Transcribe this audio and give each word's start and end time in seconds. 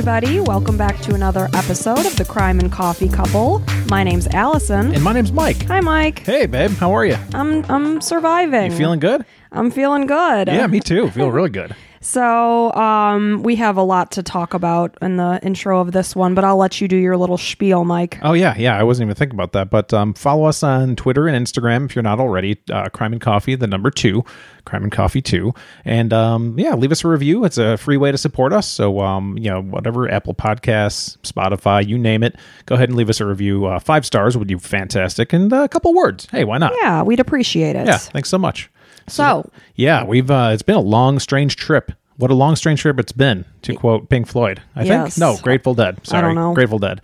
everybody. 0.00 0.40
Welcome 0.40 0.78
back 0.78 0.98
to 1.00 1.14
another 1.14 1.50
episode 1.52 2.06
of 2.06 2.16
the 2.16 2.24
Crime 2.24 2.58
and 2.58 2.72
Coffee 2.72 3.06
Couple. 3.06 3.62
My 3.90 4.02
name's 4.02 4.26
Allison. 4.28 4.94
And 4.94 5.04
my 5.04 5.12
name's 5.12 5.30
Mike. 5.30 5.66
Hi, 5.66 5.80
Mike. 5.80 6.20
Hey, 6.20 6.46
babe, 6.46 6.70
how 6.70 6.92
are 6.92 7.04
you? 7.04 7.18
I'm 7.34 7.70
I'm 7.70 8.00
surviving. 8.00 8.72
You 8.72 8.78
feeling 8.78 8.98
good? 8.98 9.26
I'm 9.52 9.70
feeling 9.70 10.06
good. 10.06 10.48
Yeah, 10.48 10.66
me 10.68 10.80
too. 10.80 11.10
Feel 11.10 11.30
really 11.30 11.50
good. 11.50 11.76
So, 12.02 12.72
um, 12.72 13.42
we 13.42 13.56
have 13.56 13.76
a 13.76 13.82
lot 13.82 14.12
to 14.12 14.22
talk 14.22 14.54
about 14.54 14.96
in 15.02 15.18
the 15.18 15.38
intro 15.42 15.80
of 15.80 15.92
this 15.92 16.16
one, 16.16 16.34
but 16.34 16.44
I'll 16.44 16.56
let 16.56 16.80
you 16.80 16.88
do 16.88 16.96
your 16.96 17.18
little 17.18 17.36
spiel, 17.36 17.84
Mike. 17.84 18.18
Oh 18.22 18.32
yeah, 18.32 18.54
yeah. 18.56 18.78
I 18.78 18.82
wasn't 18.84 19.06
even 19.08 19.16
thinking 19.16 19.36
about 19.36 19.52
that. 19.52 19.68
But 19.68 19.92
um, 19.92 20.14
follow 20.14 20.44
us 20.44 20.62
on 20.62 20.96
Twitter 20.96 21.28
and 21.28 21.46
Instagram 21.46 21.84
if 21.84 21.94
you're 21.94 22.02
not 22.02 22.18
already. 22.18 22.58
Uh, 22.70 22.88
Crime 22.88 23.12
and 23.12 23.20
Coffee, 23.20 23.54
the 23.54 23.66
number 23.66 23.90
two, 23.90 24.24
Crime 24.64 24.82
and 24.82 24.90
Coffee 24.90 25.20
two, 25.20 25.52
and 25.84 26.14
um, 26.14 26.58
yeah, 26.58 26.74
leave 26.74 26.90
us 26.90 27.04
a 27.04 27.08
review. 27.08 27.44
It's 27.44 27.58
a 27.58 27.76
free 27.76 27.98
way 27.98 28.10
to 28.10 28.18
support 28.18 28.54
us. 28.54 28.66
So 28.66 29.00
um, 29.00 29.36
you 29.36 29.50
know, 29.50 29.60
whatever 29.60 30.10
Apple 30.10 30.34
Podcasts, 30.34 31.18
Spotify, 31.18 31.86
you 31.86 31.98
name 31.98 32.22
it, 32.22 32.36
go 32.64 32.76
ahead 32.76 32.88
and 32.88 32.96
leave 32.96 33.10
us 33.10 33.20
a 33.20 33.26
review. 33.26 33.66
Uh, 33.66 33.78
five 33.78 34.06
stars 34.06 34.38
would 34.38 34.48
be 34.48 34.58
fantastic, 34.58 35.34
and 35.34 35.52
uh, 35.52 35.64
a 35.64 35.68
couple 35.68 35.92
words. 35.92 36.26
Hey, 36.30 36.44
why 36.44 36.56
not? 36.56 36.72
Yeah, 36.80 37.02
we'd 37.02 37.20
appreciate 37.20 37.76
it. 37.76 37.86
Yeah, 37.86 37.98
thanks 37.98 38.30
so 38.30 38.38
much. 38.38 38.70
So, 39.10 39.50
Yeah, 39.74 40.04
we've 40.04 40.30
uh, 40.30 40.50
it's 40.52 40.62
been 40.62 40.76
a 40.76 40.80
long, 40.80 41.18
strange 41.18 41.56
trip. 41.56 41.92
What 42.16 42.30
a 42.30 42.34
long, 42.34 42.54
strange 42.56 42.80
trip 42.82 42.98
it's 43.00 43.12
been. 43.12 43.44
To 43.62 43.74
quote 43.74 44.08
Pink 44.10 44.26
Floyd, 44.26 44.60
I 44.76 44.84
Yes. 44.84 45.14
think 45.14 45.20
no, 45.20 45.36
Grateful 45.42 45.74
Dead. 45.74 45.98
Sorry, 46.06 46.22
don't 46.22 46.34
know. 46.34 46.54
Grateful 46.54 46.78
Dead. 46.78 47.02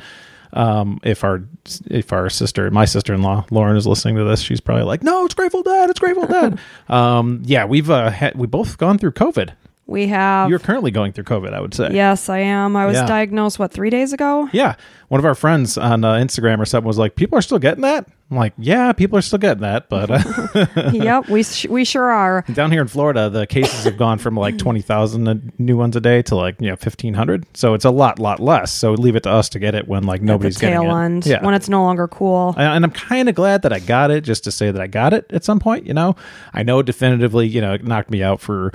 Um, 0.53 1.01
if 1.03 1.25
our 1.25 1.43
if 1.91 2.13
our 2.13 2.31
sister, 2.31 2.71
my 2.71 2.85
sister 2.85 3.13
in 3.13 3.21
law 3.23 3.45
Lauren 3.51 3.77
is 3.77 3.87
listening 3.87 4.17
to 4.17 4.25
this, 4.25 4.41
she's 4.41 4.61
probably 4.61 4.85
like, 4.85 5.03
"No, 5.03 5.25
it's 5.25 5.35
Grateful 5.35 5.63
Dead. 5.63 5.91
It's 5.91 5.99
Grateful 5.99 6.27
Dead." 6.27 6.59
um, 6.89 7.43
yeah, 7.45 7.65
we've 7.67 7.91
uh, 7.91 8.11
had, 8.11 8.37
we 8.37 8.47
both 8.47 8.79
gone 8.79 8.97
through 8.99 9.13
COVID. 9.13 9.51
we 9.87 10.07
have. 10.09 10.49
You're 10.49 10.59
currently 10.59 10.91
going 10.91 11.13
through 11.13 11.25
COVID, 11.25 11.53
I 11.53 11.61
would 11.61 11.75
say. 11.75 11.91
yes, 11.93 12.29
I 12.29 12.39
am. 12.39 12.75
I 12.77 12.87
was 12.87 12.95
Yeah. 12.97 13.07
diagnosed, 13.07 13.59
what, 13.59 13.71
three 13.73 13.91
days 13.91 14.13
ago? 14.13 14.49
Yeah, 14.53 14.75
one 15.09 15.19
of 15.19 15.25
our 15.25 15.35
friends 15.35 15.77
on 15.77 16.05
uh, 16.05 16.15
Instagram 16.15 16.59
or 16.59 16.65
something 16.65 16.87
was 16.87 16.99
like, 16.99 17.17
"People 17.17 17.37
are 17.39 17.43
still 17.43 17.59
getting 17.59 17.83
that." 17.83 18.07
I'm 18.31 18.37
like, 18.39 18.55
"Yeah, 18.59 18.93
people 18.93 19.17
are 19.19 19.23
still 19.23 19.39
getting 19.39 19.61
that," 19.63 19.89
but 19.89 20.11
uh, 20.11 20.91
yep, 20.93 21.29
we, 21.29 21.45
sh- 21.45 21.67
we 21.67 21.85
sure 21.85 22.11
are. 22.11 22.45
down 22.55 22.73
here 22.73 22.83
in 22.83 22.89
Florida, 22.89 23.31
the 23.31 23.47
cases 23.47 23.85
have 23.85 23.97
gone 23.97 24.19
from 24.19 24.37
like 24.37 24.59
twenty 24.59 24.83
thousand 24.83 25.53
new 25.59 25.77
ones 25.77 25.95
a 25.95 26.01
day 26.01 26.23
to 26.23 26.35
like 26.35 26.61
you 26.61 26.69
know 26.69 26.77
fifteen 26.77 27.15
hundred. 27.15 27.47
So 27.57 27.75
it's 27.75 27.85
a 27.85 27.91
lot, 27.91 28.19
lot 28.19 28.41
less. 28.41 28.73
So 28.73 28.93
leave 28.95 29.15
it 29.15 29.23
to 29.23 29.31
us 29.31 29.49
to 29.51 29.61
get 29.61 29.77
it 29.77 29.87
when 29.87 30.03
like 30.03 30.23
nobody's 30.23 30.57
the 30.57 30.63
getting 30.63 30.81
tail 30.81 30.97
it. 30.97 31.05
end 31.05 31.27
Yeah, 31.27 31.45
when 31.45 31.55
it's 31.55 31.69
no 31.69 31.83
longer 31.83 32.09
cool. 32.09 32.55
I- 32.57 32.65
and 32.65 32.85
I'm 32.85 32.91
kind 32.91 33.29
of 33.29 33.37
glad 33.37 33.63
that 33.63 33.73
I 33.73 33.79
got 33.79 34.11
it, 34.11 34.23
just 34.23 34.43
to 34.45 34.51
say 34.51 34.73
that 34.73 34.83
I 34.83 34.89
got 34.89 35.13
it 35.15 35.27
at 35.31 35.45
some 35.45 35.61
point. 35.61 35.87
You 35.87 35.95
know, 35.95 36.17
I 36.53 36.65
know 36.65 36.83
definitively. 36.83 37.47
You 37.47 37.61
know, 37.61 37.75
it 37.75 37.85
knocked 37.85 38.11
me 38.11 38.25
out 38.25 38.41
for 38.41 38.73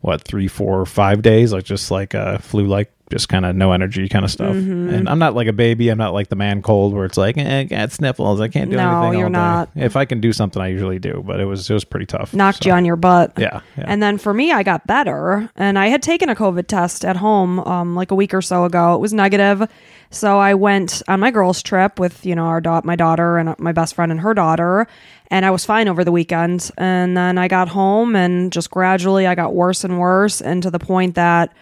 what 0.00 0.22
three, 0.22 0.46
four, 0.48 0.86
five 0.86 1.22
days, 1.22 1.52
like 1.52 1.64
just 1.64 1.90
like 1.90 2.14
uh, 2.14 2.38
flu, 2.38 2.66
like 2.68 2.92
just 3.12 3.28
kind 3.28 3.44
of 3.44 3.54
no 3.54 3.72
energy 3.72 4.08
kind 4.08 4.24
of 4.24 4.30
stuff. 4.30 4.56
Mm-hmm. 4.56 4.88
And 4.94 5.08
I'm 5.08 5.18
not 5.18 5.34
like 5.34 5.46
a 5.46 5.52
baby. 5.52 5.90
I'm 5.90 5.98
not 5.98 6.14
like 6.14 6.28
the 6.28 6.34
man 6.36 6.62
cold 6.62 6.94
where 6.94 7.04
it's 7.04 7.18
like 7.18 7.36
eh, 7.36 7.60
I 7.60 7.64
got 7.64 7.92
sniffles. 7.92 8.40
I 8.40 8.48
can't 8.48 8.70
do 8.70 8.76
No, 8.78 9.02
anything. 9.02 9.18
you're 9.20 9.26
all 9.26 9.32
day. 9.32 9.38
not. 9.38 9.68
If 9.76 9.96
I 9.96 10.06
can 10.06 10.20
do 10.20 10.32
something, 10.32 10.60
I 10.62 10.68
usually 10.68 10.98
do. 10.98 11.22
But 11.26 11.38
it 11.40 11.44
was 11.44 11.68
it 11.70 11.74
was 11.74 11.84
pretty 11.84 12.06
tough. 12.06 12.32
Knocked 12.34 12.64
So, 12.64 12.70
you 12.70 12.72
on 12.74 12.84
your 12.86 12.96
butt. 12.96 13.34
Yeah, 13.38 13.60
yeah. 13.76 13.84
And 13.86 14.02
then 14.02 14.16
for 14.16 14.32
me, 14.32 14.50
I 14.50 14.62
got 14.62 14.86
better, 14.86 15.48
and 15.56 15.78
I 15.78 15.88
had 15.88 16.02
taken 16.02 16.28
a 16.30 16.34
COVID 16.34 16.66
test 16.66 17.04
at 17.04 17.16
home 17.16 17.60
um, 17.60 17.94
like 17.94 18.10
a 18.10 18.14
week 18.14 18.32
or 18.32 18.40
so 18.42 18.64
ago. 18.64 18.94
It 18.94 19.00
was 19.00 19.12
negative, 19.12 19.68
so 20.10 20.38
I 20.38 20.54
went 20.54 21.02
on 21.06 21.20
my 21.20 21.30
girls' 21.30 21.62
trip 21.62 22.00
with 22.00 22.24
you 22.24 22.34
know 22.34 22.46
our 22.46 22.60
da- 22.62 22.80
my 22.84 22.96
daughter 22.96 23.36
and 23.38 23.54
my 23.58 23.72
best 23.72 23.94
friend 23.94 24.10
and 24.10 24.20
her 24.22 24.32
daughter, 24.32 24.86
and 25.30 25.44
I 25.44 25.50
was 25.50 25.66
fine 25.66 25.86
over 25.88 26.02
the 26.04 26.12
weekend. 26.12 26.70
And 26.78 27.14
then 27.16 27.36
I 27.36 27.48
got 27.48 27.68
home, 27.68 28.16
and 28.16 28.50
just 28.50 28.70
gradually 28.70 29.26
I 29.26 29.34
got 29.34 29.54
worse 29.54 29.84
and 29.84 29.98
worse, 29.98 30.40
and 30.40 30.62
to 30.62 30.70
the 30.70 30.78
point 30.78 31.14
that 31.16 31.52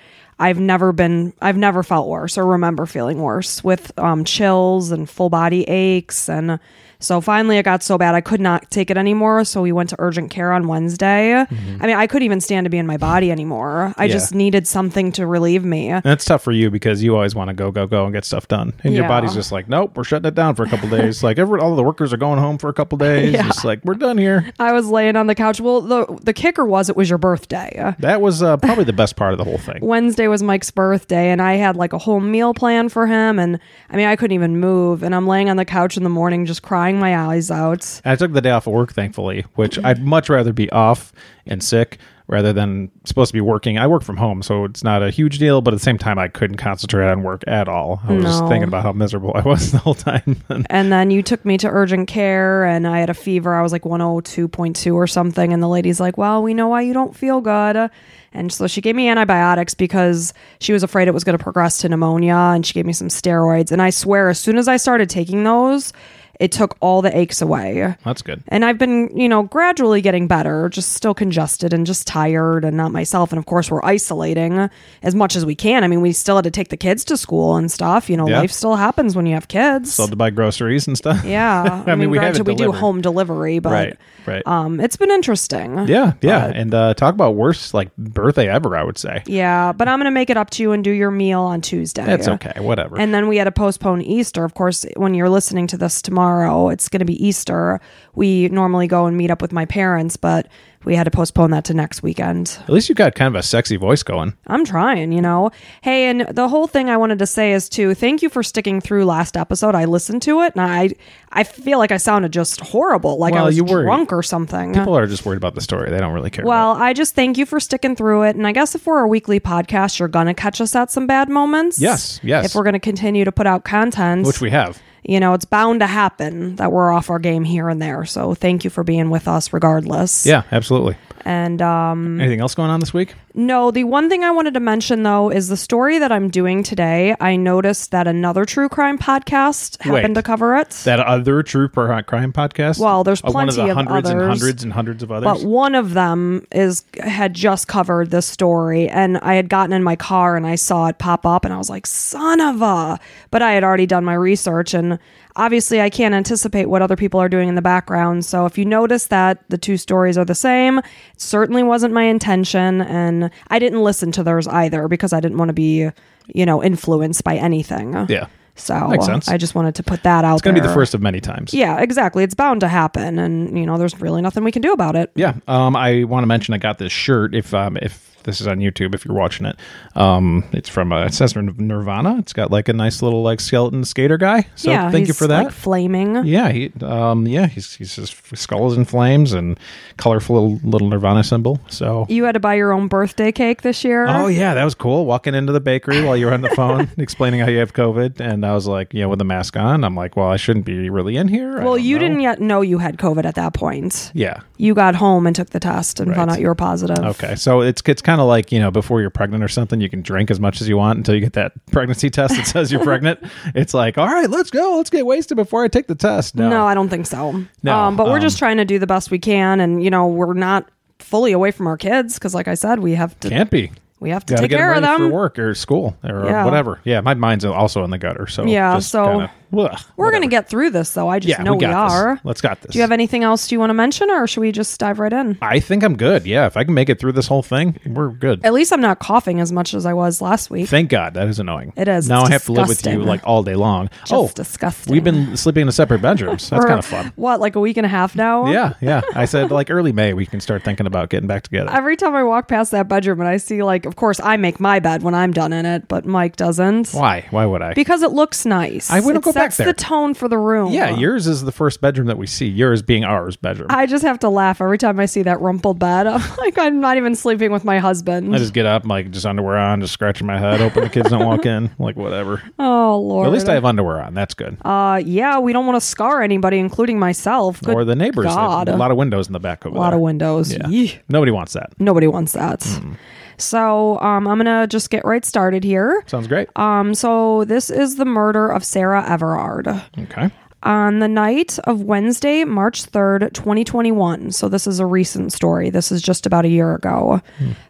I've 0.40 0.58
never 0.58 0.90
been 0.92 1.34
I've 1.42 1.58
never 1.58 1.82
felt 1.82 2.08
worse 2.08 2.38
or 2.38 2.46
remember 2.46 2.86
feeling 2.86 3.20
worse 3.20 3.62
with 3.62 3.96
um, 3.98 4.24
chills 4.24 4.90
and 4.90 5.08
full 5.08 5.28
body 5.28 5.64
aches 5.68 6.30
and 6.30 6.58
so 7.00 7.20
finally 7.20 7.58
it 7.58 7.64
got 7.64 7.82
so 7.82 7.98
bad 7.98 8.14
I 8.14 8.20
could 8.20 8.40
not 8.40 8.70
take 8.70 8.90
it 8.90 8.96
anymore 8.96 9.44
so 9.44 9.62
we 9.62 9.72
went 9.72 9.88
to 9.90 9.96
urgent 9.98 10.30
care 10.30 10.52
on 10.52 10.68
Wednesday. 10.68 11.34
I 11.34 11.46
mean 11.50 11.96
I 11.96 12.06
couldn't 12.06 12.24
even 12.26 12.40
stand 12.40 12.64
to 12.66 12.70
be 12.70 12.78
in 12.78 12.86
my 12.86 12.96
body 12.96 13.30
anymore. 13.32 13.92
I 13.96 14.04
Yeah. 14.04 14.12
just 14.12 14.34
needed 14.34 14.66
something 14.68 15.10
to 15.12 15.26
relieve 15.26 15.64
me. 15.64 15.88
And 15.88 16.04
it's 16.06 16.24
tough 16.24 16.42
for 16.42 16.52
you 16.52 16.70
because 16.70 17.02
you 17.02 17.14
always 17.14 17.34
want 17.34 17.48
to 17.48 17.54
go, 17.54 17.70
go, 17.70 17.86
go 17.86 18.04
and 18.04 18.12
get 18.12 18.24
stuff 18.24 18.46
done. 18.48 18.72
And 18.84 18.94
your 18.94 19.08
body's 19.08 19.34
just 19.34 19.50
like, 19.52 19.68
nope, 19.68 19.96
we're 19.96 20.04
shutting 20.04 20.28
it 20.28 20.34
down 20.34 20.54
for 20.54 20.62
a 20.62 20.68
couple 20.68 20.88
days. 20.88 21.22
like 21.22 21.38
every, 21.38 21.60
all 21.60 21.74
the 21.76 21.82
workers 21.82 22.12
are 22.12 22.16
going 22.18 22.38
home 22.38 22.58
for 22.58 22.68
a 22.68 22.72
couple 22.72 22.98
days. 22.98 23.32
Yeah. 23.32 23.42
Just 23.46 23.64
like, 23.64 23.84
we're 23.84 23.94
done 23.94 24.18
here. 24.18 24.52
I 24.58 24.72
was 24.72 24.86
laying 24.88 25.16
on 25.16 25.26
the 25.26 25.34
couch. 25.34 25.60
Well, 25.60 25.80
the 25.80 26.06
the 26.22 26.32
kicker 26.32 26.64
was 26.64 26.88
it 26.90 26.96
was 26.96 27.08
your 27.08 27.18
birthday. 27.18 27.94
That 28.00 28.20
was 28.20 28.42
uh, 28.42 28.56
probably 28.58 28.84
the 28.84 28.92
best 28.92 29.16
part 29.16 29.32
of 29.32 29.38
the 29.38 29.44
whole 29.44 29.58
thing. 29.58 29.78
Wednesday 29.80 30.26
was 30.28 30.42
Mike's 30.42 30.70
birthday, 30.70 31.30
and 31.30 31.40
I 31.40 31.54
had 31.54 31.76
like 31.76 31.92
a 31.92 31.98
whole 31.98 32.20
meal 32.20 32.52
plan 32.54 32.88
for 32.88 33.06
him. 33.06 33.38
And 33.38 33.58
I 33.90 33.96
mean, 33.96 34.06
I 34.06 34.16
couldn't 34.16 34.34
even 34.34 34.58
move. 34.60 35.02
And 35.02 35.14
I'm 35.14 35.26
laying 35.26 35.48
on 35.48 35.56
the 35.56 35.64
couch 35.64 35.96
in 35.96 36.02
the 36.02 36.10
morning, 36.10 36.44
just 36.46 36.62
crying 36.62 36.89
my 36.98 37.16
eyes 37.16 37.50
out. 37.50 38.00
I 38.04 38.16
took 38.16 38.32
the 38.32 38.40
day 38.40 38.50
off 38.50 38.66
of 38.66 38.72
work, 38.72 38.92
thankfully, 38.92 39.44
which 39.54 39.78
I'd 39.78 40.02
much 40.02 40.28
rather 40.28 40.52
be 40.52 40.70
off 40.70 41.12
and 41.46 41.62
sick 41.62 41.98
rather 42.30 42.52
than 42.52 42.88
supposed 43.04 43.30
to 43.30 43.32
be 43.32 43.40
working. 43.40 43.76
I 43.76 43.88
work 43.88 44.04
from 44.04 44.16
home, 44.16 44.40
so 44.42 44.64
it's 44.64 44.84
not 44.84 45.02
a 45.02 45.10
huge 45.10 45.38
deal, 45.38 45.60
but 45.60 45.74
at 45.74 45.78
the 45.78 45.82
same 45.82 45.98
time, 45.98 46.16
I 46.16 46.28
couldn't 46.28 46.58
concentrate 46.58 47.10
on 47.10 47.24
work 47.24 47.42
at 47.48 47.68
all. 47.68 48.00
I 48.06 48.12
was 48.12 48.24
just 48.24 48.46
thinking 48.46 48.62
about 48.62 48.84
how 48.84 48.92
miserable 48.92 49.32
I 49.34 49.40
was 49.40 49.72
the 49.72 49.78
whole 49.78 49.94
time. 49.94 50.40
And 50.70 50.92
then 50.92 51.10
you 51.10 51.24
took 51.24 51.44
me 51.44 51.58
to 51.58 51.68
urgent 51.68 52.06
care, 52.06 52.64
and 52.64 52.86
I 52.86 53.00
had 53.00 53.10
a 53.10 53.14
fever. 53.14 53.52
I 53.52 53.62
was 53.62 53.72
like 53.72 53.82
102.2 53.82 54.94
or 54.94 55.08
something. 55.08 55.52
And 55.52 55.60
the 55.60 55.68
lady's 55.68 55.98
like, 55.98 56.16
Well, 56.16 56.40
we 56.40 56.54
know 56.54 56.68
why 56.68 56.82
you 56.82 56.92
don't 56.92 57.16
feel 57.16 57.40
good. 57.40 57.90
And 58.32 58.52
so 58.52 58.68
she 58.68 58.80
gave 58.80 58.94
me 58.94 59.08
antibiotics 59.08 59.74
because 59.74 60.32
she 60.60 60.72
was 60.72 60.84
afraid 60.84 61.08
it 61.08 61.14
was 61.14 61.24
going 61.24 61.36
to 61.36 61.42
progress 61.42 61.78
to 61.78 61.88
pneumonia. 61.88 62.36
And 62.36 62.64
she 62.64 62.74
gave 62.74 62.86
me 62.86 62.92
some 62.92 63.08
steroids. 63.08 63.72
And 63.72 63.82
I 63.82 63.90
swear, 63.90 64.28
as 64.28 64.38
soon 64.38 64.56
as 64.56 64.68
I 64.68 64.76
started 64.76 65.10
taking 65.10 65.42
those, 65.42 65.92
it 66.40 66.50
took 66.52 66.76
all 66.80 67.02
the 67.02 67.16
aches 67.16 67.40
away. 67.42 67.94
That's 68.02 68.22
good. 68.22 68.42
And 68.48 68.64
I've 68.64 68.78
been, 68.78 69.16
you 69.16 69.28
know, 69.28 69.42
gradually 69.44 70.00
getting 70.00 70.26
better, 70.26 70.68
just 70.70 70.94
still 70.94 71.12
congested 71.14 71.72
and 71.74 71.86
just 71.86 72.06
tired 72.06 72.64
and 72.64 72.76
not 72.76 72.92
myself. 72.92 73.30
And 73.30 73.38
of 73.38 73.44
course, 73.44 73.70
we're 73.70 73.84
isolating 73.84 74.70
as 75.02 75.14
much 75.14 75.36
as 75.36 75.44
we 75.44 75.54
can. 75.54 75.84
I 75.84 75.86
mean, 75.86 76.00
we 76.00 76.12
still 76.12 76.36
had 76.36 76.44
to 76.44 76.50
take 76.50 76.70
the 76.70 76.78
kids 76.78 77.04
to 77.04 77.16
school 77.18 77.56
and 77.56 77.70
stuff. 77.70 78.08
You 78.08 78.16
know, 78.16 78.26
Yeah. 78.26 78.40
life 78.40 78.50
still 78.52 78.74
happens 78.76 79.14
when 79.14 79.26
you 79.26 79.34
have 79.34 79.48
kids. 79.48 79.92
Still 79.92 80.06
had 80.06 80.12
to 80.12 80.16
buy 80.16 80.30
groceries 80.30 80.86
and 80.86 80.96
stuff. 80.96 81.24
Yeah, 81.26 81.62
I, 81.86 81.90
I 81.92 81.94
mean, 81.94 81.98
mean, 82.00 82.10
we 82.10 82.16
have 82.18 82.34
granted, 82.34 82.46
we 82.46 82.54
do 82.54 82.72
home 82.72 83.02
delivery, 83.02 83.58
but 83.58 83.72
Right, 83.72 83.96
right. 84.26 84.42
um, 84.46 84.80
it's 84.80 84.96
been 84.96 85.10
interesting. 85.10 85.86
Yeah, 85.88 86.14
yeah. 86.22 86.46
and 86.54 86.72
uh, 86.72 86.94
talk 86.94 87.12
about 87.12 87.34
worst 87.34 87.74
like 87.74 87.94
birthday 87.98 88.48
ever, 88.48 88.76
I 88.78 88.82
would 88.82 88.96
say. 88.96 89.22
Yeah, 89.26 89.72
but 89.72 89.88
I'm 89.88 89.98
gonna 89.98 90.10
make 90.10 90.30
it 90.30 90.38
up 90.38 90.48
to 90.50 90.62
you 90.62 90.72
and 90.72 90.82
do 90.82 90.90
your 90.90 91.10
meal 91.10 91.42
on 91.42 91.60
Tuesday. 91.60 92.04
That's 92.06 92.28
okay, 92.28 92.60
whatever. 92.60 92.98
And 92.98 93.12
then 93.12 93.28
we 93.28 93.36
had 93.36 93.44
to 93.44 93.52
postpone 93.52 94.00
Easter. 94.02 94.42
Of 94.44 94.54
course, 94.54 94.86
when 94.96 95.12
you're 95.12 95.28
listening 95.28 95.66
to 95.68 95.76
this 95.76 96.00
tomorrow, 96.00 96.29
it's 96.70 96.88
going 96.88 97.00
to 97.00 97.04
be 97.04 97.24
Easter. 97.24 97.80
We 98.14 98.48
normally 98.48 98.86
go 98.86 99.06
and 99.06 99.16
meet 99.16 99.30
up 99.30 99.40
with 99.42 99.52
my 99.52 99.64
parents, 99.66 100.16
but 100.16 100.48
we 100.84 100.94
had 100.96 101.04
to 101.04 101.10
postpone 101.10 101.50
that 101.50 101.64
to 101.66 101.74
next 101.74 102.02
weekend. 102.02 102.58
At 102.62 102.70
least 102.70 102.88
you've 102.88 102.96
got 102.96 103.14
kind 103.14 103.34
of 103.34 103.38
a 103.38 103.42
sexy 103.42 103.76
voice 103.76 104.02
going. 104.02 104.34
I'm 104.46 104.64
trying, 104.64 105.12
you 105.12 105.20
know. 105.20 105.50
Hey, 105.82 106.08
and 106.08 106.22
the 106.22 106.48
whole 106.48 106.66
thing 106.66 106.88
I 106.88 106.96
wanted 106.96 107.18
to 107.18 107.26
say 107.26 107.52
is 107.52 107.68
too, 107.68 107.92
thank 107.94 108.22
you 108.22 108.30
for 108.30 108.42
sticking 108.42 108.80
through 108.80 109.04
last 109.04 109.36
episode. 109.36 109.74
I 109.74 109.84
listened 109.84 110.22
to 110.22 110.40
it 110.42 110.54
and 110.56 110.62
I 110.62 110.90
I 111.32 111.44
feel 111.44 111.78
like 111.78 111.92
I 111.92 111.98
sounded 111.98 112.32
just 112.32 112.60
horrible, 112.60 113.18
like 113.18 113.34
I 113.34 113.42
was 113.42 113.56
you 113.56 113.64
were- 113.64 113.82
drunk 113.82 114.10
or 114.12 114.22
something. 114.22 114.72
People 114.72 114.96
are 114.96 115.06
just 115.06 115.24
worried 115.26 115.36
about 115.36 115.54
the 115.54 115.60
story. 115.60 115.90
They 115.90 115.98
don't 115.98 116.14
really 116.14 116.30
care. 116.30 116.44
Well, 116.46 116.72
I 116.72 116.94
just 116.94 117.14
thank 117.14 117.36
you 117.36 117.44
for 117.46 117.60
sticking 117.60 117.94
through 117.94 118.22
it. 118.22 118.36
And 118.36 118.46
I 118.46 118.52
guess 118.52 118.74
if 118.74 118.86
we're 118.86 119.00
a 119.00 119.08
weekly 119.08 119.38
podcast, 119.38 119.98
you're 119.98 120.08
going 120.08 120.26
to 120.26 120.34
catch 120.34 120.60
us 120.62 120.74
at 120.74 120.90
some 120.90 121.06
bad 121.06 121.28
moments. 121.28 121.78
Yes, 121.78 122.20
yes. 122.22 122.46
If 122.46 122.54
we're 122.54 122.64
going 122.64 122.72
to 122.72 122.80
continue 122.80 123.24
to 123.26 123.32
put 123.32 123.46
out 123.46 123.64
content, 123.64 124.26
which 124.26 124.40
we 124.40 124.50
have. 124.50 124.80
You 125.02 125.20
know, 125.20 125.34
it's 125.34 125.44
bound 125.44 125.80
to 125.80 125.86
happen 125.86 126.56
that 126.56 126.72
we're 126.72 126.92
off 126.92 127.10
our 127.10 127.18
game 127.18 127.44
here 127.44 127.68
and 127.68 127.80
there. 127.80 128.04
So 128.04 128.34
thank 128.34 128.64
you 128.64 128.70
for 128.70 128.84
being 128.84 129.10
with 129.10 129.28
us 129.28 129.52
regardless. 129.52 130.26
Yeah, 130.26 130.42
absolutely. 130.52 130.96
And 131.24 131.60
um, 131.60 132.20
Anything 132.20 132.40
else 132.40 132.54
going 132.54 132.70
on 132.70 132.80
this 132.80 132.94
week? 132.94 133.14
no, 133.34 133.70
the 133.70 133.84
one 133.84 134.08
thing 134.08 134.24
I 134.24 134.30
wanted 134.32 134.54
to 134.54 134.60
mention 134.60 135.02
though 135.04 135.30
is 135.30 135.48
the 135.48 135.56
story 135.56 135.98
that 135.98 136.10
I'm 136.10 136.30
doing 136.30 136.62
today. 136.62 137.14
I 137.20 137.36
noticed 137.36 137.90
that 137.92 138.06
another 138.08 138.44
true 138.44 138.68
crime 138.68 138.98
podcast 138.98 139.80
happened 139.82 140.08
Wait. 140.08 140.14
to 140.14 140.22
cover 140.22 140.56
it. 140.56 140.70
That 140.84 140.98
other 141.00 141.42
true 141.42 141.68
crime 141.68 142.32
podcast? 142.32 142.78
Well, 142.80 143.04
there's 143.04 143.22
Uh, 143.22 143.30
one 143.30 143.48
of 143.48 143.54
plenty 143.54 143.66
the 143.68 143.70
of 143.70 143.76
hundreds 143.86 144.08
and 144.10 144.20
others. 144.20 144.28
hundreds 144.40 144.62
and 144.64 144.72
hundreds 144.72 145.02
of 145.02 145.12
others. 145.12 145.24
But 145.24 145.42
one 145.46 145.74
of 145.74 145.94
them 145.94 146.46
is 146.50 146.84
had 147.02 147.34
just 147.34 147.68
covered 147.68 148.10
this 148.10 148.26
story, 148.26 148.88
and 148.88 149.18
I 149.18 149.34
had 149.34 149.48
gotten 149.48 149.72
in 149.74 149.82
my 149.82 149.96
car 149.96 150.36
and 150.36 150.46
I 150.46 150.54
saw 150.56 150.86
it 150.88 150.98
pop 150.98 151.24
up, 151.26 151.44
and 151.44 151.52
I 151.54 151.58
was 151.58 151.70
like, 151.70 151.86
"Son 151.86 152.40
of 152.40 152.62
a!" 152.62 152.98
But 153.30 153.42
I 153.42 153.52
had 153.52 153.62
already 153.62 153.86
done 153.86 154.04
my 154.04 154.14
research, 154.14 154.74
and 154.74 154.98
obviously, 155.36 155.80
I 155.80 155.90
can't 155.90 156.14
anticipate 156.14 156.66
what 156.66 156.82
other 156.82 156.96
people 156.96 157.20
are 157.20 157.28
doing 157.28 157.48
in 157.48 157.54
the 157.54 157.62
background. 157.62 158.24
So 158.24 158.46
if 158.46 158.56
you 158.58 158.64
notice 158.64 159.06
that 159.06 159.48
the 159.48 159.58
two 159.58 159.76
stories 159.76 160.18
are 160.18 160.24
the 160.24 160.34
same, 160.34 160.78
it 160.78 160.84
certainly 161.16 161.62
wasn't 161.62 161.94
my 161.94 162.04
intention, 162.04 162.82
and 162.82 163.30
I 163.48 163.58
didn't 163.58 163.82
listen 163.82 164.12
to 164.12 164.22
theirs 164.22 164.46
either 164.48 164.88
because 164.88 165.12
I 165.12 165.20
didn't 165.20 165.38
want 165.38 165.48
to 165.48 165.54
be, 165.54 165.90
you 166.28 166.46
know, 166.46 166.62
influenced 166.62 167.24
by 167.24 167.36
anything. 167.36 167.94
yeah. 168.08 168.26
So 168.56 168.88
Makes 168.88 169.06
sense. 169.06 169.28
I 169.28 169.38
just 169.38 169.54
wanted 169.54 169.74
to 169.76 169.82
put 169.82 170.02
that 170.02 170.22
out 170.22 170.34
It's 170.34 170.42
going 170.42 170.54
to 170.54 170.60
be 170.60 170.66
the 170.66 170.74
first 170.74 170.92
of 170.92 171.00
many 171.00 171.20
times. 171.20 171.54
Yeah, 171.54 171.80
exactly. 171.80 172.24
It's 172.24 172.34
bound 172.34 172.60
to 172.60 172.68
happen, 172.68 173.18
and 173.18 173.58
you 173.58 173.64
know, 173.64 173.78
there's 173.78 173.98
really 174.00 174.20
nothing 174.20 174.44
we 174.44 174.52
can 174.52 174.60
do 174.60 174.72
about 174.72 174.96
it. 174.96 175.10
Yeah. 175.14 175.34
Um, 175.48 175.74
I 175.76 176.04
want 176.04 176.24
to 176.24 176.26
mention 176.26 176.52
I 176.52 176.58
got 176.58 176.76
this 176.76 176.92
shirt. 176.92 177.34
If 177.34 177.54
um, 177.54 177.78
if 177.78 178.09
this 178.24 178.40
is 178.40 178.46
on 178.46 178.58
YouTube, 178.58 178.94
if 178.94 179.04
you're 179.04 179.14
watching 179.16 179.46
it, 179.46 179.56
um, 179.94 180.44
it's 180.52 180.68
from 180.68 180.92
uh, 180.92 181.06
it 181.06 181.14
says 181.14 181.34
Nirvana. 181.34 182.18
It's 182.18 182.32
got 182.32 182.50
like 182.50 182.68
a 182.68 182.72
nice 182.72 183.02
little 183.02 183.22
like 183.22 183.40
skeleton 183.40 183.84
skater 183.84 184.18
guy. 184.18 184.46
So 184.56 184.70
yeah, 184.70 184.90
thank 184.90 185.08
you 185.08 185.14
for 185.14 185.26
that. 185.26 185.44
Like 185.44 185.52
flaming. 185.52 186.24
yeah, 186.24 186.50
he, 186.50 186.72
um, 186.82 187.26
yeah, 187.26 187.46
he's, 187.46 187.74
he's 187.74 187.96
his 187.96 188.10
skull 188.34 188.70
is 188.70 188.76
in 188.76 188.84
flames 188.84 189.32
and 189.32 189.58
colorful 189.96 190.56
little, 190.64 190.88
Nirvana 190.88 191.22
symbol. 191.22 191.60
So, 191.68 192.06
You 192.08 192.24
had 192.24 192.32
to 192.32 192.40
buy 192.40 192.54
your 192.54 192.72
own 192.72 192.88
birthday 192.88 193.30
cake 193.32 193.62
this 193.62 193.84
year. 193.84 194.06
oh 194.08 194.26
yeah, 194.26 194.54
that 194.54 194.64
was 194.64 194.74
cool. 194.74 195.06
Walking 195.06 195.34
into 195.34 195.52
the 195.52 195.60
bakery 195.60 196.02
while 196.02 196.16
you 196.16 196.26
were 196.26 196.32
on 196.32 196.40
the 196.40 196.50
phone 196.50 196.88
explaining 196.98 197.40
how 197.40 197.48
you 197.48 197.58
have 197.58 197.72
COVID, 197.74 198.20
and 198.20 198.44
I 198.44 198.54
was 198.54 198.66
like, 198.66 198.92
yeah, 198.94 199.06
with 199.06 199.18
the 199.18 199.24
mask 199.24 199.56
on, 199.56 199.84
I'm 199.84 199.94
like, 199.94 200.16
well, 200.16 200.28
I 200.28 200.36
shouldn't 200.36 200.64
be 200.64 200.90
really 200.90 201.16
in 201.16 201.28
here. 201.28 201.60
Well, 201.62 201.78
you 201.78 201.96
know. 201.96 202.00
didn't 202.00 202.20
yet 202.20 202.40
know 202.40 202.60
you 202.62 202.78
had 202.78 202.96
COVID 202.96 203.24
at 203.24 203.34
that 203.34 203.54
point. 203.54 204.10
Yeah. 204.14 204.40
You 204.56 204.74
got 204.74 204.94
home 204.94 205.26
and 205.26 205.34
took 205.36 205.50
the 205.50 205.60
test 205.60 206.00
and 206.00 206.14
found 206.14 206.30
out 206.30 206.40
you 206.40 206.46
were 206.46 206.54
positive. 206.54 206.98
Okay, 206.98 207.34
so 207.36 207.60
it's 207.60 207.82
it's 207.86 208.02
kind 208.02 208.09
of 208.18 208.26
like 208.26 208.50
you 208.50 208.58
know 208.58 208.70
before 208.70 209.02
you're 209.02 209.10
pregnant 209.10 209.44
or 209.44 209.48
something, 209.48 209.78
you 209.78 209.90
can 209.90 210.00
drink 210.00 210.30
as 210.30 210.40
much 210.40 210.62
as 210.62 210.68
you 210.70 210.78
want 210.78 210.96
until 210.96 211.14
you 211.14 211.20
get 211.20 211.34
that 211.34 211.52
pregnancy 211.70 212.08
test 212.08 212.34
that 212.36 212.46
says 212.46 212.72
you're 212.72 212.82
pregnant. 212.82 213.20
It's 213.54 213.74
like, 213.74 213.98
all 213.98 214.06
right, 214.06 214.30
let's 214.30 214.50
go, 214.50 214.76
let's 214.78 214.88
get 214.88 215.04
wasted 215.04 215.36
before 215.36 215.62
I 215.62 215.68
take 215.68 215.86
the 215.86 215.94
test. 215.94 216.34
No, 216.34 216.48
No, 216.48 216.66
I 216.66 216.74
don't 216.74 216.88
think 216.88 217.06
so. 217.06 217.44
No, 217.62 217.76
um, 217.78 217.96
but 217.96 218.06
we're 218.06 218.14
um, 218.16 218.22
just 218.22 218.38
trying 218.38 218.56
to 218.56 218.64
do 218.64 218.78
the 218.78 218.86
best 218.86 219.10
we 219.10 219.18
can, 219.18 219.60
and 219.60 219.84
you 219.84 219.90
know, 219.90 220.06
we're 220.06 220.32
not 220.32 220.66
fully 220.98 221.32
away 221.32 221.50
from 221.50 221.66
our 221.66 221.76
kids 221.76 222.14
because, 222.14 222.34
like 222.34 222.48
I 222.48 222.54
said, 222.54 222.78
we 222.78 222.94
have 222.94 223.18
to 223.20 223.28
can't 223.28 223.50
be. 223.50 223.70
we 224.00 224.10
have 224.10 224.24
to 224.26 224.36
take 224.36 224.50
care 224.50 224.72
of 224.72 224.82
them. 224.82 224.98
for 224.98 225.08
work 225.08 225.38
or 225.38 225.54
school 225.54 225.96
or 226.02 226.24
Yeah. 226.24 226.44
whatever. 226.44 226.80
Yeah, 226.84 227.00
my 227.02 227.14
mind's 227.14 227.44
also 227.44 227.84
in 227.84 227.90
the 227.90 227.98
gutter. 227.98 228.26
So 228.26 228.44
Yeah, 228.44 228.78
so 228.80 229.04
kinda, 229.06 229.30
ugh, 229.56 229.78
We're 229.96 230.10
gonna 230.12 230.26
get 230.28 230.48
through 230.48 230.70
this, 230.70 230.92
though. 230.92 231.08
I 231.08 231.18
just 231.18 231.38
Yeah, 231.38 231.42
know 231.42 231.54
we 231.54 231.66
we, 231.66 231.72
are. 231.72 232.14
this. 232.16 232.24
Let's 232.24 232.40
got 232.40 232.60
this. 232.60 232.72
Do 232.72 232.78
you 232.78 232.82
have 232.82 232.92
anything 232.92 233.24
else 233.24 233.50
you 233.52 233.58
want 233.58 233.70
to 233.70 233.74
mention, 233.74 234.10
or 234.10 234.26
should 234.26 234.40
we 234.40 234.52
just 234.52 234.78
dive 234.80 234.98
right 234.98 235.12
in? 235.12 235.38
I 235.42 235.60
think 235.60 235.82
I'm 235.82 235.96
good. 235.96 236.26
Yeah, 236.26 236.46
if 236.46 236.56
I 236.56 236.64
can 236.64 236.74
make 236.74 236.88
it 236.88 236.98
through 236.98 237.12
this 237.12 237.26
whole 237.26 237.42
thing, 237.42 237.78
we're 237.86 238.10
good. 238.10 238.44
At 238.44 238.52
least 238.52 238.72
I'm 238.72 238.80
not 238.80 238.98
coughing 238.98 239.40
as 239.40 239.52
much 239.52 239.74
as 239.74 239.86
I 239.86 239.92
was 239.92 240.20
last 240.20 240.50
week. 240.50 240.68
Thank 240.68 240.90
God. 240.90 241.14
That 241.14 241.28
is 241.28 241.38
annoying. 241.38 241.72
It 241.76 241.88
is. 241.88 242.08
Now 242.08 242.20
It's 242.20 242.30
I 242.30 242.32
have 242.32 242.44
to 242.44 242.52
live 242.52 242.68
with 242.68 242.84
you 242.86 243.02
like 243.02 243.20
all 243.24 243.42
day 243.42 243.54
long. 243.54 243.88
Just 244.00 244.12
oh, 244.12 244.30
disgusting. 244.34 244.92
we've 244.92 245.04
been 245.04 245.36
sleeping 245.36 245.66
in 245.66 245.72
separate 245.72 246.02
bedrooms. 246.02 246.48
That's 246.50 246.64
kind 246.70 246.78
of 246.78 246.84
fun. 246.84 247.12
What, 247.16 247.40
like 247.40 247.56
a 247.56 247.60
week 247.60 247.76
and 247.76 247.86
a 247.86 247.88
half 247.88 248.14
now? 248.16 248.46
Yeah, 248.50 248.74
yeah. 248.80 249.02
I 249.14 249.24
said 249.24 249.50
like 249.50 249.70
early 249.70 249.92
May 249.92 250.12
we 250.14 250.26
can 250.26 250.40
start 250.40 250.62
thinking 250.64 250.86
about 250.86 251.10
getting 251.10 251.26
back 251.26 251.42
together. 251.44 251.70
Every 251.70 251.96
time 251.96 252.14
I 252.14 252.22
walk 252.22 252.48
past 252.48 252.70
that 252.72 252.88
bedroom 252.88 253.20
and 253.20 253.28
I 253.28 253.36
see, 253.38 253.62
like, 253.62 253.86
of 253.86 253.96
course, 253.96 254.20
I 254.22 254.36
make 254.36 254.60
my 254.60 254.78
bed 254.80 255.02
when 255.02 255.14
I'm 255.14 255.32
done 255.32 255.52
in 255.52 255.66
it, 255.66 255.88
but 255.88 256.04
Mike 256.06 256.36
doesn't. 256.36 256.90
Why? 256.90 257.26
Why 257.30 257.46
would 257.46 257.62
I? 257.62 257.74
Because 257.74 258.02
it 258.02 258.12
looks 258.12 258.44
nice. 258.46 258.90
I 258.90 259.00
wouldn't 259.00 259.24
it 259.24 259.24
go 259.24 259.32
sets 259.40 259.56
there. 259.56 259.66
the 259.66 259.72
tone 259.74 260.14
for 260.14 260.28
the 260.28 260.38
room. 260.38 260.72
yeah, 260.72 260.90
yours 260.90 261.26
is 261.26 261.42
the 261.42 261.52
first 261.52 261.80
bedroom 261.80 262.06
that 262.08 262.18
we 262.18 262.26
see. 262.26 262.46
Yours 262.46 262.82
being 262.82 263.04
ours 263.04 263.36
bedroom. 263.36 263.68
I, 263.70 263.86
just 263.86 264.04
have 264.04 264.18
to 264.20 264.28
laugh 264.28 264.60
every 264.60 264.78
time 264.78 265.00
I 265.00 265.06
see 265.06 265.22
that 265.22 265.40
rumpled 265.40 265.78
bed. 265.78 266.06
I'm 266.06 266.36
like, 266.36 266.58
I'm 266.58 266.80
not 266.80 266.96
even 266.96 267.14
sleeping 267.14 267.50
with 267.52 267.64
my 267.64 267.78
husband. 267.78 268.34
I 268.34 268.38
just 268.38 268.52
get 268.52 268.66
up, 268.66 268.86
like 268.86 269.10
just 269.10 269.26
underwear 269.26 269.56
on, 269.58 269.80
just 269.80 269.92
scratching 269.92 270.26
my 270.26 270.38
head, 270.38 270.60
hoping 270.60 270.84
the 270.84 270.90
kids 270.90 271.10
don't 271.10 271.26
walk 271.26 271.46
in. 271.46 271.70
Like 271.80 271.96
whatever. 271.96 272.42
oh 272.58 272.98
Lord. 272.98 273.26
At 273.26 273.32
least 273.32 273.48
I 273.48 273.54
have 273.54 273.64
underwear 273.64 274.02
on. 274.02 274.12
That's 274.12 274.34
good. 274.34 274.58
Uh, 274.62 275.00
yeah, 275.04 275.38
we 275.38 275.52
don't 275.52 275.66
want 275.66 275.80
to 275.80 275.86
scar 275.86 276.22
anybody, 276.22 276.58
including 276.58 276.98
myself. 276.98 277.60
Good 277.62 277.74
or 277.74 277.84
the 277.84 277.96
neighbors. 277.96 278.26
God. 278.26 278.68
A 278.68 278.76
lot 278.76 278.90
of 278.90 278.96
windows 278.96 279.26
in 279.28 279.32
the 279.32 279.40
back 279.40 279.64
over 279.64 279.72
there. 279.72 279.78
A 279.78 279.80
lot 279.80 279.90
there. 279.90 279.96
of 279.96 280.02
windows. 280.02 280.52
Yeah. 280.52 280.68
Yee. 280.68 280.98
Nobody 281.08 281.32
wants 281.32 281.54
that. 281.54 281.72
Nobody 281.78 282.06
wants 282.06 282.32
that. 282.32 282.62
Hmm. 282.62 282.94
So 283.40 283.98
um, 284.00 284.26
I'm 284.28 284.38
gonna 284.38 284.66
just 284.66 284.90
get 284.90 285.04
right 285.04 285.24
started 285.24 285.64
here. 285.64 286.02
Sounds 286.06 286.26
great. 286.28 286.48
Um, 286.56 286.94
so 286.94 287.44
this 287.44 287.70
is 287.70 287.96
the 287.96 288.04
murder 288.04 288.48
of 288.48 288.64
Sarah 288.64 289.04
Everard. 289.08 289.68
okay. 289.98 290.30
On 290.62 290.98
the 290.98 291.08
night 291.08 291.58
of 291.64 291.80
Wednesday, 291.80 292.44
March 292.44 292.84
3rd, 292.84 293.32
2021, 293.32 294.30
so 294.30 294.46
this 294.46 294.66
is 294.66 294.78
a 294.78 294.84
recent 294.84 295.32
story, 295.32 295.70
this 295.70 295.90
is 295.90 296.02
just 296.02 296.26
about 296.26 296.44
a 296.44 296.50
year 296.50 296.74
ago, 296.74 297.22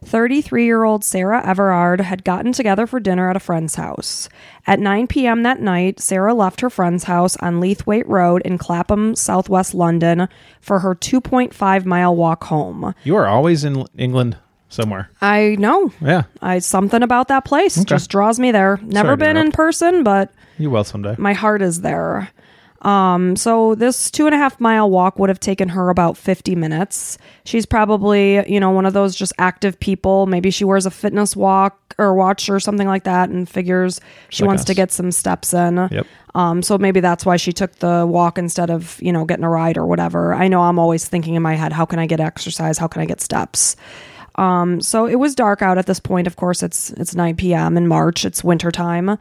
33 0.05 0.65
year 0.65 0.83
old 0.83 1.05
Sarah 1.05 1.41
Everard 1.47 2.01
had 2.01 2.25
gotten 2.25 2.51
together 2.51 2.89
for 2.89 2.99
dinner 2.99 3.31
at 3.31 3.37
a 3.37 3.41
friend's 3.41 3.77
house. 3.77 4.29
At 4.67 4.81
9 4.81 5.07
p.m. 5.07 5.45
that 5.45 5.61
night, 5.61 6.01
Sarah 6.01 6.35
left 6.35 6.63
her 6.63 6.71
friend's 6.71 7.05
house 7.05 7.37
on 7.37 7.61
Leathwaite 7.61 8.09
Road 8.09 8.43
in 8.45 8.59
Clapham, 8.59 9.15
southwest 9.15 9.73
London, 9.73 10.29
for 10.61 10.81
her 10.81 10.97
2.5 10.97 11.85
mile 11.85 12.17
walk 12.17 12.43
home. 12.43 12.93
You 13.05 13.15
are 13.15 13.29
always 13.29 13.63
in 13.63 13.87
England 13.97 14.37
somewhere. 14.71 15.11
I 15.21 15.57
know. 15.59 15.93
Yeah. 16.01 16.23
I 16.41 16.61
something 16.61 17.03
about 17.03 17.29
that 17.29 17.45
place 17.45 17.85
just 17.85 18.09
draws 18.11 18.41
me 18.41 18.51
there. 18.53 18.79
Never 18.83 19.09
Sorry 19.09 19.17
been 19.19 19.37
in 19.37 19.53
person, 19.53 20.03
but 20.03 20.33
You 20.59 20.71
will 20.71 20.85
someday. 20.85 21.17
my 21.19 21.35
heart 21.35 21.61
is 21.61 21.83
there. 21.83 22.31
Um, 22.83 23.37
so 23.37 23.75
this 23.75 24.11
two 24.11 24.25
and 24.25 24.35
a 24.35 24.39
half 24.39 24.59
mile 24.59 24.89
walk 24.89 25.19
would 25.19 25.29
have 25.29 25.39
taken 25.41 25.69
her 25.69 25.91
about 25.91 26.17
50 26.17 26.55
minutes. 26.57 27.19
She's 27.45 27.67
probably, 27.67 28.43
you 28.51 28.59
know, 28.59 28.71
one 28.71 28.87
of 28.87 28.95
those 28.95 29.15
just 29.15 29.35
active 29.39 29.79
people. 29.81 30.25
Maybe 30.25 30.51
she 30.51 30.65
wears 30.65 30.87
a 30.87 30.91
fitness 30.91 31.37
walk 31.37 31.95
or 31.99 32.15
watch 32.15 32.49
or 32.49 32.59
something 32.59 32.87
like 32.89 33.05
that 33.05 33.29
and 33.29 33.47
figures 33.47 34.01
she 34.31 34.45
Like 34.45 34.49
wants 34.49 34.63
us. 34.63 34.67
to 34.69 34.75
get 34.75 34.93
some 34.93 35.13
steps 35.13 35.53
in. 35.53 35.77
Yep. 35.91 36.07
Um, 36.35 36.63
so 36.63 36.79
maybe 36.79 37.01
that's 37.01 37.27
why 37.27 37.37
she 37.37 37.53
took 37.53 37.75
the 37.81 38.07
walk 38.09 38.39
instead 38.39 38.71
of, 38.71 38.99
you 39.03 39.13
know, 39.13 39.27
getting 39.27 39.45
a 39.45 39.51
ride 39.51 39.77
or 39.77 39.85
whatever. 39.85 40.33
I 40.33 40.49
know 40.49 40.63
I'm 40.63 40.79
always 40.79 41.07
thinking 41.07 41.35
in 41.35 41.43
my 41.43 41.57
head, 41.57 41.75
how 41.75 41.85
can 41.85 41.99
I 41.99 42.07
get 42.07 42.19
exercise? 42.21 42.79
How 42.79 42.89
can 42.89 43.03
I 43.03 43.05
get 43.05 43.21
steps? 43.21 43.77
Um, 44.37 44.81
so 44.81 45.07
it 45.07 45.17
was 45.17 45.35
dark 45.35 45.63
out 45.63 45.79
at 45.79 45.87
this 45.87 46.01
point. 46.01 46.27
Of 46.27 46.37
course, 46.37 46.63
it's 46.63 46.91
it's 46.91 47.15
9 47.15 47.37
p.m. 47.37 47.77
in 47.77 47.87
March. 47.89 48.25
It's 48.25 48.45
winter 48.45 48.71
time. 48.71 49.19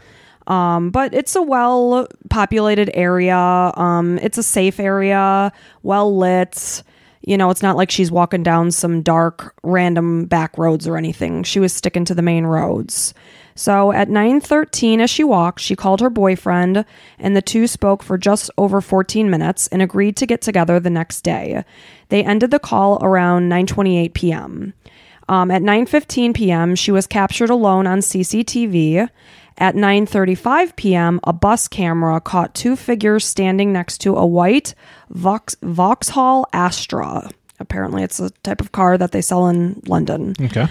Um, 0.47 0.89
but 0.89 1.13
it's 1.13 1.35
a 1.35 1.41
well 1.41 2.07
populated 2.29 2.89
area. 2.93 3.37
Um, 3.37 4.17
it's 4.19 4.37
a 4.37 4.43
safe 4.43 4.79
area, 4.79 5.51
well 5.83 6.15
lit. 6.15 6.83
You 7.21 7.37
know, 7.37 7.49
it's 7.49 7.61
not 7.61 7.75
like 7.75 7.91
she's 7.91 8.11
walking 8.11 8.43
down 8.43 8.71
some 8.71 9.01
dark, 9.01 9.53
random 9.61 10.25
back 10.25 10.57
roads 10.57 10.87
or 10.87 10.97
anything. 10.97 11.43
She 11.43 11.59
was 11.59 11.73
sticking 11.73 12.05
to 12.05 12.15
the 12.15 12.21
main 12.21 12.45
roads. 12.45 13.13
So 13.59 13.91
at 13.91 14.07
9:13 14.09 15.01
as 15.01 15.09
she 15.09 15.23
walked, 15.23 15.59
she 15.59 15.75
called 15.75 15.99
her 15.99 16.09
boyfriend 16.09 16.85
and 17.19 17.35
the 17.35 17.41
two 17.41 17.67
spoke 17.67 18.01
for 18.01 18.17
just 18.17 18.49
over 18.57 18.79
14 18.79 19.29
minutes 19.29 19.67
and 19.67 19.81
agreed 19.81 20.15
to 20.15 20.25
get 20.25 20.41
together 20.41 20.79
the 20.79 20.89
next 20.89 21.21
day. 21.21 21.63
They 22.07 22.23
ended 22.23 22.51
the 22.51 22.59
call 22.59 22.99
around 23.01 23.49
9:28 23.49 24.13
p.m. 24.13 24.73
Um, 25.29 25.51
at 25.51 25.61
9:15 25.61 26.33
p.m., 26.33 26.75
she 26.75 26.91
was 26.91 27.07
captured 27.07 27.51
alone 27.51 27.87
on 27.87 27.99
CCTV. 27.99 29.07
At 29.59 29.75
9:35 29.75 30.75
p.m., 30.75 31.19
a 31.23 31.33
bus 31.33 31.67
camera 31.67 32.19
caught 32.19 32.55
two 32.55 32.75
figures 32.75 33.25
standing 33.25 33.71
next 33.71 33.99
to 33.99 34.15
a 34.15 34.25
white 34.25 34.73
Vox- 35.09 35.55
Vauxhall 35.61 36.47
Astra. 36.51 37.29
Apparently, 37.59 38.03
it's 38.03 38.19
a 38.19 38.31
type 38.41 38.59
of 38.59 38.71
car 38.71 38.97
that 38.97 39.11
they 39.11 39.21
sell 39.21 39.47
in 39.47 39.81
London. 39.85 40.33
Okay. 40.41 40.67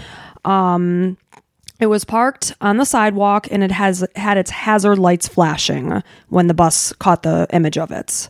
It 1.79 1.87
was 1.87 2.03
parked 2.03 2.53
on 2.59 2.75
the 2.75 2.85
sidewalk 2.85 3.47
and 3.49 3.63
it 3.63 3.71
has 3.71 4.05
had 4.15 4.37
its 4.37 4.51
hazard 4.51 4.99
lights 4.99 5.29
flashing 5.29 6.03
when 6.27 6.47
the 6.47 6.53
bus 6.53 6.91
caught 6.93 7.23
the 7.23 7.47
image 7.53 7.77
of 7.77 7.91
it. 7.91 8.29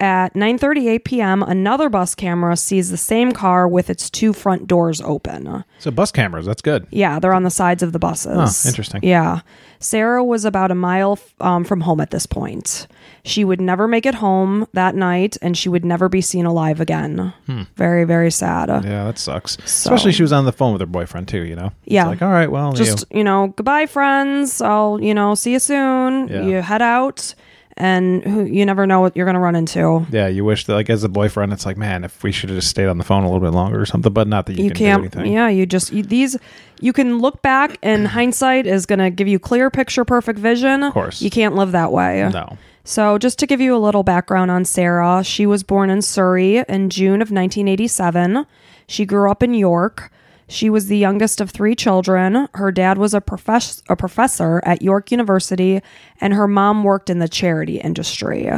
At 0.00 0.34
9:38 0.34 1.02
p.m., 1.04 1.42
another 1.42 1.88
bus 1.88 2.14
camera 2.14 2.56
sees 2.56 2.90
the 2.90 2.96
same 2.96 3.32
car 3.32 3.66
with 3.66 3.90
its 3.90 4.08
two 4.08 4.32
front 4.32 4.68
doors 4.68 5.00
open. 5.00 5.64
So 5.80 5.90
bus 5.90 6.12
cameras. 6.12 6.46
That's 6.46 6.62
good. 6.62 6.86
Yeah, 6.90 7.18
they're 7.18 7.34
on 7.34 7.42
the 7.42 7.50
sides 7.50 7.82
of 7.82 7.92
the 7.92 7.98
buses. 7.98 8.64
Oh, 8.64 8.68
interesting. 8.68 9.00
Yeah. 9.02 9.40
Sarah 9.80 10.24
was 10.24 10.44
about 10.44 10.70
a 10.70 10.74
mile 10.74 11.18
um, 11.40 11.64
from 11.64 11.80
home 11.80 12.00
at 12.00 12.10
this 12.10 12.26
point. 12.26 12.86
She 13.24 13.44
would 13.44 13.60
never 13.60 13.86
make 13.86 14.06
it 14.06 14.14
home 14.14 14.66
that 14.72 14.94
night 14.96 15.36
and 15.42 15.56
she 15.56 15.68
would 15.68 15.84
never 15.84 16.08
be 16.08 16.20
seen 16.20 16.46
alive 16.46 16.80
again. 16.80 17.32
Very, 17.76 18.04
very 18.04 18.30
sad. 18.30 18.68
Yeah, 18.68 19.04
that 19.04 19.18
sucks. 19.18 19.56
Especially 19.58 20.12
she 20.12 20.22
was 20.22 20.32
on 20.32 20.44
the 20.46 20.52
phone 20.52 20.72
with 20.72 20.80
her 20.80 20.86
boyfriend 20.86 21.28
too. 21.28 21.42
You 21.42 21.56
know. 21.56 21.66
It's 21.84 21.92
Yeah. 21.92 22.06
like 22.06 22.22
all 22.22 22.30
right, 22.30 22.50
well, 22.50 22.72
Just, 22.72 23.04
you 23.10 23.22
know, 23.24 23.48
goodbye, 23.56 23.86
friends. 23.86 24.60
I'll, 24.60 25.00
you 25.02 25.14
know, 25.14 25.34
see 25.34 25.52
you 25.52 25.58
soon. 25.60 26.28
Yeah. 26.28 26.42
You 26.42 26.54
head 26.62 26.82
out 26.82 27.34
and 27.78 28.22
who, 28.24 28.44
you 28.44 28.66
never 28.66 28.86
know 28.86 29.00
what 29.00 29.16
you're 29.16 29.24
going 29.24 29.34
to 29.34 29.40
run 29.40 29.56
into. 29.56 30.04
yeah, 30.10 30.26
you 30.26 30.44
wish 30.44 30.66
that 30.66 30.74
like 30.74 30.90
as 30.90 31.04
a 31.04 31.08
boyfriend, 31.08 31.52
it's 31.52 31.64
like 31.64 31.76
man, 31.78 32.04
if 32.04 32.22
we 32.22 32.30
should 32.32 32.50
have 32.50 32.58
just 32.58 32.68
stayed 32.68 32.86
on 32.88 32.98
the 32.98 33.04
phone 33.04 33.22
a 33.22 33.26
little 33.26 33.40
bit 33.40 33.54
longer 33.54 33.80
or 33.80 33.86
something. 33.86 34.12
But 34.12 34.28
not 34.28 34.46
that 34.46 34.56
you, 34.58 34.64
you 34.64 34.70
can 34.70 34.76
can't 34.76 35.12
do 35.12 35.18
anything. 35.18 35.32
yeah 35.32 35.48
you 35.48 35.64
just 35.64 35.92
you, 35.92 36.02
these 36.02 36.36
you 36.80 36.92
can 36.92 37.18
look 37.18 37.40
back 37.40 37.78
and 37.82 38.06
hindsight 38.18 38.66
is 38.66 38.84
going 38.84 38.98
to 38.98 39.10
give 39.10 39.26
you 39.28 39.38
clear 39.38 39.70
picture 39.70 40.04
perfect 40.04 40.38
vision 40.38 40.82
of 40.82 40.92
course. 40.92 41.22
you 41.22 41.30
can't 41.30 41.54
live 41.54 41.72
that 41.72 41.90
way 41.92 42.28
No. 42.32 42.56
so 42.84 43.18
just 43.18 43.38
to 43.40 43.46
give 43.46 43.60
you 43.60 43.74
a 43.74 43.78
little 43.78 44.02
background 44.02 44.50
on 44.50 44.64
sarah 44.64 45.22
she 45.24 45.44
was 45.46 45.62
born 45.62 45.90
in 45.90 46.02
surrey 46.02 46.58
in 46.68 46.90
june 46.90 47.20
of 47.22 47.30
1987 47.30 48.46
she 48.86 49.04
grew 49.04 49.30
up 49.30 49.42
in 49.42 49.54
york 49.54 50.10
she 50.48 50.70
was 50.70 50.86
the 50.86 50.96
youngest 50.96 51.40
of 51.40 51.50
three 51.50 51.74
children. 51.74 52.48
Her 52.54 52.72
dad 52.72 52.98
was 52.98 53.14
a, 53.14 53.20
profess- 53.20 53.82
a 53.88 53.96
professor 53.96 54.60
at 54.64 54.82
York 54.82 55.10
University, 55.10 55.80
and 56.20 56.34
her 56.34 56.48
mom 56.48 56.84
worked 56.84 57.10
in 57.10 57.18
the 57.18 57.28
charity 57.28 57.78
industry. 57.78 58.50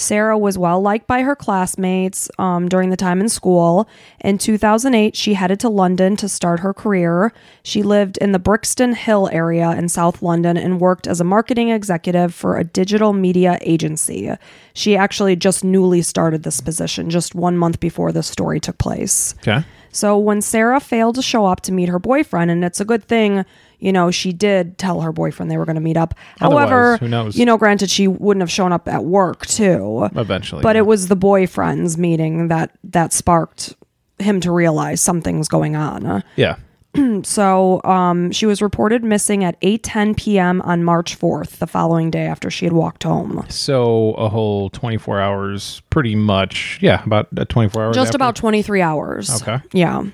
Sarah 0.00 0.38
was 0.38 0.56
well 0.56 0.80
liked 0.80 1.06
by 1.06 1.22
her 1.22 1.36
classmates 1.36 2.30
um, 2.38 2.68
during 2.68 2.88
the 2.88 2.96
time 2.96 3.20
in 3.20 3.28
school. 3.28 3.86
In 4.20 4.38
2008, 4.38 5.14
she 5.14 5.34
headed 5.34 5.60
to 5.60 5.68
London 5.68 6.16
to 6.16 6.28
start 6.28 6.60
her 6.60 6.72
career. 6.72 7.32
She 7.62 7.82
lived 7.82 8.16
in 8.16 8.32
the 8.32 8.38
Brixton 8.38 8.94
Hill 8.94 9.28
area 9.30 9.70
in 9.72 9.90
South 9.90 10.22
London 10.22 10.56
and 10.56 10.80
worked 10.80 11.06
as 11.06 11.20
a 11.20 11.24
marketing 11.24 11.68
executive 11.68 12.34
for 12.34 12.56
a 12.56 12.64
digital 12.64 13.12
media 13.12 13.58
agency. 13.60 14.32
She 14.72 14.96
actually 14.96 15.36
just 15.36 15.62
newly 15.62 16.00
started 16.00 16.42
this 16.44 16.62
position 16.62 17.10
just 17.10 17.34
one 17.34 17.58
month 17.58 17.78
before 17.78 18.10
this 18.10 18.26
story 18.26 18.58
took 18.58 18.78
place. 18.78 19.34
Okay. 19.40 19.64
So 19.92 20.18
when 20.18 20.40
Sarah 20.42 20.80
failed 20.80 21.16
to 21.16 21.22
show 21.22 21.46
up 21.46 21.62
to 21.62 21.72
meet 21.72 21.88
her 21.88 21.98
boyfriend, 21.98 22.50
and 22.50 22.64
it's 22.64 22.80
a 22.80 22.84
good 22.84 23.04
thing, 23.04 23.44
you 23.78 23.92
know, 23.92 24.10
she 24.10 24.32
did 24.32 24.78
tell 24.78 25.00
her 25.00 25.12
boyfriend 25.12 25.50
they 25.50 25.56
were 25.56 25.64
going 25.64 25.76
to 25.76 25.80
meet 25.80 25.96
up. 25.96 26.14
Otherwise, 26.40 26.68
However, 26.68 26.96
who 26.98 27.08
knows? 27.08 27.36
you 27.36 27.44
know, 27.44 27.56
granted, 27.56 27.90
she 27.90 28.06
wouldn't 28.06 28.42
have 28.42 28.50
shown 28.50 28.72
up 28.72 28.86
at 28.88 29.04
work 29.04 29.46
too. 29.46 30.08
Eventually. 30.14 30.62
But 30.62 30.76
yeah. 30.76 30.80
it 30.80 30.86
was 30.86 31.08
the 31.08 31.16
boyfriend's 31.16 31.98
meeting 31.98 32.48
that 32.48 32.76
that 32.84 33.12
sparked 33.12 33.74
him 34.18 34.40
to 34.42 34.52
realize 34.52 35.00
something's 35.00 35.48
going 35.48 35.76
on. 35.76 36.22
Yeah. 36.36 36.56
So 37.22 37.80
um, 37.84 38.32
she 38.32 38.46
was 38.46 38.62
reported 38.62 39.04
missing 39.04 39.44
at 39.44 39.60
8:10 39.60 40.16
p.m. 40.16 40.62
on 40.62 40.82
March 40.84 41.18
4th, 41.18 41.58
the 41.58 41.66
following 41.66 42.10
day 42.10 42.26
after 42.26 42.50
she 42.50 42.64
had 42.64 42.72
walked 42.72 43.02
home. 43.02 43.44
So 43.48 44.12
a 44.12 44.28
whole 44.28 44.70
24 44.70 45.20
hours, 45.20 45.82
pretty 45.90 46.14
much. 46.14 46.78
Yeah, 46.80 47.04
about 47.04 47.28
uh, 47.36 47.44
24 47.44 47.84
hours. 47.84 47.94
Just 47.94 48.08
after? 48.08 48.16
about 48.16 48.36
23 48.36 48.80
hours. 48.80 49.42
Okay. 49.42 49.58
Yeah. 49.72 50.04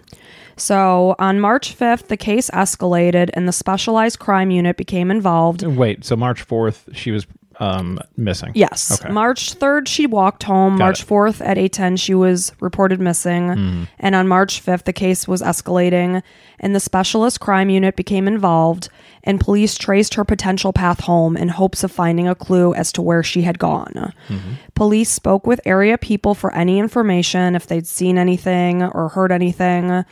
So 0.57 1.15
on 1.19 1.39
March 1.39 1.77
5th, 1.77 2.07
the 2.07 2.17
case 2.17 2.51
escalated 2.51 3.31
and 3.35 3.47
the 3.47 3.53
specialized 3.53 4.19
crime 4.19 4.51
unit 4.51 4.77
became 4.77 5.11
involved. 5.11 5.63
Wait, 5.63 6.05
so 6.05 6.17
March 6.17 6.47
4th, 6.47 6.95
she 6.95 7.11
was 7.11 7.27
um, 7.59 7.99
missing. 8.17 8.53
Yes. 8.55 9.01
Okay. 9.01 9.13
March 9.13 9.59
3rd, 9.59 9.89
she 9.89 10.07
walked 10.07 10.43
home. 10.43 10.77
Got 10.77 10.85
March 10.85 11.03
it. 11.03 11.09
4th 11.09 11.41
at 11.41 11.59
810, 11.59 11.97
she 11.97 12.15
was 12.15 12.53
reported 12.61 13.01
missing. 13.01 13.53
Hmm. 13.53 13.85
And 13.99 14.15
on 14.15 14.29
March 14.29 14.65
5th, 14.65 14.85
the 14.85 14.93
case 14.93 15.27
was 15.27 15.43
escalating 15.43 16.23
and 16.59 16.75
the 16.75 16.81
specialist 16.81 17.41
crime 17.41 17.71
unit 17.71 17.97
became 17.97 18.29
involved. 18.29 18.89
And 19.25 19.41
police 19.41 19.77
traced 19.77 20.15
her 20.15 20.25
potential 20.25 20.73
path 20.73 21.01
home 21.01 21.37
in 21.37 21.49
hopes 21.49 21.83
of 21.83 21.91
finding 21.91 22.29
a 22.29 22.35
clue 22.35 22.75
as 22.75 22.93
to 22.93 23.03
where 23.03 23.23
she 23.23 23.43
had 23.43 23.59
gone. 23.59 24.13
Mm-hmm. 24.29 24.53
Police 24.75 25.11
spoke 25.11 25.47
with 25.47 25.61
area 25.65 25.99
people 25.99 26.35
for 26.35 26.55
any 26.55 26.79
information, 26.79 27.57
if 27.57 27.67
they'd 27.67 27.87
seen 27.87 28.19
anything 28.19 28.83
or 28.83 29.09
heard 29.09 29.33
anything. 29.33 30.05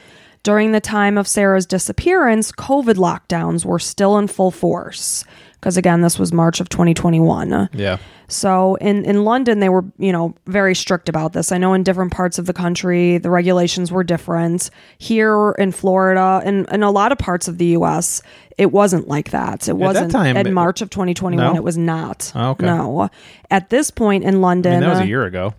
During 0.42 0.72
the 0.72 0.80
time 0.80 1.16
of 1.16 1.26
Sarah's 1.26 1.64
disappearance, 1.64 2.52
COVID 2.52 2.96
lockdowns 2.96 3.64
were 3.64 3.78
still 3.78 4.18
in 4.18 4.26
full 4.26 4.50
force. 4.50 5.24
Because 5.64 5.78
again, 5.78 6.02
this 6.02 6.18
was 6.18 6.30
March 6.30 6.60
of 6.60 6.68
2021. 6.68 7.70
Yeah. 7.72 7.96
So 8.28 8.74
in, 8.82 9.06
in 9.06 9.24
London, 9.24 9.60
they 9.60 9.70
were, 9.70 9.82
you 9.96 10.12
know, 10.12 10.34
very 10.44 10.74
strict 10.74 11.08
about 11.08 11.32
this. 11.32 11.52
I 11.52 11.56
know 11.56 11.72
in 11.72 11.82
different 11.82 12.12
parts 12.12 12.38
of 12.38 12.44
the 12.44 12.52
country, 12.52 13.16
the 13.16 13.30
regulations 13.30 13.90
were 13.90 14.04
different. 14.04 14.68
Here 14.98 15.52
in 15.52 15.72
Florida 15.72 16.42
and 16.44 16.68
in 16.70 16.82
a 16.82 16.90
lot 16.90 17.12
of 17.12 17.18
parts 17.18 17.48
of 17.48 17.56
the 17.56 17.64
U.S., 17.78 18.20
it 18.58 18.72
wasn't 18.72 19.08
like 19.08 19.30
that. 19.30 19.66
It 19.66 19.78
wasn't 19.78 20.12
time, 20.12 20.36
in 20.36 20.52
March 20.52 20.82
of 20.82 20.90
2021. 20.90 21.54
No? 21.54 21.56
It 21.56 21.64
was 21.64 21.78
not. 21.78 22.30
Oh, 22.34 22.50
okay. 22.50 22.66
No. 22.66 23.08
At 23.50 23.70
this 23.70 23.90
point 23.90 24.22
in 24.24 24.34
I 24.34 24.38
London, 24.40 24.72
mean, 24.72 24.80
that 24.80 24.90
was 24.90 25.00
a 25.00 25.06
year 25.06 25.24
ago. 25.24 25.54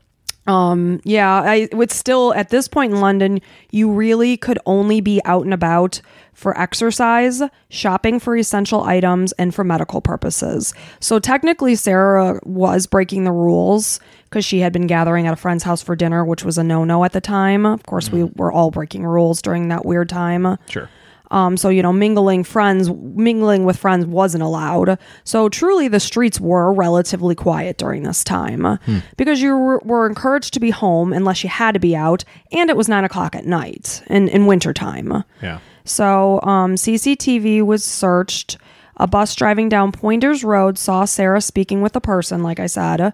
Um, 0.47 1.01
yeah, 1.03 1.41
I 1.41 1.67
would 1.73 1.91
still 1.91 2.33
at 2.35 2.49
this 2.49 2.67
point 2.67 2.93
in 2.93 3.01
London, 3.01 3.41
you 3.71 3.91
really 3.91 4.37
could 4.37 4.59
only 4.65 5.01
be 5.01 5.19
out 5.25 5.43
and 5.43 5.53
about 5.53 6.01
for 6.33 6.57
exercise, 6.59 7.41
shopping 7.69 8.19
for 8.19 8.35
essential 8.35 8.83
items, 8.83 9.31
and 9.33 9.55
for 9.55 9.63
medical 9.63 10.01
purposes. 10.01 10.73
So 10.99 11.17
technically, 11.17 11.75
Sarah 11.75 12.39
was 12.43 12.85
breaking 12.87 13.23
the 13.23 13.31
rules 13.31 13.99
because 14.25 14.45
she 14.45 14.59
had 14.59 14.73
been 14.73 14.85
gathering 14.85 15.27
at 15.27 15.33
a 15.33 15.37
friend's 15.37 15.63
house 15.63 15.81
for 15.81 15.95
dinner, 15.95 16.25
which 16.25 16.43
was 16.43 16.57
a 16.57 16.63
no 16.63 16.83
no 16.83 17.03
at 17.05 17.13
the 17.13 17.21
time. 17.21 17.65
Of 17.65 17.83
course, 17.83 18.11
we 18.11 18.19
mm. 18.19 18.35
were 18.35 18.51
all 18.51 18.69
breaking 18.69 19.05
rules 19.05 19.41
during 19.41 19.69
that 19.69 19.85
weird 19.85 20.09
time. 20.09 20.57
Sure. 20.69 20.89
Um, 21.31 21.57
so 21.57 21.69
you 21.69 21.81
know, 21.81 21.93
mingling 21.93 22.43
friends, 22.43 22.89
mingling 22.89 23.65
with 23.65 23.77
friends 23.77 24.05
wasn't 24.05 24.43
allowed. 24.43 24.99
So 25.23 25.49
truly, 25.49 25.87
the 25.87 25.99
streets 25.99 26.39
were 26.39 26.71
relatively 26.73 27.35
quiet 27.35 27.77
during 27.77 28.03
this 28.03 28.23
time 28.23 28.79
because 29.17 29.41
you 29.41 29.57
were, 29.57 29.79
were 29.79 30.07
encouraged 30.07 30.53
to 30.53 30.59
be 30.59 30.69
home 30.69 31.13
unless 31.13 31.43
you 31.43 31.49
had 31.49 31.73
to 31.73 31.79
be 31.79 31.95
out, 31.95 32.23
and 32.51 32.69
it 32.69 32.77
was 32.77 32.87
nine 32.87 33.03
o'clock 33.03 33.35
at 33.35 33.45
night 33.45 34.03
in 34.07 34.27
in 34.27 34.45
wintertime. 34.45 35.23
Yeah. 35.41 35.59
So 35.85 36.41
um, 36.41 36.75
CCTV 36.75 37.63
was 37.65 37.83
searched. 37.83 38.57
A 38.97 39.07
bus 39.07 39.35
driving 39.35 39.67
down 39.67 39.91
Poynders 39.91 40.45
Road 40.45 40.77
saw 40.77 41.03
Sarah 41.03 41.41
speaking 41.41 41.81
with 41.81 41.95
a 41.97 42.01
person. 42.01 42.43
Like 42.43 42.61
I 42.61 42.67
said, 42.67 43.13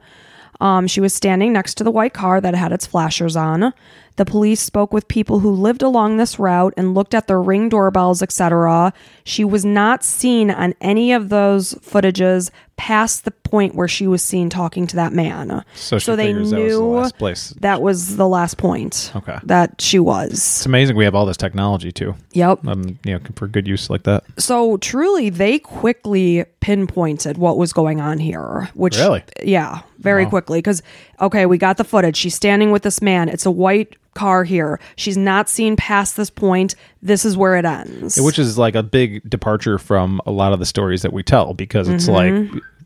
um, 0.60 0.86
she 0.86 1.02
was 1.02 1.14
standing 1.14 1.52
next 1.52 1.74
to 1.76 1.84
the 1.84 1.92
white 1.92 2.14
car 2.14 2.40
that 2.40 2.54
had 2.54 2.72
its 2.72 2.86
flashers 2.86 3.36
on. 3.36 3.74
The 4.18 4.26
police 4.26 4.60
spoke 4.60 4.92
with 4.94 5.08
people 5.08 5.40
who 5.40 5.52
lived 5.52 5.82
along 5.82 6.18
this 6.18 6.38
route 6.38 6.74
and 6.78 6.94
looked 6.94 7.14
at 7.14 7.28
the 7.28 7.38
ring 7.38 7.70
doorbells, 7.70 8.22
etc. 8.22 8.94
She 9.24 9.44
was 9.44 9.64
not 9.66 10.04
seen 10.04 10.52
on 10.52 10.74
any 10.82 11.12
of 11.14 11.30
those 11.30 11.74
footages 11.76 12.52
past 12.78 13.26
the 13.26 13.32
point 13.32 13.76
where 13.76 13.88
she 13.88 14.08
was 14.08 14.24
seen 14.24 14.50
talking 14.50 14.88
to 14.88 14.96
that 14.96 15.14
man. 15.14 15.64
So 15.76 16.00
she 16.00 16.16
they 16.16 16.28
figures 16.34 16.50
that 16.52 16.58
was 16.58 16.72
the 16.74 16.80
knew 16.80 16.86
last 16.88 17.18
place. 17.18 17.50
that 17.60 17.82
was 17.82 18.18
the 18.18 18.28
last 18.28 18.58
point 18.58 19.12
Okay. 19.16 19.38
that 19.44 19.80
she 19.82 20.00
was. 20.00 20.32
It's 20.32 20.66
amazing 20.66 20.96
we 20.96 21.04
have 21.06 21.14
all 21.16 21.26
this 21.28 21.38
technology 21.38 21.92
too. 21.92 22.16
Yep. 22.34 22.66
Um, 22.68 23.00
you 23.06 23.14
know, 23.14 23.20
for 23.36 23.48
good 23.48 23.68
use 23.68 23.90
like 23.90 24.04
that. 24.04 24.24
So 24.38 24.78
truly, 24.78 25.30
they 25.30 25.60
quickly 25.60 26.44
pinpointed 26.60 27.38
what 27.38 27.58
was 27.58 27.72
going 27.72 28.02
on 28.02 28.18
here. 28.18 28.70
Which, 28.74 28.98
Really? 28.98 29.24
yeah, 29.44 29.82
very 30.00 30.26
quickly. 30.26 30.58
Because 30.60 30.82
okay, 31.20 31.46
we 31.46 31.58
got 31.60 31.78
the 31.78 31.84
footage. 31.84 32.18
She's 32.18 32.36
standing 32.36 32.72
with 32.72 32.82
this 32.84 33.02
man. 33.02 33.30
It's 33.30 33.46
a 33.46 33.52
white 33.52 33.96
car 34.14 34.44
here. 34.44 34.80
She's 34.96 35.18
not 35.18 35.50
seen 35.50 35.76
past 35.76 36.18
this 36.18 36.30
point. 36.30 36.76
This 37.02 37.26
is 37.26 37.38
where 37.38 37.56
it 37.56 37.66
ends. 37.66 38.20
Which 38.20 38.40
is 38.40 38.58
like 38.58 38.76
a 38.76 38.84
big 38.84 39.28
departure 39.30 39.78
from 39.78 40.22
a 40.26 40.32
lot 40.32 40.54
of 40.54 40.60
the 40.60 40.66
stories 40.66 41.02
that 41.02 41.14
we 41.14 41.24
tell 41.24 41.54
because 41.54 41.88
it's 41.88 42.08
like 42.08 42.34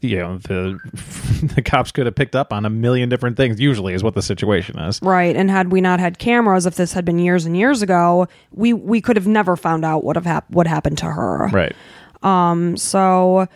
you 0.02 0.18
know 0.18 0.38
the 0.40 0.80
the 1.56 1.62
cops 1.62 1.92
could 1.92 2.06
have 2.06 2.16
picked 2.16 2.36
up 2.36 2.54
on 2.54 2.66
a 2.66 2.70
million 2.70 3.10
different 3.10 3.38
things. 3.38 3.60
Usually, 3.60 3.94
is 3.94 4.04
what 4.04 4.16
the 4.16 4.22
situation 4.22 4.78
is. 4.80 5.02
Right, 5.02 5.36
and 5.36 5.50
had 5.50 5.72
we 5.72 5.82
not 5.82 6.00
had 6.00 6.20
cameras, 6.20 6.66
if 6.66 6.76
this 6.76 6.94
had 6.94 7.06
been 7.06 7.20
years 7.20 7.46
and 7.46 7.58
years 7.58 7.82
ago, 7.82 8.28
we 8.52 8.74
we 8.74 9.02
could 9.02 9.16
have 9.16 9.28
never 9.28 9.56
found 9.56 9.84
out 9.84 10.04
what 10.04 10.16
have 10.16 10.26
hap- 10.26 10.50
what 10.50 10.68
happened 10.68 10.98
to 11.00 11.06
her. 11.06 11.48
Right. 11.48 11.76
Um 12.24 12.78
so, 12.78 13.48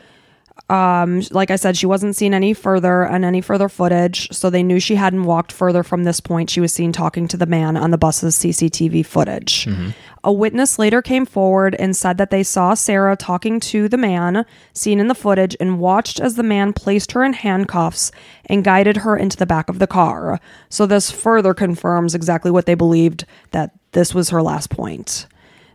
um, 0.70 1.22
like 1.32 1.50
I 1.50 1.56
said, 1.56 1.76
she 1.76 1.88
wasn't 1.88 2.16
seen 2.16 2.34
any 2.34 2.54
further 2.54 3.04
and 3.04 3.26
any 3.26 3.42
further 3.42 3.70
footage. 3.70 4.32
So 4.32 4.50
they 4.50 4.62
knew 4.62 4.80
she 4.80 4.96
hadn't 4.96 5.24
walked 5.24 5.52
further 5.52 5.82
from 5.84 6.04
this 6.04 6.20
point. 6.20 6.50
She 6.50 6.62
was 6.62 6.72
seen 6.72 6.92
talking 6.92 7.28
to 7.30 7.38
the 7.38 7.48
man 7.48 7.76
on 7.76 7.92
the 7.92 7.98
bus's 7.98 8.38
CCTV 8.38 9.06
footage. 9.06 9.68
A 10.24 10.32
witness 10.34 10.78
later 10.78 11.02
came 11.02 11.26
forward 11.26 11.76
and 11.80 11.96
said 11.96 12.18
that 12.18 12.30
they 12.30 12.44
saw 12.44 12.74
Sarah 12.74 13.16
talking 13.16 13.60
to 13.62 13.88
the 13.88 13.98
man 13.98 14.46
seen 14.74 15.00
in 15.00 15.08
the 15.08 15.16
footage 15.16 15.56
and 15.60 15.80
watched 15.80 16.20
as 16.20 16.36
the 16.36 16.44
man 16.44 16.74
placed 16.74 17.14
her 17.14 17.24
in 17.24 17.34
handcuffs 17.34 18.12
and 18.46 18.64
guided 18.64 18.98
her 18.98 19.16
into 19.16 19.38
the 19.38 19.46
back 19.46 19.70
of 19.70 19.80
the 19.80 19.88
car. 19.88 20.40
So 20.70 20.86
this 20.86 21.10
further 21.10 21.54
confirms 21.54 22.14
exactly 22.14 22.52
what 22.52 22.66
they 22.66 22.76
believed 22.76 23.26
that 23.52 23.72
this 23.94 24.14
was 24.14 24.30
her 24.30 24.44
last 24.44 24.70
point. 24.70 25.26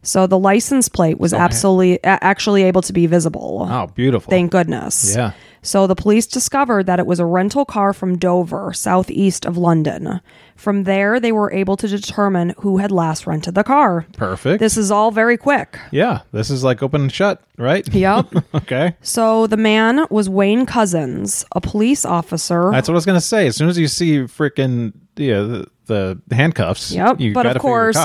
So 0.04 0.26
the 0.26 0.38
license 0.38 0.88
plate 0.88 1.18
was 1.18 1.32
absolutely 1.34 1.94
a- 2.04 2.22
actually 2.22 2.62
able 2.62 2.82
to 2.82 2.92
be 2.92 3.06
visible. 3.06 3.66
Oh, 3.68 3.86
beautiful. 3.88 4.30
Thank 4.30 4.52
goodness. 4.52 5.16
Yeah. 5.16 5.32
So 5.62 5.86
the 5.86 5.94
police 5.94 6.26
discovered 6.26 6.84
that 6.86 6.98
it 6.98 7.06
was 7.06 7.18
a 7.20 7.24
rental 7.24 7.64
car 7.64 7.94
from 7.94 8.18
Dover, 8.18 8.74
southeast 8.74 9.46
of 9.46 9.56
London. 9.56 10.20
From 10.56 10.84
there, 10.84 11.18
they 11.18 11.32
were 11.32 11.50
able 11.52 11.78
to 11.78 11.88
determine 11.88 12.54
who 12.58 12.76
had 12.76 12.92
last 12.92 13.26
rented 13.26 13.54
the 13.54 13.64
car. 13.64 14.04
Perfect. 14.12 14.60
This 14.60 14.76
is 14.76 14.90
all 14.90 15.10
very 15.10 15.38
quick. 15.38 15.78
yeah. 15.90 16.20
This 16.32 16.50
is 16.50 16.62
like 16.64 16.82
open 16.82 17.00
and 17.02 17.12
shut, 17.12 17.42
right? 17.56 17.88
Yep. 17.92 18.26
okay. 18.54 18.94
so 19.00 19.46
the 19.46 19.56
man 19.56 20.04
was 20.10 20.28
Wayne 20.28 20.66
Couzens, 20.66 21.46
a 21.56 21.62
police 21.62 22.04
officer. 22.04 22.68
That's 22.70 22.86
what 22.88 22.92
I 22.94 22.96
was 22.96 23.06
gonna 23.06 23.20
say. 23.22 23.46
As 23.46 23.56
soon 23.56 23.70
as 23.70 23.78
you 23.78 23.88
see 23.88 24.18
freaking 24.18 24.92
yeah, 25.16 25.40
the, 25.86 26.20
the 26.28 26.34
handcuffs, 26.34 26.92
Yep. 26.92 27.20
you 27.20 27.32
but 27.32 27.46
of 27.46 27.56
course. 27.58 27.96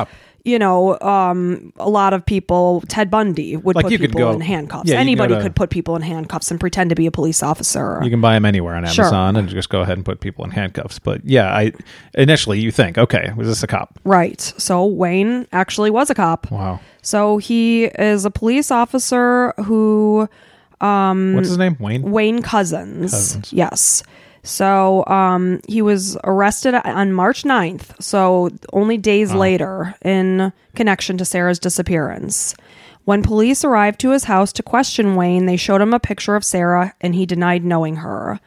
You 0.46 0.58
know, 0.58 0.98
um, 1.02 1.74
a 1.78 1.90
lot 1.90 2.14
of 2.14 2.26
people, 2.26 2.82
Ted 2.88 3.12
Bundy 3.12 3.58
would 3.58 3.76
Like, 3.76 3.84
put 3.84 3.92
you 3.92 3.98
could 4.00 4.12
people 4.12 4.28
go- 4.30 4.32
in 4.32 4.42
handcuffs. 4.42 4.88
yeah, 4.90 4.96
you 4.96 5.00
Anybody 5.02 5.34
go 5.34 5.38
to- 5.40 5.44
could 5.44 5.56
put 5.56 5.70
people 5.70 5.96
in 5.96 6.02
handcuffs 6.02 6.50
and 6.50 6.60
pretend 6.60 6.90
to 6.92 6.96
be 6.96 7.06
a 7.06 7.12
police 7.12 7.44
officer. 7.44 8.00
You 8.04 8.10
can 8.10 8.22
buy 8.22 8.34
them 8.36 8.46
anywhere 8.46 8.76
on 8.76 8.86
Sure. 8.88 9.06
Amazon 9.06 9.36
and 9.36 9.50
just 9.50 9.70
go 9.70 9.82
ahead 9.82 9.98
and 9.98 10.06
put 10.06 10.22
people 10.22 10.46
in 10.46 10.52
handcuffs. 10.52 10.98
But 11.00 11.22
yeah, 11.26 11.54
I 11.54 11.74
initially 12.16 12.60
you 12.60 12.72
think, 12.72 12.98
okay, 12.98 13.32
was 13.36 13.48
this 13.48 13.64
a 13.64 13.68
cop? 13.68 14.00
right. 14.06 14.40
So 14.58 14.86
Wayne 14.86 15.46
actually 15.52 15.90
was 15.92 16.10
a 16.10 16.16
cop. 16.16 16.50
Wow. 16.52 16.80
So 17.02 17.38
he 17.38 17.86
is 17.86 18.24
a 18.26 18.32
police 18.32 18.72
officer 18.72 19.54
who 19.66 20.30
What's 20.82 21.50
his 21.50 21.58
name? 21.58 21.76
Wayne. 21.80 22.04
Wayne 22.10 22.42
Couzens. 22.42 23.12
Couzens. 23.12 23.50
Yes. 23.52 24.02
So 24.44 25.06
um, 25.06 25.60
he 25.68 25.82
was 25.82 26.18
arrested 26.24 26.74
on 26.74 27.14
March 27.14 27.44
9th, 27.44 28.02
so 28.02 28.50
only 28.74 28.98
days 28.98 29.34
later, 29.34 29.96
in 30.04 30.54
connection 30.76 31.18
to 31.18 31.26
Sarah's 31.26 31.60
disappearance. 31.60 32.56
When 33.06 33.24
police 33.24 33.64
arrived 33.64 34.00
to 34.02 34.12
his 34.12 34.26
house 34.26 34.54
to 34.54 34.64
question 34.64 35.16
Wayne, 35.16 35.46
they 35.46 35.58
showed 35.58 35.82
him 35.82 35.94
a 35.94 36.00
picture 36.00 36.36
of 36.36 36.46
Sarah 36.46 36.94
and 37.02 37.16
he 37.16 37.26
denied 37.26 37.66
knowing 37.66 37.98
her. 37.98 38.40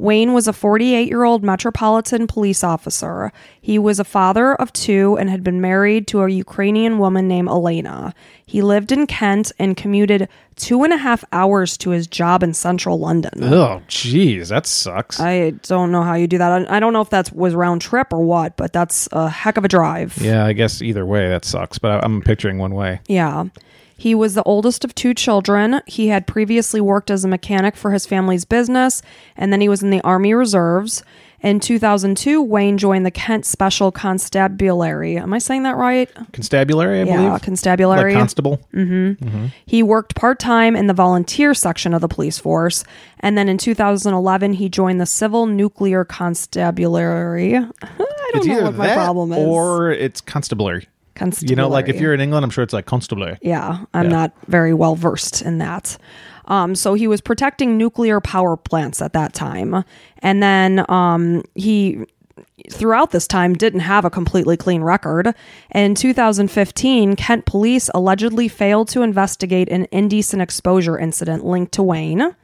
Wayne 0.00 0.32
was 0.32 0.48
a 0.48 0.52
48 0.52 1.08
year 1.08 1.24
old 1.24 1.44
Metropolitan 1.44 2.26
police 2.26 2.64
officer. 2.64 3.30
He 3.60 3.78
was 3.78 4.00
a 4.00 4.04
father 4.04 4.54
of 4.54 4.72
two 4.72 5.16
and 5.18 5.28
had 5.28 5.44
been 5.44 5.60
married 5.60 6.06
to 6.08 6.22
a 6.22 6.28
Ukrainian 6.30 6.98
woman 6.98 7.28
named 7.28 7.48
Elena. 7.48 8.14
He 8.46 8.62
lived 8.62 8.92
in 8.92 9.06
Kent 9.06 9.52
and 9.58 9.76
commuted 9.76 10.26
two 10.56 10.84
and 10.84 10.92
a 10.92 10.96
half 10.96 11.22
hours 11.32 11.76
to 11.78 11.90
his 11.90 12.06
job 12.06 12.42
in 12.42 12.54
central 12.54 12.98
London. 12.98 13.44
Oh, 13.44 13.82
jeez, 13.88 14.48
that 14.48 14.66
sucks. 14.66 15.20
I 15.20 15.50
don't 15.50 15.92
know 15.92 16.02
how 16.02 16.14
you 16.14 16.26
do 16.26 16.38
that. 16.38 16.68
I 16.70 16.76
I 16.76 16.80
don't 16.80 16.94
know 16.94 17.02
if 17.02 17.10
that 17.10 17.30
was 17.32 17.54
round 17.54 17.82
trip 17.82 18.12
or 18.12 18.24
what, 18.24 18.56
but 18.56 18.72
that's 18.72 19.06
a 19.12 19.28
heck 19.28 19.58
of 19.58 19.64
a 19.64 19.68
drive. 19.68 20.16
yeah, 20.18 20.46
I 20.46 20.54
guess 20.54 20.80
either 20.80 21.04
way 21.04 21.28
that 21.28 21.44
sucks. 21.44 21.78
But 21.78 22.02
I'm 22.02 22.22
picturing 22.22 22.56
one 22.58 22.74
way. 22.74 23.00
Yeah. 23.06 23.44
He 24.00 24.14
was 24.14 24.32
the 24.32 24.42
oldest 24.44 24.82
of 24.82 24.94
two 24.94 25.12
children. 25.12 25.82
He 25.86 26.08
had 26.08 26.26
previously 26.26 26.80
worked 26.80 27.10
as 27.10 27.22
a 27.22 27.28
mechanic 27.28 27.76
for 27.76 27.90
his 27.90 28.06
family's 28.06 28.46
business, 28.46 29.02
and 29.36 29.52
then 29.52 29.60
he 29.60 29.68
was 29.68 29.82
in 29.82 29.90
the 29.90 30.00
Army 30.00 30.32
Reserves. 30.32 31.02
In 31.42 31.60
2002, 31.60 32.40
Wayne 32.42 32.78
joined 32.78 33.04
the 33.04 33.10
Kent 33.10 33.44
Special 33.44 33.92
Constabulary. 33.92 35.18
Am 35.18 35.34
I 35.34 35.38
saying 35.38 35.64
that 35.64 35.76
right? 35.76 36.08
Constabulary, 36.32 37.00
I 37.00 37.04
yeah, 37.04 37.16
believe. 37.28 37.42
constabulary. 37.42 38.12
Like 38.14 38.20
constable. 38.20 38.58
Mm-hmm. 38.72 39.46
He 39.66 39.82
worked 39.82 40.14
part 40.14 40.38
time 40.38 40.76
in 40.76 40.86
the 40.86 40.94
volunteer 40.94 41.52
section 41.52 41.92
of 41.92 42.00
the 42.00 42.08
police 42.08 42.38
force, 42.38 42.84
and 43.20 43.36
then 43.36 43.50
in 43.50 43.58
2011 43.58 44.54
he 44.54 44.70
joined 44.70 44.98
the 44.98 45.04
Civil 45.06 45.44
Nuclear 45.46 46.06
Constabulary. 46.06 47.54
I 47.56 47.60
don't 48.32 48.36
It's 48.36 48.46
know 48.46 48.62
what 48.62 48.74
my 48.76 48.94
problem 48.94 49.32
is. 49.32 49.38
or 49.46 49.90
it's 49.90 50.22
constabulary. 50.22 50.88
You 51.42 51.56
know, 51.56 51.68
like 51.68 51.88
if 51.88 52.00
you're 52.00 52.14
in 52.14 52.20
England, 52.20 52.44
I'm 52.44 52.50
sure 52.50 52.64
it's 52.64 52.72
like 52.72 52.86
constabulary. 52.86 53.38
Yeah, 53.42 53.84
I'm 53.94 54.04
Yeah. 54.06 54.10
not 54.10 54.32
very 54.48 54.74
well 54.74 54.94
versed 54.96 55.42
in 55.42 55.58
that. 55.58 55.96
Um, 56.46 56.74
so 56.74 56.94
he 56.94 57.06
was 57.06 57.20
protecting 57.20 57.76
nuclear 57.76 58.20
power 58.20 58.56
plants 58.56 59.00
at 59.00 59.12
that 59.12 59.34
time, 59.34 59.84
and 60.18 60.42
then 60.42 60.84
um, 60.90 61.42
he 61.54 62.04
throughout 62.70 63.10
this 63.10 63.26
time 63.26 63.54
didn't 63.54 63.80
have 63.80 64.04
a 64.04 64.10
completely 64.10 64.56
clean 64.56 64.82
record. 64.82 65.34
In 65.74 65.94
2015, 65.94 67.16
Kent 67.16 67.46
police 67.46 67.88
allegedly 67.94 68.48
failed 68.48 68.88
to 68.88 69.02
investigate 69.02 69.68
an 69.70 69.86
indecent 69.92 70.42
exposure 70.42 70.98
incident 70.98 71.44
linked 71.44 71.72
to 71.72 71.82
Wayne. 71.82 72.34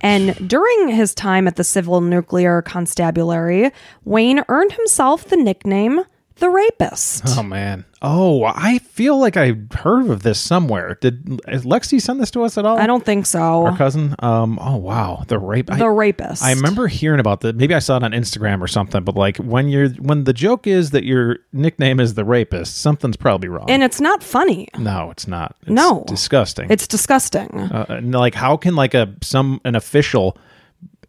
And 0.00 0.34
during 0.48 0.88
his 0.88 1.14
time 1.14 1.46
at 1.46 1.56
the 1.56 1.62
Civil 1.64 2.00
Nuclear 2.00 2.60
Constabulary, 2.62 3.70
Wayne 4.04 4.42
earned 4.48 4.72
himself 4.72 5.24
the 5.26 5.36
nickname 5.36 6.02
the 6.42 6.50
Rapist. 6.50 7.22
Oh 7.38 7.42
man. 7.42 7.84
Oh, 8.04 8.42
I 8.44 8.78
feel 8.78 9.16
like 9.16 9.36
I 9.36 9.54
heard 9.76 10.10
of 10.10 10.24
this 10.24 10.40
somewhere. 10.40 10.98
Did 11.00 11.24
Lexi 11.24 12.00
send 12.02 12.20
this 12.20 12.32
to 12.32 12.42
us 12.42 12.58
at 12.58 12.66
all? 12.66 12.76
I 12.76 12.86
don't 12.88 13.04
think 13.04 13.26
so. 13.26 13.64
Our 13.66 13.76
cousin. 13.76 14.16
Um. 14.18 14.58
Oh 14.60 14.76
wow. 14.76 15.22
The 15.28 15.38
rape. 15.38 15.70
I, 15.70 15.76
The 15.78 15.88
Rapist. 15.88 16.42
I 16.42 16.52
remember 16.52 16.88
hearing 16.88 17.20
about 17.20 17.42
that. 17.42 17.54
Maybe 17.54 17.74
I 17.74 17.78
saw 17.78 17.96
it 17.96 18.02
on 18.02 18.10
Instagram 18.10 18.60
or 18.60 18.66
something. 18.66 19.04
But 19.04 19.14
like 19.14 19.36
when 19.36 19.68
you're 19.68 19.90
when 19.90 20.24
the 20.24 20.32
joke 20.32 20.66
is 20.66 20.90
that 20.90 21.04
your 21.04 21.38
nickname 21.52 22.00
is 22.00 22.14
the 22.14 22.24
rapist, 22.24 22.78
something's 22.78 23.16
probably 23.16 23.48
wrong. 23.48 23.70
and 23.70 23.84
it's 23.84 24.00
not 24.00 24.22
funny. 24.24 24.66
no, 24.76 25.10
it's 25.12 25.28
not. 25.28 25.54
It's 25.62 25.70
No. 25.70 26.04
disgusting. 26.08 26.66
It's 26.70 26.88
disgusting. 26.88 27.48
uh, 27.56 27.86
and, 27.88 28.12
like 28.12 28.34
how 28.34 28.56
can 28.56 28.74
like 28.74 28.94
a 28.94 29.14
some 29.22 29.60
an 29.64 29.76
official 29.76 30.36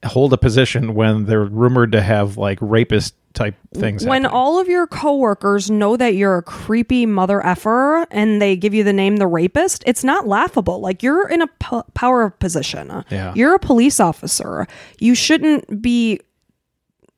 hold 0.03 0.33
a 0.33 0.37
position 0.37 0.93
when 0.95 1.25
they're 1.25 1.45
rumored 1.45 1.91
to 1.93 2.01
have 2.01 2.37
like 2.37 2.57
rapist 2.61 3.15
type 3.33 3.55
things 3.73 4.05
when 4.05 4.23
happening? 4.23 4.37
all 4.37 4.59
of 4.59 4.67
your 4.67 4.85
coworkers 4.85 5.71
know 5.71 5.97
that 5.97 6.13
you're 6.13 6.37
a 6.37 6.43
creepy 6.43 7.05
mother 7.07 7.43
effer 7.43 8.05
and 8.11 8.39
they 8.41 8.55
give 8.55 8.73
you 8.75 8.83
the 8.83 8.93
name 8.93 9.17
the 9.17 9.25
rapist, 9.25 9.83
it's 9.87 10.03
not 10.03 10.27
laughable. 10.27 10.79
Like 10.81 11.01
you're 11.01 11.27
in 11.27 11.41
a 11.41 11.47
p- 11.47 11.81
power 11.95 12.29
position. 12.29 13.03
Yeah. 13.09 13.33
You're 13.35 13.55
a 13.55 13.59
police 13.59 13.99
officer. 13.99 14.67
You 14.99 15.15
shouldn't 15.15 15.81
be 15.81 16.19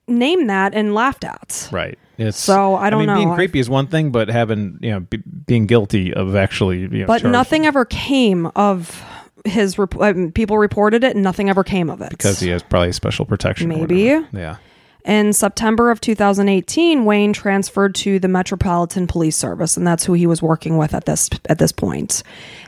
named 0.07 0.49
that 0.49 0.73
and 0.73 0.93
laughed 0.93 1.23
at. 1.25 1.67
Right. 1.71 1.97
It's, 2.17 2.37
So, 2.37 2.75
I 2.75 2.89
don't 2.89 2.99
mean, 2.99 3.07
know. 3.07 3.15
Being 3.15 3.33
creepy 3.35 3.59
is 3.59 3.69
one 3.69 3.87
thing, 3.87 4.11
but 4.11 4.29
having 4.29 4.79
you 4.81 4.91
know 4.91 4.99
be, 5.01 5.17
being 5.17 5.65
guilty 5.65 6.13
of 6.13 6.33
actually 6.35 6.79
you 6.81 6.87
know, 6.87 7.07
But 7.07 7.19
charged- 7.21 7.33
nothing 7.33 7.65
ever 7.65 7.83
came 7.83 8.45
of 8.55 9.03
his 9.45 9.77
rep- 9.77 9.99
um, 9.99 10.31
people 10.31 10.57
reported 10.57 11.03
it 11.03 11.15
and 11.15 11.23
nothing 11.23 11.49
ever 11.49 11.63
came 11.63 11.89
of 11.89 12.01
it. 12.01 12.09
because 12.09 12.39
he 12.39 12.49
has 12.49 12.63
probably 12.63 12.91
special 12.91 13.25
protection. 13.25 13.69
Maybe. 13.69 14.19
Yeah. 14.31 14.57
In 15.05 15.33
September 15.33 15.91
of 15.91 16.01
2018, 16.01 17.05
Wayne 17.05 17.31
transferred 17.31 17.93
to 17.95 18.17
the 18.17 18.27
Metropolitan 18.27 19.05
Police 19.05 19.35
Service, 19.35 19.77
and 19.77 19.85
that's 19.85 20.03
who 20.03 20.13
he 20.13 20.25
was 20.25 20.41
working 20.41 20.77
with 20.77 20.95
at 20.95 21.05
this 21.05 21.29
at 21.47 21.59
this 21.59 21.71
point. 21.71 22.23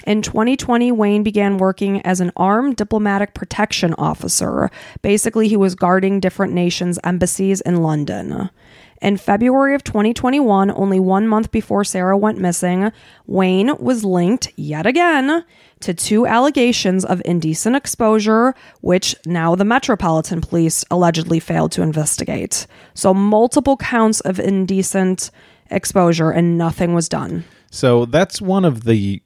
In 0.06 0.22
2020, 0.22 0.92
Wayne 0.92 1.24
began 1.24 1.58
working 1.58 2.00
as 2.04 2.22
an 2.22 2.32
armed 2.38 2.76
diplomatic 2.76 3.34
protection 3.34 3.96
officer. 3.96 4.70
Basically, 5.02 5.48
he 5.48 5.58
was 5.58 5.74
guarding 5.74 6.20
different 6.20 6.54
nations' 6.54 7.00
embassies 7.04 7.60
in 7.62 7.82
London. 7.82 8.52
In 9.02 9.18
February 9.18 9.76
of 9.76 9.84
2021, 9.84 10.72
only 10.72 11.00
one 11.00 11.28
month 11.28 11.52
before 11.52 11.84
Sarah 11.84 12.18
went 12.18 12.40
missing, 12.40 12.92
Wayne 13.26 13.76
was 13.78 14.04
linked 14.04 14.52
yet 14.56 14.86
again 14.86 15.46
to 15.82 15.94
two 15.94 16.26
allegations 16.26 17.06
of 17.06 17.22
indecent 17.24 17.76
exposure, 17.76 18.56
which 18.82 19.16
now 19.26 19.56
the 19.56 19.66
Metropolitan 19.66 20.42
Police 20.42 20.84
allegedly 20.90 21.40
failed 21.40 21.72
to 21.74 21.84
investigate. 21.84 22.66
So, 22.96 23.14
multiple 23.14 23.78
counts 23.78 24.20
of 24.22 24.40
indecent 24.40 25.30
exposure, 25.70 26.32
and 26.32 26.58
nothing 26.58 26.94
was 26.94 27.10
done. 27.10 27.44
So 27.72 28.06
that's 28.06 28.42
one 28.42 28.66
of 28.66 28.84
the 28.86 29.22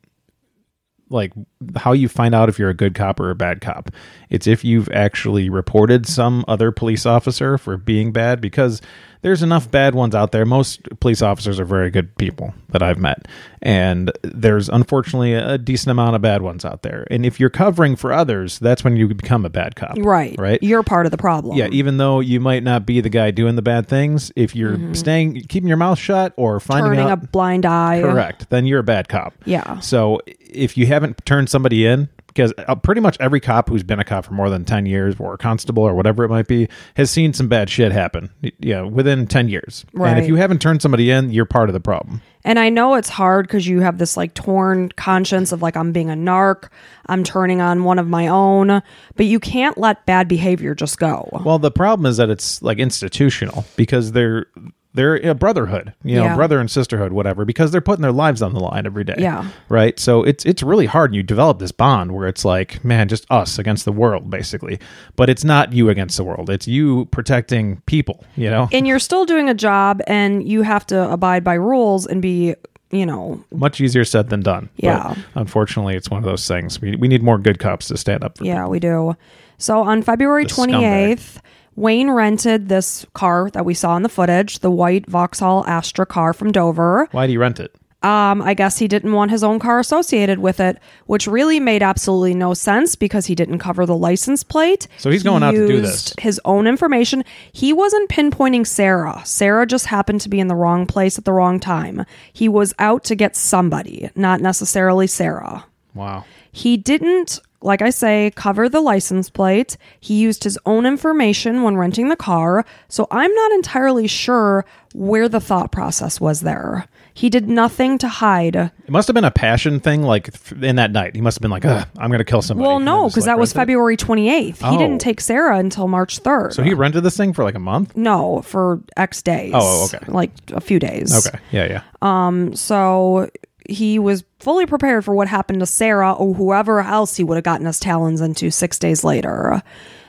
like 1.10 1.34
how 1.76 1.92
you 1.92 2.08
find 2.08 2.34
out 2.34 2.48
if 2.48 2.58
you're 2.58 2.70
a 2.70 2.74
good 2.74 2.96
cop 2.96 3.20
or 3.20 3.30
a 3.30 3.36
bad 3.36 3.60
cop. 3.60 3.92
It's 4.30 4.48
if 4.48 4.64
you've 4.64 4.90
actually 4.92 5.50
reported 5.50 6.06
some 6.06 6.46
other 6.48 6.72
police 6.72 7.06
officer 7.06 7.58
for 7.58 7.76
being 7.78 8.14
bad 8.14 8.40
because 8.40 8.82
there's 9.22 9.44
enough 9.44 9.70
bad 9.70 9.96
ones 9.96 10.16
out 10.16 10.32
there. 10.32 10.46
Most 10.46 10.82
police 11.00 11.22
officers 11.22 11.60
are 11.60 11.66
very 11.66 11.90
good 11.90 12.16
people 12.18 12.54
that 12.70 12.82
I've 12.82 12.98
met. 12.98 13.28
And 13.62 14.12
there's 14.24 14.68
unfortunately 14.70 15.34
a 15.34 15.58
decent 15.58 15.92
amount 15.92 16.16
of 16.16 16.22
bad 16.22 16.42
ones 16.42 16.66
out 16.66 16.82
there. 16.82 17.06
And 17.12 17.26
if 17.26 17.40
you're 17.40 17.52
covering 17.52 17.96
for 17.96 18.12
others, 18.12 18.58
that's 18.60 18.84
when 18.84 18.98
you 18.98 19.08
become 19.10 19.46
a 19.46 19.50
bad 19.50 19.76
cop. 19.76 19.98
Right. 20.00 20.36
Right. 20.40 20.62
You're 20.64 20.82
part 20.84 21.06
of 21.06 21.12
the 21.12 21.18
problem. 21.18 21.56
Yeah, 21.58 21.68
even 21.72 21.98
though 21.98 22.20
you 22.20 22.40
might 22.40 22.64
not 22.64 22.86
be 22.86 23.02
the 23.02 23.10
guy 23.10 23.30
doing 23.32 23.56
the 23.56 23.62
bad 23.62 23.88
things, 23.88 24.32
if 24.36 24.56
you're 24.56 24.94
staying 24.96 25.42
keeping 25.50 25.68
your 25.68 25.78
mouth 25.78 26.00
shut 26.00 26.34
or 26.38 26.60
finding 26.60 26.82
Mm-hmm. 26.82 26.96
Turning 26.96 27.12
out 27.12 27.24
a 27.24 27.28
blind 27.28 27.66
eye. 27.66 28.02
correct, 28.02 28.50
then 28.50 28.66
you're 28.66 28.80
a 28.80 28.84
bad 28.84 29.08
cop. 29.08 29.36
Yeah. 29.46 29.80
So 29.80 30.20
if 30.28 30.76
you 30.78 30.88
haven't 30.88 31.24
turned 31.26 31.48
somebody 31.48 31.86
in, 31.86 32.10
because 32.34 32.54
uh, 32.58 32.76
pretty 32.76 33.02
much 33.02 33.18
every 33.20 33.40
cop 33.40 33.70
who's 33.70 33.84
been 33.84 34.00
a 34.00 34.04
cop 34.04 34.26
for 34.26 34.34
more 34.34 34.50
than 34.50 34.66
10 34.66 34.86
years 34.86 35.16
or 35.20 35.34
a 35.34 35.38
constable 35.38 35.84
or 35.84 35.94
whatever 35.94 36.24
it 36.24 36.30
might 36.30 36.48
be 36.48 36.68
has 36.96 37.12
seen 37.12 37.34
some 37.34 37.48
bad 37.48 37.70
shit 37.70 37.92
happen 37.92 38.30
y- 38.44 38.52
yeah 38.60 38.82
within 38.82 39.28
10 39.28 39.50
years 39.50 39.86
right. 39.94 40.10
and 40.12 40.20
if 40.20 40.28
you 40.28 40.36
haven't 40.36 40.62
turned 40.62 40.82
somebody 40.82 41.10
in 41.12 41.32
you're 41.32 41.46
part 41.46 41.70
of 41.70 41.74
the 41.74 41.80
problem 41.80 42.22
And 42.44 42.58
I 42.58 42.70
know 42.70 42.96
it's 42.96 43.10
hard 43.10 43.46
because 43.48 43.68
you 43.68 43.82
have 43.82 43.98
this 44.00 44.18
like 44.18 44.34
torn 44.34 44.90
conscience 44.98 45.52
of 45.52 45.62
like, 45.62 45.78
I'm 45.78 45.92
being 45.92 46.10
a 46.10 46.16
narc, 46.16 46.70
I'm 47.06 47.24
turning 47.24 47.62
on 47.62 47.84
one 47.84 48.00
of 48.00 48.08
my 48.08 48.28
own, 48.28 48.82
but 49.16 49.26
you 49.28 49.40
can't 49.40 49.78
let 49.78 50.06
bad 50.08 50.28
behavior 50.28 50.74
just 50.74 50.98
go. 50.98 51.30
well 51.46 51.60
the 51.60 51.70
problem 51.72 52.06
is 52.08 52.18
that 52.18 52.30
it's 52.30 52.62
like 52.64 52.80
institutional 52.80 53.64
because 53.76 54.12
they're 54.14 54.48
they're 54.94 55.16
a 55.16 55.34
brotherhood 55.34 55.94
you 56.04 56.16
know 56.16 56.24
Yeah. 56.26 56.36
brother 56.36 56.60
and 56.60 56.70
sisterhood 56.70 57.14
whatever 57.14 57.46
because 57.46 57.72
they're 57.72 57.82
putting 57.82 58.02
their 58.02 58.12
lives 58.12 58.42
on 58.42 58.54
the 58.54 58.60
line 58.60 58.86
every 58.86 59.04
day 59.04 59.16
Yeah. 59.18 59.48
right 59.70 59.98
so 60.00 60.24
it's 60.24 60.46
it's 60.46 60.62
really 60.64 60.86
hard 60.86 61.12
and 61.12 61.16
you 61.16 61.24
develop 61.24 61.60
this 61.60 61.72
bond 61.72 62.12
where 62.14 62.28
it's 62.28 62.44
like 62.44 62.84
man 62.84 63.08
just 63.08 63.26
us 63.32 63.58
against 63.58 63.86
the 63.86 63.92
world 63.94 64.30
basically 64.30 64.80
but 65.16 65.30
it's 65.30 65.44
not 65.44 65.72
you 65.74 65.90
against 65.90 66.18
the 66.18 66.24
world 66.24 66.50
it's 66.50 66.68
you 66.68 67.06
protecting 67.06 67.82
people 67.86 68.24
you 68.36 68.50
know 68.50 68.68
And 68.74 68.86
you're 68.88 69.00
still 69.00 69.26
doing 69.26 69.48
a 69.50 69.54
job 69.54 70.02
and 70.08 70.48
you 70.48 70.62
have 70.64 70.86
to 70.88 71.10
abide 71.12 71.44
by 71.44 71.54
rules 71.56 72.06
and 72.06 72.22
be, 72.22 72.56
you 72.92 73.06
know, 73.06 73.42
much 73.54 73.80
easier 73.80 74.04
said 74.04 74.30
than 74.30 74.42
done. 74.42 74.70
But 74.76 74.84
Yeah. 74.86 75.16
unfortunately, 75.36 75.96
it's 75.96 76.10
one 76.10 76.18
of 76.18 76.26
those 76.26 76.46
things. 76.48 76.82
We, 76.82 76.96
we 76.98 77.08
need 77.08 77.24
more 77.24 77.38
good 77.38 77.58
cops 77.60 77.88
to 77.88 77.98
stand 77.98 78.24
up 78.24 78.38
for. 78.38 78.44
yeah, 78.46 78.68
we 78.68 78.80
do. 78.80 79.16
So 79.58 79.82
on 79.82 80.02
February 80.02 80.44
The 80.46 80.50
scumbag. 80.54 81.38
28th, 81.76 81.82
Wayne 81.82 82.12
rented 82.12 82.70
this 82.70 83.06
car 83.14 83.50
that 83.52 83.66
we 83.66 83.74
saw 83.74 83.96
in 83.96 84.04
the 84.04 84.10
footage, 84.10 84.60
the 84.60 84.72
white 84.72 85.06
Vauxhall 85.08 85.66
Astra 85.68 86.06
car 86.06 86.34
from 86.34 86.52
Dover. 86.52 87.08
Why 87.12 87.28
do 87.28 87.32
he 87.32 87.38
rent 87.38 87.60
it? 87.60 87.76
Um, 88.04 88.42
I 88.42 88.56
guess 88.56 88.80
he 88.80 88.88
didn't 88.88 89.12
want 89.12 89.30
his 89.30 89.44
own 89.44 89.60
car 89.60 89.80
associated 89.80 90.40
with 90.40 90.60
it, 90.60 90.80
which 91.06 91.28
really 91.28 91.60
made 91.60 91.84
absolutely 91.84 92.34
no 92.34 92.56
sense 92.56 92.96
because 92.96 93.28
he 93.28 93.36
didn't 93.36 93.60
cover 93.60 93.86
the 93.86 93.96
license 93.96 94.44
plate. 94.44 94.88
So 94.98 95.12
he's 95.12 95.22
He 95.22 95.26
going 95.30 95.44
out 95.44 95.52
to 95.52 95.68
do 95.68 95.82
this. 95.82 96.12
His 96.20 96.42
own 96.44 96.66
information. 96.66 97.24
He 97.52 97.74
wasn't 97.74 98.10
pinpointing 98.10 98.66
Sarah. 98.66 99.22
Sarah 99.24 99.68
just 99.68 99.86
happened 99.86 100.22
to 100.22 100.30
be 100.30 100.40
in 100.40 100.48
the 100.48 100.56
wrong 100.56 100.88
place 100.88 101.20
at 101.20 101.26
the 101.26 101.34
wrong 101.34 101.60
time. 101.60 102.04
He 102.34 102.50
was 102.50 102.74
out 102.80 103.04
to 103.04 103.16
get 103.16 103.36
somebody, 103.36 104.10
not 104.16 104.42
necessarily 104.42 105.06
Sarah. 105.06 105.66
Wow. 105.94 106.26
He 106.52 106.78
didn't 106.78 107.40
like 107.62 107.82
I 107.82 107.90
say, 107.92 108.32
cover 108.36 108.68
the 108.70 108.82
license 108.82 109.30
plate. 109.30 109.78
He 110.00 110.16
used 110.20 110.44
his 110.44 110.58
own 110.66 110.86
information 110.86 111.64
when 111.64 111.78
renting 111.78 112.10
the 112.10 112.16
car, 112.16 112.66
so 112.88 113.08
I'm 113.12 113.34
not 113.34 113.52
entirely 113.52 114.08
sure 114.08 114.66
where 114.94 115.30
the 115.30 115.40
thought 115.40 115.72
process 115.72 116.20
was 116.20 116.42
there. 116.42 116.88
He 117.14 117.30
did 117.30 117.48
nothing 117.50 117.98
to 118.00 118.08
hide. 118.08 118.56
It 118.56 118.72
must 118.90 119.08
have 119.10 119.14
been 119.16 119.26
a 119.26 119.32
passion 119.32 119.80
thing, 119.82 120.02
like 120.04 120.30
in 120.62 120.78
that 120.78 120.92
night. 120.92 121.14
He 121.14 121.22
must 121.22 121.36
have 121.38 121.42
been 121.42 121.52
like, 121.52 121.66
Ugh, 121.66 121.86
"I'm 121.98 122.10
going 122.10 122.20
to 122.20 122.26
kill 122.26 122.42
somebody." 122.42 122.66
Well, 122.68 122.80
no, 122.80 123.08
because 123.10 123.26
like, 123.28 123.34
that 123.36 123.40
was. 123.40 123.52
February 123.54 123.98
28th. 123.98 124.58
He 124.58 124.66
Oh. 124.66 124.78
didn't 124.78 125.00
take 125.00 125.20
Sarah 125.20 125.58
until 125.58 125.88
March 125.90 126.24
3rd. 126.24 126.54
So 126.54 126.64
he 126.64 126.74
rented 126.74 127.04
this 127.04 127.18
thing 127.18 127.34
for 127.34 127.44
like 127.44 127.56
a 127.56 127.60
month. 127.60 127.96
no, 127.98 128.42
for 128.44 128.80
X 128.96 129.22
days. 129.22 129.52
Oh, 129.54 129.86
okay. 129.94 130.00
Like 130.08 130.32
a 130.54 130.62
few 130.62 130.80
days. 130.80 131.28
Okay, 131.28 131.38
yeah, 131.52 131.66
yeah. 131.68 131.82
Um. 132.02 132.56
So 132.56 133.30
he 133.70 134.00
was 134.00 134.24
fully 134.40 134.66
prepared 134.66 135.06
for 135.06 135.14
what 135.14 135.28
happened 135.28 135.60
to 135.60 135.66
Sarah 135.66 136.14
or 136.14 136.34
whoever 136.34 136.82
else 136.82 137.16
he 137.16 137.24
would 137.24 137.36
have 137.36 137.44
gotten 137.44 137.66
his 137.66 137.80
talons 137.80 138.22
into 138.22 138.52
six 138.52 138.80
days 138.80 139.04
later. 139.04 139.62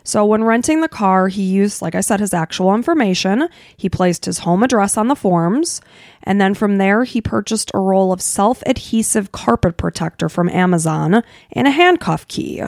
So 0.05 0.25
when 0.27 0.43
renting 0.43 0.81
the 0.81 0.89
car, 0.89 1.29
he 1.29 1.43
used, 1.43 1.81
like 1.81 1.95
I 1.95 2.01
said, 2.01 2.21
his 2.21 2.35
actual 2.35 2.75
information. 2.75 3.49
He 3.77 3.89
placed 3.89 4.25
his 4.25 4.39
home 4.39 4.63
address 4.63 4.97
on 4.97 5.09
the 5.09 5.15
forms. 5.15 5.81
And 6.25 6.41
then 6.41 6.55
from 6.55 6.79
there, 6.79 7.05
he 7.05 7.21
purchased 7.21 7.71
a 7.73 7.79
roll 7.79 8.13
of 8.13 8.21
self 8.21 8.63
adhesive 8.67 9.33
carpet 9.33 9.77
protector 9.77 10.29
from 10.29 10.49
Amazon 10.49 11.23
and 11.53 11.69
a 11.69 11.71
handcuff 11.71 12.27
key. 12.27 12.63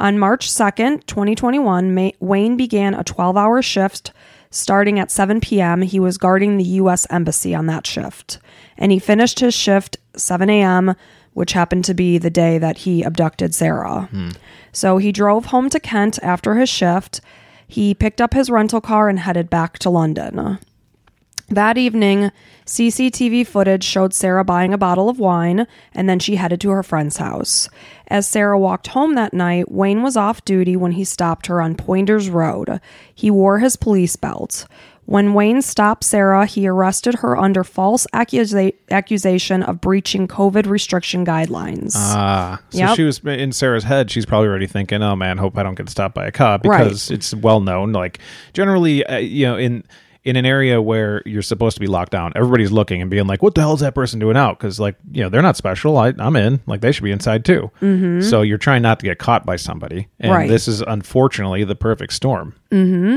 On 0.00 0.18
March 0.18 0.50
2nd, 0.50 1.06
2021, 1.06 1.94
Ma- 1.94 2.10
Wayne 2.18 2.56
began 2.56 2.94
a 2.94 3.04
12 3.04 3.36
hour 3.36 3.62
shift. 3.62 4.12
Starting 4.50 5.00
at 5.00 5.10
7 5.10 5.40
p.m., 5.40 5.82
he 5.82 5.98
was 5.98 6.16
guarding 6.16 6.56
the 6.56 6.64
U.S. 6.64 7.06
Embassy 7.10 7.54
on 7.54 7.66
that 7.66 7.86
shift. 7.86 8.38
And 8.76 8.92
he 8.92 8.98
finished 8.98 9.40
his 9.40 9.54
shift 9.54 9.96
7 10.16 10.48
a.m., 10.50 10.94
which 11.32 11.52
happened 11.52 11.84
to 11.86 11.94
be 11.94 12.18
the 12.18 12.30
day 12.30 12.58
that 12.58 12.78
he 12.78 13.02
abducted 13.02 13.54
Sarah. 13.54 14.08
Hmm. 14.10 14.30
So 14.72 14.98
he 14.98 15.12
drove 15.12 15.46
home 15.46 15.68
to 15.70 15.80
Kent 15.80 16.18
after 16.22 16.54
his 16.54 16.68
shift. 16.68 17.20
He 17.66 17.94
picked 17.94 18.20
up 18.20 18.34
his 18.34 18.50
rental 18.50 18.80
car 18.80 19.08
and 19.08 19.18
headed 19.18 19.50
back 19.50 19.78
to 19.80 19.90
London. 19.90 20.58
That 21.48 21.76
evening, 21.76 22.30
CCTV 22.64 23.46
footage 23.46 23.84
showed 23.84 24.14
Sarah 24.14 24.44
buying 24.44 24.72
a 24.72 24.78
bottle 24.78 25.10
of 25.10 25.18
wine 25.18 25.66
and 25.92 26.08
then 26.08 26.18
she 26.18 26.36
headed 26.36 26.60
to 26.62 26.70
her 26.70 26.82
friend's 26.82 27.18
house. 27.18 27.68
As 28.08 28.26
Sarah 28.26 28.58
walked 28.58 28.88
home 28.88 29.14
that 29.14 29.34
night, 29.34 29.70
Wayne 29.70 30.02
was 30.02 30.16
off 30.16 30.44
duty 30.44 30.74
when 30.74 30.92
he 30.92 31.04
stopped 31.04 31.46
her 31.46 31.60
on 31.60 31.74
Poynders 31.74 32.30
Road. 32.30 32.80
He 33.14 33.30
wore 33.30 33.58
his 33.58 33.76
police 33.76 34.16
belt. 34.16 34.66
When 35.06 35.34
Wayne 35.34 35.60
stopped 35.60 36.02
Sarah, 36.04 36.46
he 36.46 36.66
arrested 36.66 37.16
her 37.16 37.36
under 37.36 37.62
false 37.62 38.06
accusa- 38.14 38.72
accusation 38.90 39.62
of 39.62 39.80
breaching 39.80 40.26
COVID 40.26 40.66
restriction 40.66 41.26
guidelines. 41.26 41.92
Ah, 41.94 42.58
so 42.70 42.78
Yep. 42.78 42.96
she 42.96 43.02
was 43.02 43.18
in 43.24 43.52
Sarah's 43.52 43.84
head. 43.84 44.10
She's 44.10 44.24
probably 44.24 44.48
already 44.48 44.66
thinking, 44.66 45.02
"Oh 45.02 45.14
man, 45.14 45.36
hope 45.38 45.58
I 45.58 45.62
don't 45.62 45.74
get 45.74 45.90
stopped 45.90 46.14
by 46.14 46.26
a 46.26 46.30
cop," 46.32 46.64
Right. 46.64 46.78
because 46.84 47.10
it's 47.10 47.34
well 47.34 47.60
known. 47.60 47.92
Like 47.92 48.18
generally, 48.54 49.04
uh, 49.04 49.18
you 49.18 49.46
know, 49.46 49.56
in 49.56 49.84
in 50.24 50.36
an 50.36 50.46
area 50.46 50.80
where 50.80 51.22
you're 51.26 51.42
supposed 51.42 51.76
to 51.76 51.80
be 51.80 51.86
locked 51.86 52.12
down, 52.12 52.32
everybody's 52.34 52.72
looking 52.72 53.02
and 53.02 53.10
being 53.10 53.26
like, 53.26 53.42
"What 53.42 53.54
the 53.54 53.60
hell 53.60 53.74
is 53.74 53.80
that 53.80 53.94
person 53.94 54.18
doing 54.18 54.36
out?" 54.36 54.58
Because 54.58 54.80
like 54.80 54.96
you 55.12 55.22
know, 55.22 55.28
they're 55.28 55.42
not 55.42 55.56
special. 55.56 55.96
I, 55.98 56.14
I'm 56.18 56.34
in. 56.36 56.60
Like 56.66 56.80
they 56.80 56.92
should 56.92 57.04
be 57.04 57.10
inside 57.12 57.44
too. 57.44 57.70
Mm-hmm. 57.82 58.22
So 58.22 58.42
you're 58.42 58.58
trying 58.58 58.82
not 58.82 59.00
to 59.00 59.06
get 59.06 59.18
caught 59.18 59.44
by 59.44 59.56
somebody, 59.56 60.08
and 60.20 60.32
Right. 60.32 60.48
this 60.48 60.66
is 60.66 60.80
unfortunately 60.80 61.64
the 61.64 61.74
perfect 61.76 62.12
storm 62.14 62.54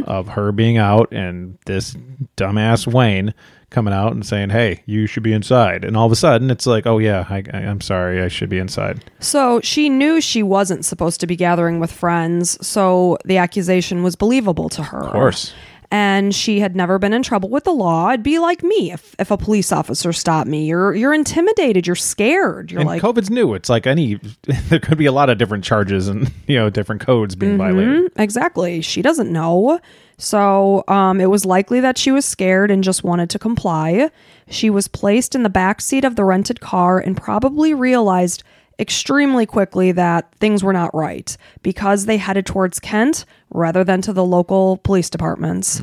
of 0.06 0.28
her 0.30 0.52
being 0.52 0.78
out 0.78 1.12
and 1.12 1.58
this 1.66 1.96
dumbass 2.36 2.86
Wayne 2.86 3.34
coming 3.70 3.94
out 3.94 4.14
and 4.14 4.26
saying, 4.26 4.50
"Hey, 4.50 4.84
you 4.86 5.08
should 5.08 5.24
be 5.24 5.34
inside." 5.34 5.84
And 5.84 5.98
all 5.98 6.06
of 6.06 6.12
a 6.12 6.16
sudden, 6.16 6.52
it's 6.52 6.66
like, 6.68 6.86
"Oh 6.86 7.00
yeah, 7.00 7.26
I, 7.30 7.44
I, 7.54 7.58
I'm 7.60 7.82
sorry, 7.82 8.22
I 8.22 8.28
should 8.28 8.50
be 8.50 8.60
inside." 8.60 9.04
So 9.20 9.60
she 9.62 9.90
knew 9.90 10.22
she 10.22 10.44
wasn't 10.44 10.86
supposed 10.86 11.20
to 11.22 11.28
be 11.28 11.36
gathering 11.36 11.80
with 11.80 11.92
friends, 11.92 12.58
so 12.66 13.18
the 13.26 13.38
accusation 13.38 14.04
was 14.04 14.16
believable 14.16 14.70
to 14.70 14.84
her. 14.84 15.06
Of 15.06 15.12
course. 15.12 15.54
And 15.90 16.36
she 16.36 16.60
had 16.60 16.76
never 16.76 17.00
been 17.00 17.14
in 17.14 17.24
trouble 17.24 17.48
with 17.48 17.64
the 17.64 17.72
law. 17.72 18.10
It'd 18.10 18.22
be 18.22 18.40
like 18.40 18.62
me 18.62 18.92
if, 18.92 19.16
if 19.20 19.32
a 19.32 19.38
police 19.38 19.72
officer 19.72 20.12
stopped 20.12 20.50
me. 20.50 20.66
You're 20.66 20.94
you're 20.94 21.14
intimidated. 21.14 21.88
You're 21.88 21.96
scared. 21.96 22.72
You're 22.72 22.82
and 22.82 22.88
like, 22.88 23.02
COVID's 23.02 23.30
new. 23.30 23.54
It's 23.54 23.70
like 23.70 23.88
any. 23.88 24.20
There 24.68 24.80
could 24.80 24.98
be 24.98 25.06
a 25.06 25.14
lot 25.14 25.30
of 25.30 25.38
different 25.38 25.64
charges 25.64 26.10
and 26.10 26.30
you 26.46 26.58
know 26.58 26.70
different 26.70 27.02
codes 27.02 27.36
being 27.36 27.58
violated. 27.58 28.12
exactly. 28.18 28.82
She 28.82 29.02
doesn't 29.02 29.32
know. 29.32 29.80
So 30.18 30.84
um, 30.88 31.22
it 31.22 31.30
was 31.30 31.46
likely 31.46 31.80
that 31.80 31.98
she 31.98 32.12
was 32.12 32.26
scared 32.26 32.72
and 32.72 32.84
just 32.84 33.04
wanted 33.04 33.30
to 33.30 33.40
comply. 33.40 34.10
She 34.50 34.70
was 34.70 34.88
placed 34.88 35.36
in 35.36 35.44
the 35.44 35.50
back 35.50 35.80
seat 35.80 36.04
of 36.04 36.16
the 36.16 36.26
rented 36.26 36.60
car 36.60 37.00
and 37.00 37.16
probably 37.16 37.74
realized 37.74 38.44
extremely 38.80 39.46
quickly 39.46 39.92
that 39.94 40.32
things 40.40 40.64
were 40.64 40.74
not 40.74 40.94
right 40.94 41.36
because 41.64 42.06
they 42.06 42.18
headed 42.18 42.46
towards 42.46 42.80
Kent 42.80 43.26
rather 43.50 43.84
than 43.84 44.02
to 44.04 44.14
the 44.14 44.26
local 44.26 44.78
police 44.78 45.10
departments. 45.10 45.82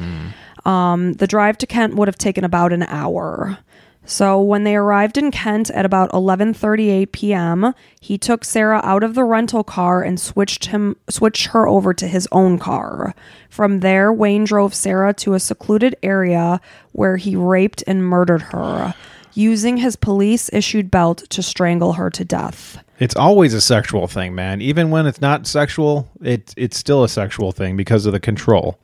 Um, 0.64 1.14
the 1.14 1.26
drive 1.26 1.58
to 1.58 1.66
Kent 1.66 1.94
would 1.96 2.08
have 2.08 2.18
taken 2.18 2.44
about 2.44 2.72
an 2.72 2.84
hour. 2.84 3.58
So 4.06 4.40
when 4.40 4.64
they 4.64 4.76
arrived 4.76 5.16
in 5.16 5.30
Kent 5.30 5.70
at 5.70 5.86
about 5.86 6.12
11:38 6.12 7.10
p.m., 7.10 7.74
he 8.00 8.18
took 8.18 8.44
Sarah 8.44 8.80
out 8.84 9.02
of 9.02 9.14
the 9.14 9.24
rental 9.24 9.64
car 9.64 10.02
and 10.02 10.20
switched 10.20 10.66
him 10.66 10.96
switched 11.08 11.48
her 11.48 11.66
over 11.66 11.94
to 11.94 12.06
his 12.06 12.28
own 12.30 12.58
car. 12.58 13.14
From 13.48 13.80
there, 13.80 14.12
Wayne 14.12 14.44
drove 14.44 14.74
Sarah 14.74 15.14
to 15.14 15.32
a 15.32 15.40
secluded 15.40 15.96
area 16.02 16.60
where 16.92 17.16
he 17.16 17.34
raped 17.34 17.82
and 17.86 18.04
murdered 18.04 18.42
her, 18.42 18.94
using 19.32 19.78
his 19.78 19.96
police-issued 19.96 20.90
belt 20.90 21.24
to 21.30 21.42
strangle 21.42 21.94
her 21.94 22.10
to 22.10 22.24
death. 22.26 22.83
It's 23.04 23.14
always 23.14 23.52
a 23.52 23.60
sexual 23.60 24.06
thing, 24.06 24.34
man. 24.34 24.62
Even 24.62 24.90
when 24.90 25.06
it's 25.06 25.20
not 25.20 25.46
sexual, 25.46 26.08
it 26.22 26.54
it's 26.56 26.78
still 26.78 27.04
a 27.04 27.08
sexual 27.08 27.52
thing 27.52 27.76
because 27.76 28.06
of 28.06 28.12
the 28.12 28.18
control. 28.18 28.78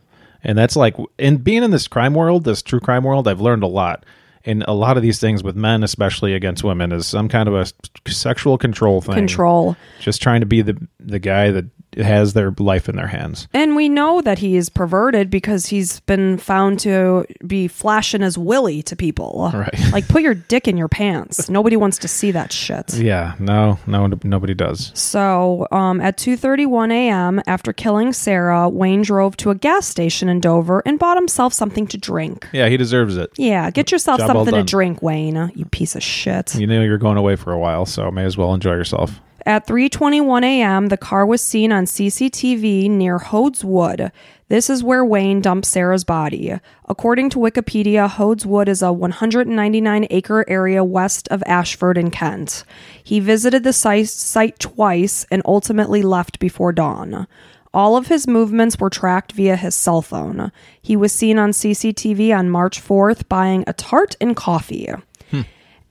And 0.45 0.59
that's 0.59 0.77
like 0.77 0.95
in 1.17 1.39
being 1.39 1.63
in 1.63 1.71
this 1.71 1.89
crime 1.89 2.13
world, 2.13 2.45
this 2.45 2.61
true 2.61 2.81
crime 2.81 3.03
world, 3.03 3.27
I've 3.27 3.41
learned 3.41 3.63
a 3.63 3.67
lot. 3.67 4.05
And 4.45 4.63
a 4.69 4.75
lot 4.75 4.99
of 4.99 5.03
these 5.03 5.21
things 5.21 5.43
with 5.43 5.57
men, 5.57 5.83
especially 5.83 6.35
against 6.35 6.63
women, 6.63 6.93
is 6.93 7.07
some 7.07 7.31
kind 7.31 7.49
of 7.49 7.55
a 7.55 8.11
sexual 8.11 8.59
control 8.59 9.01
thing. 9.01 9.15
Control. 9.15 9.75
Just 10.01 10.21
trying 10.21 10.41
to 10.41 10.47
be 10.47 10.61
the 10.61 10.77
the 10.99 11.19
guy 11.19 11.51
that 11.51 11.65
has 11.97 12.35
their 12.35 12.53
life 12.59 12.89
in 12.89 12.97
their 12.97 13.07
hands. 13.07 13.49
And 13.53 13.77
we 13.77 13.89
know 13.89 14.21
that 14.21 14.39
he 14.39 14.57
is 14.57 14.69
perverted 14.69 15.31
because 15.31 15.67
he's 15.67 16.01
been 16.01 16.39
found 16.39 16.81
to 16.81 17.27
be 17.47 17.69
flashing 17.69 18.21
his 18.23 18.39
willy 18.39 18.83
to 18.85 18.97
people. 18.97 19.51
Right. 19.53 19.71
Like 19.91 20.07
put 20.07 20.23
your 20.23 20.35
dick 20.35 20.69
in 20.69 20.77
your 20.77 20.87
pants. 20.89 21.49
Nobody 21.51 21.77
wants 21.77 21.99
to 21.99 22.09
see 22.09 22.31
that 22.31 22.53
shit. 22.53 22.95
Yeah, 22.95 23.35
no, 23.41 23.79
no, 23.89 24.07
nobody 24.23 24.55
does. 24.55 24.93
So, 24.95 25.67
um, 25.73 26.01
at 26.01 26.17
2:31 26.17 26.93
a.m., 26.93 27.43
after 27.49 27.73
killing 27.73 28.13
Sarah, 28.13 28.69
Wayne 28.69 29.03
drove 29.03 29.37
to 29.39 29.51
a 29.51 29.57
gas 29.57 29.87
station 29.87 30.29
in 30.29 30.39
Dover 30.41 30.81
and 30.87 30.97
bought 30.97 31.17
himself 31.17 31.53
something 31.53 31.89
to 31.89 31.99
drink. 31.99 32.49
Yeah, 32.53 32.69
he 32.69 32.77
deserves 32.77 33.17
it. 33.17 33.31
Yeah, 33.37 33.71
get 33.71 33.91
yourself 33.91 34.21
Job 34.21 34.29
well 34.29 34.45
something 34.45 34.65
to 34.65 34.71
drink, 34.71 35.03
Wayne. 35.03 35.51
You 35.57 35.65
piece 35.65 35.97
of 35.97 36.03
shit. 36.03 36.55
You 36.55 36.69
know 36.69 36.83
you're 36.83 36.99
going 36.99 37.17
away 37.17 37.35
for 37.35 37.53
a 37.53 37.59
while, 37.59 37.85
so 37.85 38.11
may 38.13 38.25
as 38.25 38.37
well 38.37 38.55
enjoy 38.55 38.75
yourself. 38.75 39.21
At 39.47 39.67
3:21 39.67 40.45
a.m., 40.45 40.89
the 40.89 40.97
car 40.97 41.25
was 41.25 41.43
seen 41.43 41.73
on 41.73 41.85
CCTV 41.87 42.91
near 42.91 43.19
Hoads 43.19 43.65
Wood. 43.65 44.13
This 44.49 44.69
is 44.69 44.85
where 44.85 45.05
Wayne 45.05 45.41
dumped 45.41 45.67
Sarah's 45.67 46.05
body. 46.05 46.55
According 46.89 47.31
to 47.31 47.39
Wikipedia, 47.39 48.09
Hoads 48.09 48.45
Wood 48.45 48.69
is 48.69 48.83
a 48.83 48.87
199-acre 48.87 50.45
area 50.49 50.85
west 50.85 51.29
of 51.29 51.43
Ashford 51.47 51.97
in 51.97 52.11
Kent. 52.11 52.65
He 53.03 53.21
visited 53.21 53.63
the 53.63 53.73
site, 53.73 54.59
twice 54.59 55.25
and 55.31 55.41
ultimately 55.45 56.03
left 56.03 56.39
before 56.39 56.73
dawn. 56.73 57.27
All 57.73 57.97
of 57.97 58.09
his 58.09 58.27
movements 58.27 58.79
were 58.81 58.91
tracked 58.91 59.33
via 59.33 59.55
his 59.55 59.77
cell 59.77 60.03
phone. 60.03 60.51
He 60.83 60.97
was 60.97 61.13
seen 61.13 61.39
on 61.39 61.51
CCTV 61.51 62.37
on 62.37 62.51
March 62.51 62.83
4th 62.83 63.29
buying 63.29 63.63
a 63.67 63.73
tart 63.73 64.17
and 64.21 64.35
coffee. 64.35 64.93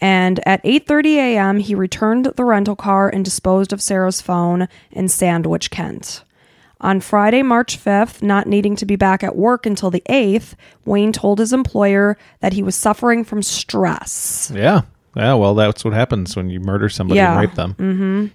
And 0.02 0.40
at 0.48 0.64
8:30 0.64 1.16
a.m., 1.16 1.60
he 1.60 1.76
returned 1.76 2.26
the 2.26 2.46
rental 2.46 2.76
car 2.76 3.10
and 3.10 3.24
disposed 3.26 3.74
of 3.74 3.82
Sarah's 3.82 4.22
phone 4.22 4.68
in 4.92 5.10
Sandwich, 5.10 5.70
Kent. 5.72 6.24
On 6.82 7.02
Friday, 7.02 7.42
March 7.44 7.78
5th, 7.78 8.22
not 8.22 8.48
needing 8.48 8.78
to 8.78 8.86
be 8.86 8.96
back 8.96 9.22
at 9.22 9.36
work 9.36 9.66
until 9.66 9.92
the 9.92 10.02
8th, 10.10 10.54
Wayne 10.86 11.12
told 11.12 11.40
his 11.40 11.52
employer 11.52 12.18
that 12.40 12.54
he 12.54 12.64
was 12.64 12.76
suffering 12.76 13.26
from 13.26 13.44
stress. 13.44 14.50
Yeah. 14.56 14.82
Yeah, 15.16 15.34
well, 15.34 15.56
that's 15.56 15.84
what 15.84 15.94
happens 15.94 16.38
when 16.38 16.50
you 16.50 16.62
murder 16.62 16.88
somebody 16.88 17.18
Yeah. 17.18 17.32
and 17.34 17.42
rape 17.42 17.56
them. 17.56 17.74
Mm-hmm. 17.74 18.26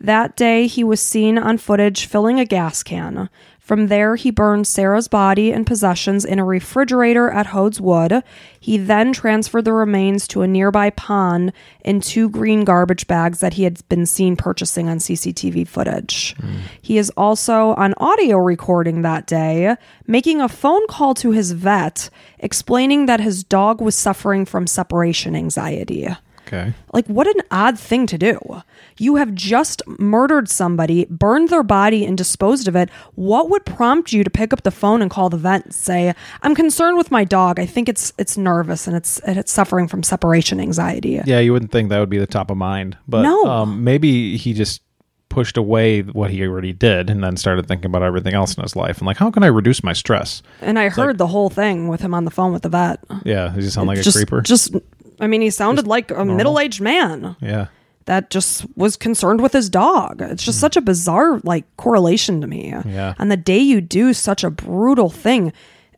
That 0.00 0.34
day, 0.34 0.66
he 0.66 0.82
was 0.82 1.00
seen 1.00 1.36
on 1.36 1.58
footage 1.58 2.06
filling 2.06 2.40
a 2.40 2.46
gas 2.46 2.82
can. 2.82 3.28
From 3.58 3.86
there, 3.86 4.16
he 4.16 4.32
burned 4.32 4.66
Sarah's 4.66 5.06
body 5.06 5.52
and 5.52 5.64
possessions 5.64 6.24
in 6.24 6.40
a 6.40 6.44
refrigerator 6.44 7.30
at 7.30 7.46
Hoads 7.46 7.80
Wood. 7.80 8.24
He 8.58 8.78
then 8.78 9.12
transferred 9.12 9.64
the 9.64 9.72
remains 9.72 10.26
to 10.28 10.42
a 10.42 10.48
nearby 10.48 10.90
pond 10.90 11.52
in 11.84 12.00
two 12.00 12.28
green 12.30 12.64
garbage 12.64 13.06
bags 13.06 13.38
that 13.40 13.54
he 13.54 13.62
had 13.62 13.86
been 13.88 14.06
seen 14.06 14.34
purchasing 14.34 14.88
on 14.88 14.98
CCTV 14.98 15.68
footage. 15.68 16.34
He 16.82 16.98
is 16.98 17.10
also 17.16 17.74
on 17.74 17.94
audio 17.98 18.38
recording 18.38 19.02
that 19.02 19.28
day, 19.28 19.76
making 20.04 20.40
a 20.40 20.48
phone 20.48 20.86
call 20.88 21.14
to 21.14 21.30
his 21.30 21.52
vet, 21.52 22.10
explaining 22.40 23.06
that 23.06 23.20
his 23.20 23.44
dog 23.44 23.80
was 23.80 23.94
suffering 23.94 24.46
from 24.46 24.66
separation 24.66 25.36
anxiety. 25.36 26.08
Okay. 26.52 26.72
Like, 26.92 27.06
what 27.06 27.28
an 27.28 27.42
odd 27.52 27.78
thing 27.78 28.06
to 28.06 28.18
do. 28.18 28.62
You 28.98 29.16
have 29.16 29.34
just 29.34 29.82
murdered 29.86 30.48
somebody, 30.48 31.06
burned 31.08 31.48
their 31.48 31.62
body, 31.62 32.04
and 32.04 32.18
disposed 32.18 32.66
of 32.66 32.74
it. 32.74 32.90
What 33.14 33.50
would 33.50 33.64
prompt 33.64 34.12
you 34.12 34.24
to 34.24 34.30
pick 34.30 34.52
up 34.52 34.64
the 34.64 34.72
phone 34.72 35.00
and 35.00 35.10
call 35.10 35.30
the 35.30 35.36
vet 35.36 35.64
and 35.64 35.74
say, 35.74 36.12
"I'm 36.42 36.54
concerned 36.56 36.98
with 36.98 37.10
my 37.10 37.24
dog. 37.24 37.60
I 37.60 37.66
think 37.66 37.88
it's 37.88 38.12
it's 38.18 38.36
nervous 38.36 38.86
and 38.88 38.96
it's 38.96 39.20
and 39.20 39.38
it's 39.38 39.52
suffering 39.52 39.86
from 39.86 40.02
separation 40.02 40.58
anxiety." 40.60 41.20
Yeah, 41.24 41.38
you 41.38 41.52
wouldn't 41.52 41.70
think 41.70 41.88
that 41.90 42.00
would 42.00 42.10
be 42.10 42.18
the 42.18 42.26
top 42.26 42.50
of 42.50 42.56
mind, 42.56 42.98
but 43.06 43.22
No. 43.22 43.44
um, 43.46 43.84
maybe 43.84 44.36
he 44.36 44.52
just 44.52 44.82
pushed 45.28 45.56
away 45.56 46.00
what 46.02 46.28
he 46.30 46.42
already 46.42 46.72
did 46.72 47.08
and 47.08 47.22
then 47.22 47.36
started 47.36 47.68
thinking 47.68 47.86
about 47.86 48.02
everything 48.02 48.34
else 48.34 48.56
in 48.56 48.62
his 48.64 48.74
life 48.74 48.98
and 48.98 49.06
like, 49.06 49.16
how 49.16 49.30
can 49.30 49.44
I 49.44 49.46
reduce 49.46 49.84
my 49.84 49.92
stress? 49.92 50.42
And 50.60 50.76
I 50.76 50.88
heard 50.88 51.18
the 51.18 51.28
whole 51.28 51.48
thing 51.48 51.86
with 51.86 52.00
him 52.00 52.14
on 52.14 52.24
the 52.24 52.32
phone 52.32 52.52
with 52.52 52.62
the 52.62 52.68
vet. 52.68 52.98
Yeah, 53.24 53.52
does 53.54 53.64
he 53.64 53.70
sound 53.70 53.86
like 53.86 54.02
just, 54.02 54.16
a 54.16 54.18
creeper? 54.18 54.40
Just, 54.42 54.74
I 55.20 55.26
mean, 55.26 55.42
he 55.42 55.50
sounded 55.50 55.86
like 55.86 56.10
a 56.10 56.24
middle-aged 56.24 56.80
man 56.80 57.36
yeah. 57.40 57.66
that 58.06 58.30
just 58.30 58.66
was 58.76 58.96
concerned 58.96 59.40
with 59.40 59.52
his 59.52 59.68
dog. 59.68 60.22
It's 60.22 60.44
just 60.44 60.58
hmm. 60.58 60.62
such 60.62 60.76
a 60.76 60.80
bizarre 60.80 61.40
like 61.44 61.64
correlation 61.76 62.40
to 62.40 62.46
me. 62.46 62.70
Yeah. 62.70 63.14
On 63.18 63.28
the 63.28 63.36
day 63.36 63.58
you 63.58 63.80
do 63.80 64.12
such 64.12 64.42
a 64.42 64.50
brutal 64.50 65.10
thing, 65.10 65.52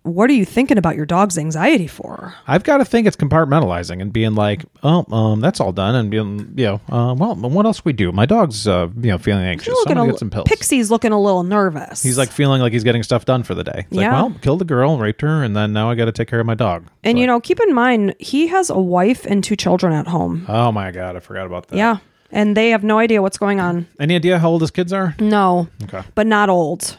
what 0.04 0.28
are 0.28 0.32
you 0.32 0.44
thinking 0.44 0.78
about 0.78 0.96
your 0.96 1.06
dog's 1.06 1.38
anxiety 1.38 1.86
for? 1.86 2.34
I've 2.48 2.64
got 2.64 2.78
to 2.78 2.84
think 2.84 3.06
it's 3.06 3.16
compartmentalizing 3.16 4.00
and 4.02 4.12
being 4.12 4.34
like, 4.34 4.64
oh, 4.82 5.04
um, 5.14 5.40
that's 5.40 5.60
all 5.60 5.72
done, 5.72 5.94
and 5.94 6.10
being, 6.10 6.52
you 6.56 6.64
know, 6.66 6.74
uh, 6.90 7.14
well, 7.14 7.36
what 7.36 7.66
else 7.66 7.84
we 7.84 7.92
do? 7.92 8.10
My 8.12 8.26
dog's, 8.26 8.66
uh, 8.66 8.88
you 9.00 9.10
know, 9.10 9.18
feeling 9.18 9.44
anxious. 9.44 9.66
He's 9.68 9.72
I'm 9.74 9.78
looking 9.80 9.94
gonna 9.96 10.08
a, 10.08 10.12
get 10.12 10.18
some 10.18 10.30
pills. 10.30 10.48
Pixie's 10.48 10.90
looking 10.90 11.12
a 11.12 11.20
little 11.20 11.44
nervous. 11.44 12.02
He's 12.02 12.18
like 12.18 12.30
feeling 12.32 12.60
like 12.60 12.72
he's 12.72 12.84
getting 12.84 13.02
stuff 13.02 13.24
done 13.24 13.42
for 13.44 13.54
the 13.54 13.64
day. 13.64 13.84
It's 13.86 13.92
like, 13.92 14.02
Yeah. 14.04 14.12
well, 14.12 14.34
killed 14.42 14.58
the 14.58 14.64
girl, 14.64 14.98
raped 14.98 15.20
her, 15.20 15.42
and 15.44 15.54
then 15.56 15.72
now 15.72 15.90
I 15.90 15.94
got 15.94 16.06
to 16.06 16.12
take 16.12 16.28
care 16.28 16.40
of 16.40 16.46
my 16.46 16.54
dog. 16.54 16.86
And 17.04 17.18
you 17.18 17.26
know, 17.26 17.40
keep 17.40 17.60
in 17.60 17.74
mind 17.74 18.14
he 18.18 18.48
has 18.48 18.70
a 18.70 18.78
wife 18.78 19.24
and 19.26 19.42
two 19.44 19.56
children 19.56 19.92
at 19.92 20.08
home. 20.08 20.46
oh 20.48 20.72
my 20.72 20.90
god, 20.90 21.14
I 21.16 21.20
forgot 21.20 21.46
about 21.46 21.68
that. 21.68 21.76
Yeah, 21.76 21.98
and 22.32 22.56
they 22.56 22.70
have 22.70 22.82
no 22.82 22.98
idea 22.98 23.22
what's 23.22 23.38
going 23.38 23.60
on. 23.60 23.86
Any 24.00 24.16
idea 24.16 24.38
how 24.40 24.48
old 24.50 24.62
his 24.62 24.70
kids 24.72 24.92
are? 24.92 25.14
No, 25.20 25.68
Okay. 25.84 26.02
but 26.16 26.26
not 26.26 26.48
old. 26.48 26.98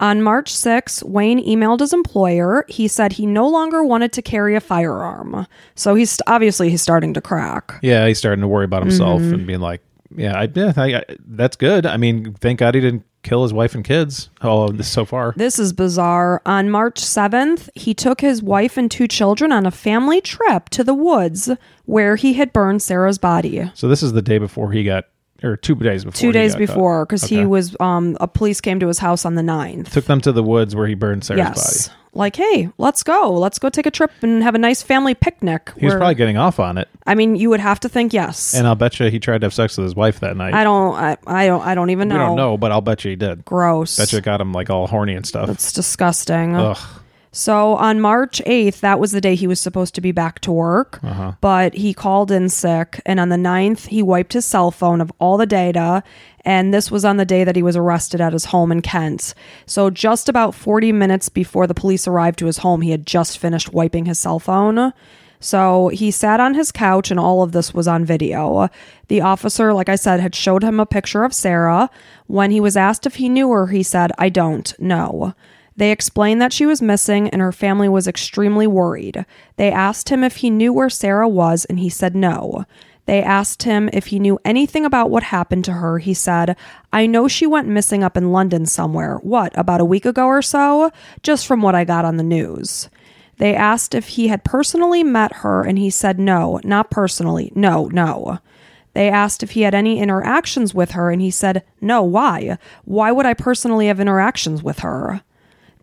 On 0.00 0.22
March 0.22 0.52
6, 0.52 1.02
Wayne 1.04 1.42
emailed 1.44 1.80
his 1.80 1.92
employer. 1.92 2.64
He 2.68 2.86
said 2.88 3.12
he 3.14 3.26
no 3.26 3.48
longer 3.48 3.82
wanted 3.84 4.12
to 4.12 4.22
carry 4.22 4.54
a 4.54 4.60
firearm. 4.60 5.46
So 5.74 5.94
he's 5.94 6.20
obviously 6.26 6.70
he's 6.70 6.82
starting 6.82 7.14
to 7.14 7.20
crack. 7.20 7.78
Yeah, 7.82 8.06
he's 8.06 8.18
starting 8.18 8.42
to 8.42 8.48
worry 8.48 8.64
about 8.66 8.82
himself 8.82 9.22
Mm-hmm. 9.22 9.34
and 9.34 9.46
being 9.46 9.60
like, 9.60 9.82
yeah, 10.14 10.38
I, 10.38 10.48
yeah 10.54 10.72
I, 10.76 10.86
I, 10.98 11.04
that's 11.26 11.56
good. 11.56 11.86
I 11.86 11.96
mean, 11.96 12.34
thank 12.34 12.58
God 12.60 12.74
he 12.74 12.80
didn't 12.80 13.04
kill 13.22 13.42
his 13.42 13.52
wife 13.52 13.74
and 13.74 13.84
kids. 13.84 14.30
Oh, 14.40 14.68
this 14.68 14.86
so 14.86 15.04
far. 15.04 15.32
This 15.36 15.58
is 15.58 15.72
bizarre. 15.72 16.40
On 16.46 16.70
March 16.70 17.00
7th, 17.00 17.68
he 17.74 17.92
took 17.92 18.20
his 18.20 18.40
wife 18.42 18.76
and 18.76 18.88
two 18.90 19.08
children 19.08 19.50
on 19.50 19.66
a 19.66 19.70
family 19.72 20.20
trip 20.20 20.68
to 20.70 20.84
the 20.84 20.94
woods 20.94 21.50
where 21.86 22.14
he 22.16 22.34
had 22.34 22.52
burned 22.52 22.82
Sarah's 22.82 23.18
body. 23.18 23.68
So 23.74 23.88
this 23.88 24.02
is 24.02 24.12
the 24.12 24.22
day 24.22 24.38
before 24.38 24.70
he 24.72 24.84
got, 24.84 25.06
or 25.46 25.56
two 25.56 25.74
days 25.74 26.04
before. 26.04 26.20
Two 26.20 26.32
days 26.32 26.56
before, 26.56 27.04
because 27.04 27.24
he 27.24 27.44
was, 27.44 27.76
um, 27.80 28.16
a 28.20 28.28
police 28.28 28.60
came 28.60 28.80
to 28.80 28.88
his 28.88 28.98
house 28.98 29.24
on 29.24 29.34
the 29.34 29.42
9th. 29.42 29.90
took 29.90 30.04
them 30.04 30.20
to 30.22 30.32
the 30.32 30.42
woods 30.42 30.74
where 30.74 30.86
he 30.86 30.94
burned 30.94 31.24
Sarah's 31.24 31.38
yes. 31.38 31.88
body. 31.88 31.98
Like, 32.12 32.36
hey, 32.36 32.70
let's 32.78 33.02
go. 33.02 33.32
Let's 33.32 33.58
go 33.58 33.68
take 33.68 33.84
a 33.84 33.90
trip 33.90 34.10
and 34.22 34.42
have 34.42 34.54
a 34.54 34.58
nice 34.58 34.82
family 34.82 35.14
picnic. 35.14 35.70
He 35.76 35.84
was 35.84 35.92
where- 35.92 35.98
probably 35.98 36.14
getting 36.14 36.38
off 36.38 36.58
on 36.58 36.78
it, 36.78 36.88
I 37.06 37.14
mean, 37.14 37.36
you 37.36 37.50
would 37.50 37.60
have 37.60 37.78
to 37.80 37.90
think 37.90 38.14
yes. 38.14 38.54
and 38.54 38.66
I'll 38.66 38.74
bet 38.74 38.98
you 38.98 39.10
he 39.10 39.18
tried 39.20 39.42
to 39.42 39.44
have 39.44 39.54
sex 39.54 39.76
with 39.76 39.84
his 39.84 39.94
wife 39.94 40.20
that 40.20 40.36
night. 40.36 40.54
I 40.54 40.64
don't. 40.64 40.94
I, 40.94 41.16
I 41.26 41.46
don't. 41.46 41.60
I 41.60 41.74
don't 41.74 41.90
even 41.90 42.08
know. 42.08 42.14
we 42.14 42.18
don't 42.20 42.36
know, 42.36 42.56
but 42.56 42.72
I'll 42.72 42.80
bet 42.80 43.04
you 43.04 43.10
he 43.10 43.16
did. 43.16 43.44
Gross. 43.44 43.96
Bet 43.98 44.12
you 44.12 44.18
it 44.18 44.24
got 44.24 44.40
him 44.40 44.52
like 44.52 44.70
all 44.70 44.86
horny 44.86 45.14
and 45.14 45.26
stuff. 45.26 45.50
It's 45.50 45.72
disgusting. 45.72 46.56
Ugh. 46.56 46.78
So 47.36 47.74
on 47.74 48.00
March 48.00 48.40
8th, 48.46 48.80
that 48.80 48.98
was 48.98 49.12
the 49.12 49.20
day 49.20 49.34
he 49.34 49.46
was 49.46 49.60
supposed 49.60 49.94
to 49.96 50.00
be 50.00 50.10
back 50.10 50.40
to 50.40 50.50
work, 50.50 50.98
Uh-huh. 51.04 51.32
but 51.42 51.74
he 51.74 51.92
called 51.92 52.30
in 52.30 52.48
sick. 52.48 53.02
And 53.04 53.20
on 53.20 53.28
the 53.28 53.36
9th, 53.36 53.88
he 53.88 54.02
wiped 54.02 54.32
his 54.32 54.46
cell 54.46 54.70
phone 54.70 55.02
of 55.02 55.12
all 55.18 55.36
the 55.36 55.44
data. 55.44 56.02
And 56.46 56.72
this 56.72 56.90
was 56.90 57.04
on 57.04 57.18
the 57.18 57.26
day 57.26 57.44
that 57.44 57.54
he 57.54 57.62
was 57.62 57.76
arrested 57.76 58.22
at 58.22 58.32
his 58.32 58.46
home 58.46 58.72
in 58.72 58.80
Kent. 58.80 59.34
So 59.66 59.90
just 59.90 60.30
about 60.30 60.54
40 60.54 60.92
minutes 60.92 61.28
before 61.28 61.66
the 61.66 61.74
police 61.74 62.08
arrived 62.08 62.38
to 62.38 62.46
his 62.46 62.58
home, 62.58 62.80
he 62.80 62.90
had 62.90 63.06
just 63.06 63.36
finished 63.36 63.70
wiping 63.70 64.06
his 64.06 64.18
cell 64.18 64.38
phone. 64.38 64.94
So 65.38 65.88
he 65.88 66.10
sat 66.10 66.40
on 66.40 66.54
his 66.54 66.72
couch, 66.72 67.10
and 67.10 67.20
all 67.20 67.42
of 67.42 67.52
this 67.52 67.74
was 67.74 67.86
on 67.86 68.06
video. 68.06 68.70
The 69.08 69.20
officer, 69.20 69.74
like 69.74 69.90
I 69.90 69.96
said, 69.96 70.20
had 70.20 70.34
showed 70.34 70.62
him 70.62 70.80
a 70.80 70.86
picture 70.86 71.22
of 71.22 71.34
Sarah. 71.34 71.90
When 72.28 72.50
he 72.50 72.60
was 72.60 72.78
asked 72.78 73.04
if 73.04 73.16
he 73.16 73.28
knew 73.28 73.50
her, 73.50 73.66
he 73.66 73.82
said, 73.82 74.10
I 74.16 74.30
don't 74.30 74.72
know. 74.80 75.34
They 75.76 75.92
explained 75.92 76.40
that 76.40 76.52
she 76.52 76.66
was 76.66 76.80
missing 76.80 77.28
and 77.28 77.42
her 77.42 77.52
family 77.52 77.88
was 77.88 78.08
extremely 78.08 78.66
worried. 78.66 79.26
They 79.56 79.70
asked 79.70 80.08
him 80.08 80.24
if 80.24 80.36
he 80.36 80.50
knew 80.50 80.72
where 80.72 80.88
Sarah 80.88 81.28
was, 81.28 81.66
and 81.66 81.78
he 81.78 81.90
said 81.90 82.16
no. 82.16 82.64
They 83.04 83.22
asked 83.22 83.62
him 83.62 83.88
if 83.92 84.06
he 84.06 84.18
knew 84.18 84.38
anything 84.44 84.84
about 84.84 85.10
what 85.10 85.22
happened 85.22 85.64
to 85.66 85.74
her. 85.74 85.98
He 85.98 86.12
said, 86.12 86.56
I 86.92 87.06
know 87.06 87.28
she 87.28 87.46
went 87.46 87.68
missing 87.68 88.02
up 88.02 88.16
in 88.16 88.32
London 88.32 88.66
somewhere. 88.66 89.18
What, 89.18 89.56
about 89.56 89.80
a 89.80 89.84
week 89.84 90.06
ago 90.06 90.26
or 90.26 90.42
so? 90.42 90.90
Just 91.22 91.46
from 91.46 91.62
what 91.62 91.76
I 91.76 91.84
got 91.84 92.04
on 92.04 92.16
the 92.16 92.24
news. 92.24 92.88
They 93.38 93.54
asked 93.54 93.94
if 93.94 94.08
he 94.08 94.28
had 94.28 94.44
personally 94.44 95.04
met 95.04 95.34
her, 95.36 95.62
and 95.62 95.78
he 95.78 95.90
said 95.90 96.18
no, 96.18 96.58
not 96.64 96.90
personally. 96.90 97.52
No, 97.54 97.86
no. 97.88 98.38
They 98.94 99.10
asked 99.10 99.42
if 99.42 99.50
he 99.50 99.60
had 99.60 99.74
any 99.74 100.00
interactions 100.00 100.74
with 100.74 100.92
her, 100.92 101.10
and 101.10 101.20
he 101.20 101.30
said, 101.30 101.62
No, 101.82 102.02
why? 102.02 102.56
Why 102.86 103.12
would 103.12 103.26
I 103.26 103.34
personally 103.34 103.88
have 103.88 104.00
interactions 104.00 104.62
with 104.62 104.78
her? 104.78 105.22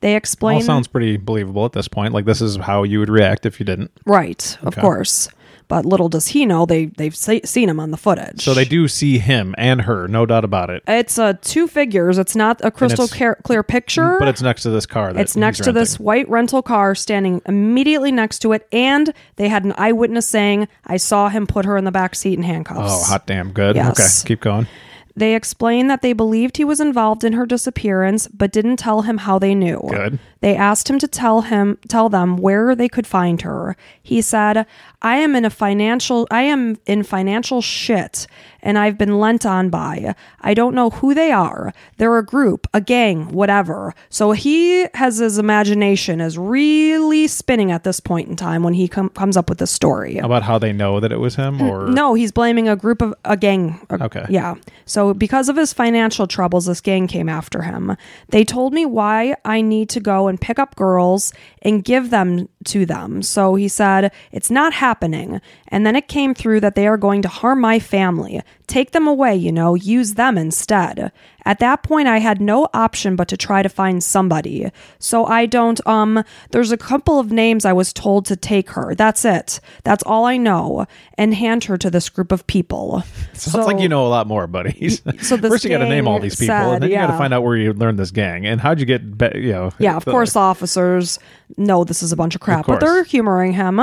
They 0.03 0.15
All 0.15 0.61
sounds 0.61 0.87
pretty 0.87 1.17
believable 1.17 1.65
at 1.65 1.71
this 1.73 1.87
point. 1.87 2.13
Like 2.13 2.25
this 2.25 2.41
is 2.41 2.57
how 2.57 2.83
you 2.83 2.99
would 2.99 3.09
react 3.09 3.45
if 3.45 3.59
you 3.59 3.65
didn't. 3.65 3.91
right, 4.05 4.57
of 4.61 4.69
Okay. 4.69 4.81
course. 4.81 5.29
But 5.69 5.85
little 5.85 6.09
does 6.09 6.27
he 6.27 6.45
know 6.45 6.65
they, 6.65 6.87
they've 6.87 7.15
se- 7.15 7.43
seen 7.45 7.69
him 7.69 7.79
on 7.79 7.89
the 7.91 7.97
footage. 7.97 8.41
So 8.43 8.53
they 8.53 8.65
do 8.65 8.87
see 8.89 9.17
him 9.17 9.55
and 9.57 9.81
her, 9.81 10.07
no 10.09 10.25
doubt 10.25 10.43
about 10.43 10.69
it. 10.69 10.83
It's 10.87 11.17
uh, 11.17 11.33
two 11.41 11.67
figures. 11.67 12.17
It's 12.17 12.35
not 12.35 12.59
a 12.63 12.69
crystal 12.69 13.07
clear, 13.07 13.63
picture. 13.63 14.17
But 14.19 14.27
it's 14.27 14.41
next 14.41 14.63
to 14.63 14.69
this 14.69 14.85
car. 14.85 15.13
That 15.13 15.21
It's 15.21 15.37
next 15.37 15.63
to 15.63 15.71
this 15.71 15.99
white 15.99 16.27
rental 16.29 16.61
car 16.61 16.93
standing 16.95 17.41
immediately 17.47 18.11
next 18.11 18.39
to 18.39 18.51
it, 18.51 18.67
and 18.73 19.13
they 19.37 19.47
had 19.47 19.63
an 19.63 19.73
eyewitness 19.77 20.27
saying, 20.27 20.67
"I 20.85 20.97
saw 20.97 21.29
him 21.29 21.47
put 21.47 21.63
her 21.65 21.77
in 21.77 21.85
the 21.85 21.91
back 21.91 22.13
seat 22.13 22.33
in 22.37 22.43
handcuffs." 22.43 22.79
Oh, 22.83 23.03
hot 23.11 23.25
damn 23.25 23.51
good. 23.53 23.77
Yes. 23.77 24.21
Okay, 24.21 24.27
keep 24.27 24.41
going. 24.41 24.67
They 25.15 25.35
explained 25.35 25.89
that 25.89 26.01
they 26.01 26.13
believed 26.13 26.57
he 26.57 26.65
was 26.65 26.79
involved 26.79 27.23
in 27.23 27.33
her 27.33 27.45
disappearance, 27.45 28.27
but 28.27 28.51
didn't 28.51 28.77
tell 28.77 29.03
him 29.03 29.19
how 29.19 29.37
they 29.37 29.53
knew. 29.53 29.81
Good. 29.89 30.19
They 30.43 30.55
asked 30.57 30.89
him 30.89 30.99
to 30.99 31.07
tell 31.07 31.39
him 31.51 31.77
tell 31.87 32.09
them 32.09 32.35
where 32.35 32.75
they 32.75 32.89
could 32.89 33.07
find 33.07 33.41
her. 33.43 33.77
He 34.11 34.19
said, 34.21 34.65
"I 35.01 35.15
am 35.25 35.35
in 35.37 35.45
a 35.45 35.49
financial 35.49 36.27
I 36.29 36.41
am 36.53 36.61
in 36.85 37.03
financial 37.03 37.61
shit 37.61 38.27
and 38.65 38.77
I've 38.77 38.97
been 38.97 39.19
lent 39.19 39.45
on 39.45 39.69
by. 39.69 40.15
I 40.41 40.53
don't 40.53 40.75
know 40.75 40.89
who 40.89 41.13
they 41.13 41.31
are. 41.31 41.73
They're 41.97 42.17
a 42.17 42.25
group, 42.35 42.67
a 42.73 42.81
gang, 42.81 43.17
whatever." 43.31 43.93
So 44.09 44.31
he 44.33 44.85
has 44.95 45.19
his 45.19 45.37
imagination 45.37 46.19
is 46.19 46.37
really 46.37 47.27
spinning 47.27 47.71
at 47.71 47.83
this 47.85 47.99
point 48.01 48.27
in 48.27 48.35
time 48.35 48.63
when 48.63 48.73
he 48.73 48.87
com- 48.89 49.09
comes 49.21 49.37
up 49.37 49.47
with 49.49 49.59
this 49.59 49.71
story. 49.71 50.17
About 50.17 50.43
how 50.43 50.57
they 50.59 50.73
know 50.73 50.99
that 50.99 51.11
it 51.13 51.19
was 51.19 51.35
him, 51.35 51.61
or 51.61 51.87
mm, 51.87 51.93
No, 51.93 52.15
he's 52.15 52.33
blaming 52.33 52.67
a 52.67 52.75
group 52.75 53.01
of 53.01 53.13
a 53.23 53.37
gang. 53.37 53.79
a- 53.89 54.03
Okay. 54.03 54.25
Yeah. 54.29 54.55
So 54.85 55.13
because 55.13 55.47
of 55.47 55.55
his 55.55 55.71
financial 55.71 56.27
troubles, 56.27 56.65
this 56.65 56.81
gang 56.81 57.07
came 57.07 57.29
after 57.29 57.61
him. 57.61 57.95
They 58.29 58.43
told 58.43 58.73
me 58.73 58.85
why 58.85 59.35
I 59.45 59.61
need 59.61 59.87
to 59.95 60.01
go 60.01 60.27
and 60.33 60.41
pick 60.41 60.57
up 60.57 60.75
girls 60.75 61.31
and 61.61 61.83
give 61.83 62.09
them 62.09 62.49
to 62.65 62.87
them. 62.87 63.21
So 63.21 63.53
he 63.53 63.67
said, 63.67 64.11
It's 64.31 64.49
not 64.49 64.73
happening. 64.73 65.39
And 65.67 65.85
then 65.85 65.95
it 65.95 66.07
came 66.07 66.33
through 66.33 66.61
that 66.61 66.73
they 66.73 66.87
are 66.87 66.97
going 66.97 67.21
to 67.21 67.27
harm 67.27 67.61
my 67.61 67.79
family. 67.79 68.41
Take 68.65 68.91
them 68.91 69.07
away, 69.07 69.35
you 69.35 69.51
know, 69.51 69.75
use 69.75 70.15
them 70.15 70.37
instead. 70.39 71.11
At 71.45 71.59
that 71.59 71.83
point, 71.83 72.07
I 72.07 72.19
had 72.19 72.39
no 72.41 72.67
option 72.73 73.15
but 73.15 73.27
to 73.27 73.37
try 73.37 73.61
to 73.61 73.69
find 73.69 74.03
somebody. 74.03 74.71
So 74.99 75.25
I 75.25 75.45
don't, 75.45 75.85
um, 75.85 76.23
there's 76.51 76.71
a 76.71 76.77
couple 76.77 77.19
of 77.19 77.31
names 77.31 77.65
I 77.65 77.73
was 77.73 77.91
told 77.93 78.25
to 78.27 78.35
take 78.35 78.69
her. 78.71 78.95
That's 78.95 79.25
it. 79.25 79.59
That's 79.83 80.03
all 80.03 80.25
I 80.25 80.37
know. 80.37 80.85
And 81.17 81.33
hand 81.33 81.65
her 81.65 81.77
to 81.77 81.89
this 81.89 82.09
group 82.09 82.31
of 82.31 82.47
people. 82.47 83.03
sounds 83.33 83.67
like 83.67 83.79
you 83.79 83.89
know 83.89 84.05
a 84.05 84.09
lot 84.09 84.25
more, 84.27 84.47
buddy. 84.47 84.89
so 84.89 85.03
this 85.37 85.51
First, 85.51 85.63
you 85.63 85.69
got 85.69 85.79
to 85.79 85.89
name 85.89 86.07
all 86.07 86.19
these 86.19 86.35
people, 86.35 86.55
said, 86.55 86.73
and 86.75 86.83
then 86.83 86.89
you 86.89 86.95
got 86.97 87.07
to 87.07 87.17
find 87.17 87.33
out 87.33 87.43
where 87.43 87.55
you 87.57 87.73
learned 87.73 87.99
this 87.99 88.11
gang 88.11 88.45
and 88.45 88.59
how'd 88.61 88.79
you 88.79 88.85
get, 88.85 89.17
be- 89.17 89.31
you 89.35 89.51
know. 89.51 89.71
Yeah, 89.79 89.95
of 89.97 90.05
the- 90.05 90.11
course, 90.11 90.35
officers 90.35 91.19
know 91.57 91.83
this 91.83 92.01
is 92.01 92.11
a 92.11 92.15
bunch 92.15 92.35
of 92.35 92.41
crap, 92.41 92.65
but. 92.65 92.73
Mm-hmm. 92.79 92.85
they're 92.85 93.03
humoring 93.03 93.53
him. 93.53 93.81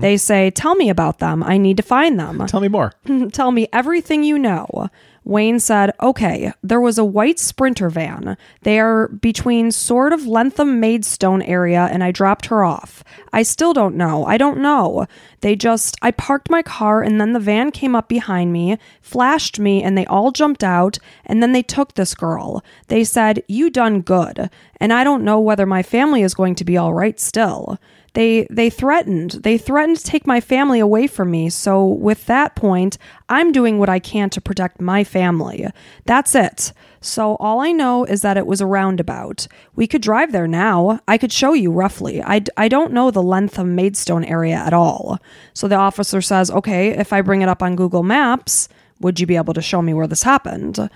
They 0.00 0.16
say, 0.16 0.50
Tell 0.50 0.74
me 0.74 0.88
about 0.90 1.18
them. 1.18 1.42
I 1.42 1.56
need 1.58 1.76
to 1.76 1.82
find 1.82 2.18
them. 2.18 2.44
Tell 2.46 2.60
me 2.60 2.68
more. 2.68 2.92
Tell 3.32 3.50
me 3.52 3.68
everything 3.72 4.24
you 4.24 4.38
know. 4.38 4.88
Wayne 5.24 5.60
said, 5.60 5.92
Okay, 6.00 6.52
there 6.62 6.80
was 6.80 6.98
a 6.98 7.04
white 7.04 7.38
sprinter 7.38 7.88
van. 7.88 8.36
They 8.62 8.80
are 8.80 9.08
between 9.08 9.70
sort 9.70 10.12
of 10.12 10.26
Lenham 10.26 10.80
Maidstone 10.80 11.42
area, 11.42 11.88
and 11.90 12.02
I 12.02 12.10
dropped 12.10 12.46
her 12.46 12.64
off. 12.64 13.04
I 13.32 13.42
still 13.42 13.72
don't 13.72 13.96
know. 13.96 14.24
I 14.26 14.36
don't 14.36 14.58
know. 14.58 15.06
They 15.40 15.56
just, 15.56 15.96
I 16.02 16.10
parked 16.10 16.50
my 16.50 16.62
car, 16.62 17.02
and 17.02 17.20
then 17.20 17.32
the 17.32 17.40
van 17.40 17.70
came 17.70 17.94
up 17.94 18.08
behind 18.08 18.52
me, 18.52 18.78
flashed 19.00 19.58
me, 19.58 19.82
and 19.82 19.96
they 19.96 20.06
all 20.06 20.32
jumped 20.32 20.64
out, 20.64 20.98
and 21.24 21.42
then 21.42 21.52
they 21.52 21.62
took 21.62 21.94
this 21.94 22.14
girl. 22.14 22.64
They 22.88 23.04
said, 23.04 23.42
You 23.48 23.70
done 23.70 24.00
good. 24.00 24.50
And 24.80 24.92
I 24.92 25.04
don't 25.04 25.24
know 25.24 25.38
whether 25.38 25.66
my 25.66 25.82
family 25.82 26.22
is 26.22 26.34
going 26.34 26.56
to 26.56 26.64
be 26.64 26.76
all 26.76 26.92
right 26.92 27.18
still. 27.20 27.78
They 28.14 28.46
they 28.50 28.68
threatened. 28.68 29.32
They 29.42 29.56
threatened 29.56 29.98
to 29.98 30.04
take 30.04 30.26
my 30.26 30.40
family 30.40 30.80
away 30.80 31.06
from 31.06 31.30
me. 31.30 31.48
So 31.48 31.86
with 31.86 32.26
that 32.26 32.54
point, 32.54 32.98
I'm 33.28 33.52
doing 33.52 33.78
what 33.78 33.88
I 33.88 33.98
can 33.98 34.28
to 34.30 34.40
protect 34.40 34.80
my 34.80 35.02
family. 35.04 35.66
That's 36.04 36.34
it. 36.34 36.72
So 37.00 37.36
all 37.36 37.60
I 37.60 37.72
know 37.72 38.04
is 38.04 38.20
that 38.22 38.36
it 38.36 38.46
was 38.46 38.60
a 38.60 38.66
roundabout. 38.66 39.48
We 39.74 39.86
could 39.86 40.02
drive 40.02 40.30
there 40.30 40.46
now. 40.46 41.00
I 41.08 41.18
could 41.18 41.32
show 41.32 41.52
you 41.52 41.72
roughly. 41.72 42.22
I, 42.22 42.42
I 42.56 42.68
don't 42.68 42.92
know 42.92 43.10
the 43.10 43.22
length 43.22 43.58
of 43.58 43.66
Maidstone 43.66 44.24
area 44.24 44.54
at 44.54 44.72
all. 44.72 45.18
So 45.52 45.66
the 45.66 45.74
officer 45.74 46.20
says, 46.20 46.50
okay, 46.50 46.90
if 46.90 47.12
I 47.12 47.20
bring 47.22 47.42
it 47.42 47.48
up 47.48 47.62
on 47.62 47.74
Google 47.74 48.04
Maps, 48.04 48.68
would 49.02 49.20
you 49.20 49.26
be 49.26 49.36
able 49.36 49.54
to 49.54 49.62
show 49.62 49.82
me 49.82 49.94
where 49.94 50.06
this 50.06 50.22
happened? 50.22 50.88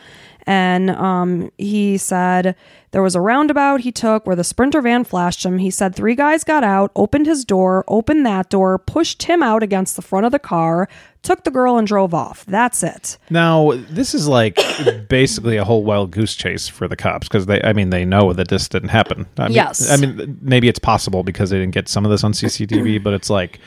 And 0.48 0.90
um, 0.90 1.50
he 1.58 1.98
said 1.98 2.54
there 2.92 3.02
was 3.02 3.16
a 3.16 3.20
roundabout 3.20 3.80
he 3.80 3.90
took 3.90 4.26
where 4.26 4.36
the 4.36 4.44
sprinter 4.44 4.80
van 4.80 5.02
flashed 5.02 5.44
him. 5.44 5.58
He 5.58 5.72
said 5.72 5.94
three 5.94 6.14
guys 6.14 6.44
got 6.44 6.62
out, 6.62 6.92
opened 6.94 7.26
his 7.26 7.44
door, 7.44 7.84
opened 7.88 8.24
that 8.26 8.48
door, 8.48 8.78
pushed 8.78 9.24
him 9.24 9.42
out 9.42 9.64
against 9.64 9.96
the 9.96 10.02
front 10.02 10.24
of 10.24 10.30
the 10.30 10.38
car, 10.38 10.88
took 11.22 11.42
the 11.42 11.50
girl, 11.50 11.76
and 11.78 11.86
drove 11.86 12.14
off. 12.14 12.46
That's 12.46 12.84
it. 12.84 13.18
Now, 13.28 13.72
this 13.90 14.14
is 14.14 14.28
like 14.28 14.60
basically 15.08 15.56
a 15.56 15.64
whole 15.64 15.82
wild 15.82 16.12
goose 16.12 16.36
chase 16.36 16.68
for 16.68 16.86
the 16.86 16.96
cops 16.96 17.26
because 17.26 17.46
they, 17.46 17.60
I 17.62 17.72
mean, 17.72 17.90
they 17.90 18.04
know 18.04 18.32
that 18.32 18.46
this 18.46 18.68
didn't 18.68 18.90
happen. 18.90 19.26
I 19.36 19.48
mean, 19.48 19.52
Yes. 19.54 19.90
I 19.90 19.96
mean, 19.96 20.38
maybe 20.40 20.68
it's 20.68 20.78
possible 20.78 21.24
because 21.24 21.50
they 21.50 21.58
didn't 21.58 21.74
get 21.74 21.88
some 21.88 22.04
of 22.04 22.12
this 22.12 22.22
on 22.22 22.32
CCTV, 22.32 23.02
but 23.02 23.14
it's 23.14 23.30
like, 23.30 23.58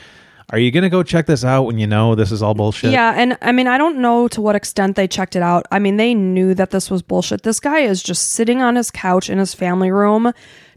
are 0.50 0.58
you 0.58 0.70
going 0.70 0.82
to 0.82 0.88
go 0.88 1.02
check 1.02 1.26
this 1.26 1.44
out 1.44 1.62
when 1.62 1.78
you 1.78 1.86
know 1.86 2.14
this 2.14 2.32
is 2.32 2.42
all 2.42 2.54
bullshit? 2.54 2.92
Yeah, 2.92 3.14
and 3.16 3.38
I 3.40 3.52
mean, 3.52 3.68
I 3.68 3.78
don't 3.78 3.98
know 3.98 4.28
to 4.28 4.40
what 4.40 4.56
extent 4.56 4.96
they 4.96 5.06
checked 5.06 5.36
it 5.36 5.42
out. 5.42 5.66
I 5.70 5.78
mean, 5.78 5.96
they 5.96 6.12
knew 6.12 6.54
that 6.54 6.70
this 6.70 6.90
was 6.90 7.02
bullshit. 7.02 7.42
This 7.42 7.60
guy 7.60 7.80
is 7.80 8.02
just 8.02 8.32
sitting 8.32 8.60
on 8.60 8.76
his 8.76 8.90
couch 8.90 9.30
in 9.30 9.38
his 9.38 9.54
family 9.54 9.90
room, 9.90 10.32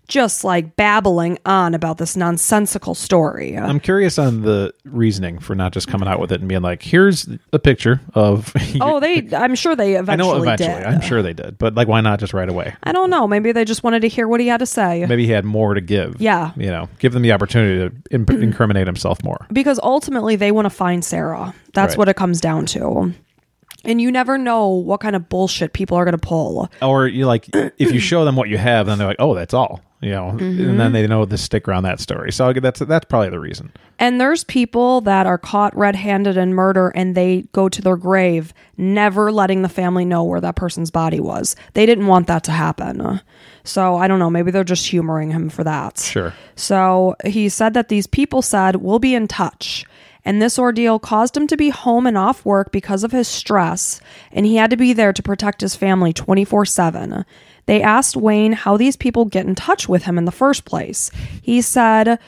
just 0.08 0.44
like 0.44 0.76
babbling 0.76 1.38
on 1.46 1.74
about 1.74 1.98
this 1.98 2.16
nonsensical 2.16 2.94
story. 2.94 3.58
I'm 3.58 3.80
curious 3.80 4.20
on 4.20 4.42
the 4.42 4.74
reasoning 4.84 5.40
for 5.40 5.56
not 5.56 5.72
just 5.74 5.88
coming 5.88 6.08
out 6.08 6.20
with 6.20 6.32
it 6.32 6.40
and 6.40 6.50
being 6.50 6.62
like, 6.62 6.82
here's 6.82 7.28
a 7.52 7.60
picture 7.60 8.02
of. 8.14 8.52
oh, 8.82 9.00
they, 9.00 9.28
I'm 9.36 9.56
sure 9.56 9.76
they 9.76 9.96
I 9.96 10.00
eventually, 10.00 10.32
know 10.38 10.44
eventually. 10.44 10.68
did. 10.76 10.84
I'm 10.86 11.02
sure 11.02 11.22
they 11.22 11.34
did. 11.34 11.58
But 11.58 11.76
like, 11.76 11.88
why 11.88 12.02
not 12.02 12.20
just 12.20 12.34
right 12.34 12.50
away? 12.50 12.76
I 12.84 12.92
don't 12.92 13.10
know. 13.10 13.28
Maybe 13.28 13.52
they 13.52 13.66
just 13.66 13.84
wanted 13.84 14.02
to 14.02 14.08
hear 14.10 14.28
what 14.28 14.40
he 14.40 14.48
had 14.48 14.58
to 14.60 14.66
say. 14.66 15.06
Maybe 15.06 15.26
he 15.26 15.32
had 15.32 15.46
more 15.46 15.74
to 15.74 15.82
give. 15.82 16.20
Yeah. 16.20 16.52
You 16.58 16.68
know, 16.68 16.90
give 17.00 17.14
them 17.14 17.22
the 17.22 17.32
opportunity 17.32 17.90
to 17.90 18.14
imp- 18.16 18.30
incriminate 18.44 18.88
himself 18.88 19.24
more. 19.24 19.48
because 19.54 19.80
ultimately 19.82 20.36
they 20.36 20.52
want 20.52 20.66
to 20.66 20.70
find 20.70 21.04
Sarah. 21.04 21.54
That's 21.74 21.94
Right. 21.94 21.98
what 21.98 22.10
it 22.10 22.16
comes 22.16 22.40
down 22.42 22.66
to. 22.68 23.14
And 23.86 24.00
you 24.02 24.12
never 24.12 24.38
know 24.38 24.68
what 24.70 25.00
kind 25.02 25.16
of 25.16 25.28
bullshit 25.30 25.74
people 25.74 25.98
are 25.98 26.06
going 26.06 26.18
to 26.18 26.28
pull. 26.28 26.70
or 26.82 27.08
you 27.08 27.26
like 27.26 27.50
if 27.54 27.92
you 27.92 28.00
show 28.00 28.24
them 28.26 28.36
what 28.36 28.50
you 28.50 28.58
have 28.58 28.86
then 28.88 28.98
they're 28.98 29.08
like 29.08 29.18
oh 29.20 29.34
that's 29.36 29.54
all 29.54 29.82
you 30.02 30.10
know 30.12 30.32
Mm-hmm. 30.34 30.70
and 30.70 30.80
then 30.80 30.92
they 30.94 31.06
know 31.08 31.26
the 31.26 31.38
stick 31.38 31.68
around 31.68 31.84
that 31.84 32.00
story 32.00 32.32
so 32.32 32.52
that's 32.54 32.80
that's 32.80 33.06
probably 33.06 33.30
the 33.30 33.40
reason 33.40 33.72
And 34.00 34.20
there's 34.20 34.44
people 34.46 35.02
that 35.02 35.26
are 35.26 35.38
caught 35.38 35.76
red 35.78 35.96
handed 35.96 36.38
in 36.38 36.54
murder 36.54 36.90
and 36.96 37.16
they 37.16 37.44
go 37.52 37.70
to 37.70 37.82
their 37.82 37.96
grave 37.98 38.54
never 38.78 39.32
letting 39.32 39.62
the 39.62 39.70
family 39.70 40.04
know 40.06 40.24
where 40.24 40.42
that 40.42 40.56
person's 40.56 40.90
body 40.92 41.20
was. 41.20 41.56
They 41.74 41.86
didn't 41.86 42.08
want 42.08 42.28
that 42.28 42.44
to 42.46 42.52
happen. 42.52 43.22
So 43.64 43.96
I 43.96 44.08
don't 44.08 44.20
know. 44.20 44.30
Maybe 44.32 44.50
they're 44.52 44.64
just 44.64 44.88
humoring 44.88 45.30
him 45.32 45.48
for 45.50 45.64
that. 45.64 46.00
sure 46.00 46.34
So 46.56 47.16
he 47.24 47.48
said 47.50 47.74
that 47.76 47.88
these 47.90 48.08
people 48.08 48.42
said, 48.42 48.78
We'll 48.78 49.00
be 49.00 49.14
in 49.16 49.28
touch. 49.28 49.86
And 50.26 50.42
this 50.42 50.58
ordeal 50.58 51.00
caused 51.00 51.36
him 51.36 51.48
to 51.48 51.58
be 51.58 51.70
home 51.70 52.08
and 52.08 52.18
off 52.18 52.46
work 52.46 52.72
because 52.72 53.04
of 53.04 53.12
his 53.12 53.28
stress, 53.28 54.00
and 54.32 54.46
he 54.46 54.56
had 54.56 54.70
to 54.70 54.78
be 54.78 54.94
there 54.94 55.14
to 55.14 55.24
protect 55.24 55.62
his 55.62 55.76
family 55.76 56.14
24 56.14 56.66
7. 56.66 57.26
They 57.66 57.82
asked 57.82 58.16
Wayne 58.16 58.54
how 58.54 58.78
these 58.78 58.96
people 58.96 59.26
get 59.26 59.46
in 59.46 59.56
touch 59.56 59.88
with 59.88 60.04
him 60.04 60.18
in 60.18 60.26
the 60.26 60.32
first 60.32 60.66
place. 60.66 61.12
He 61.42 61.62
said 61.62 62.20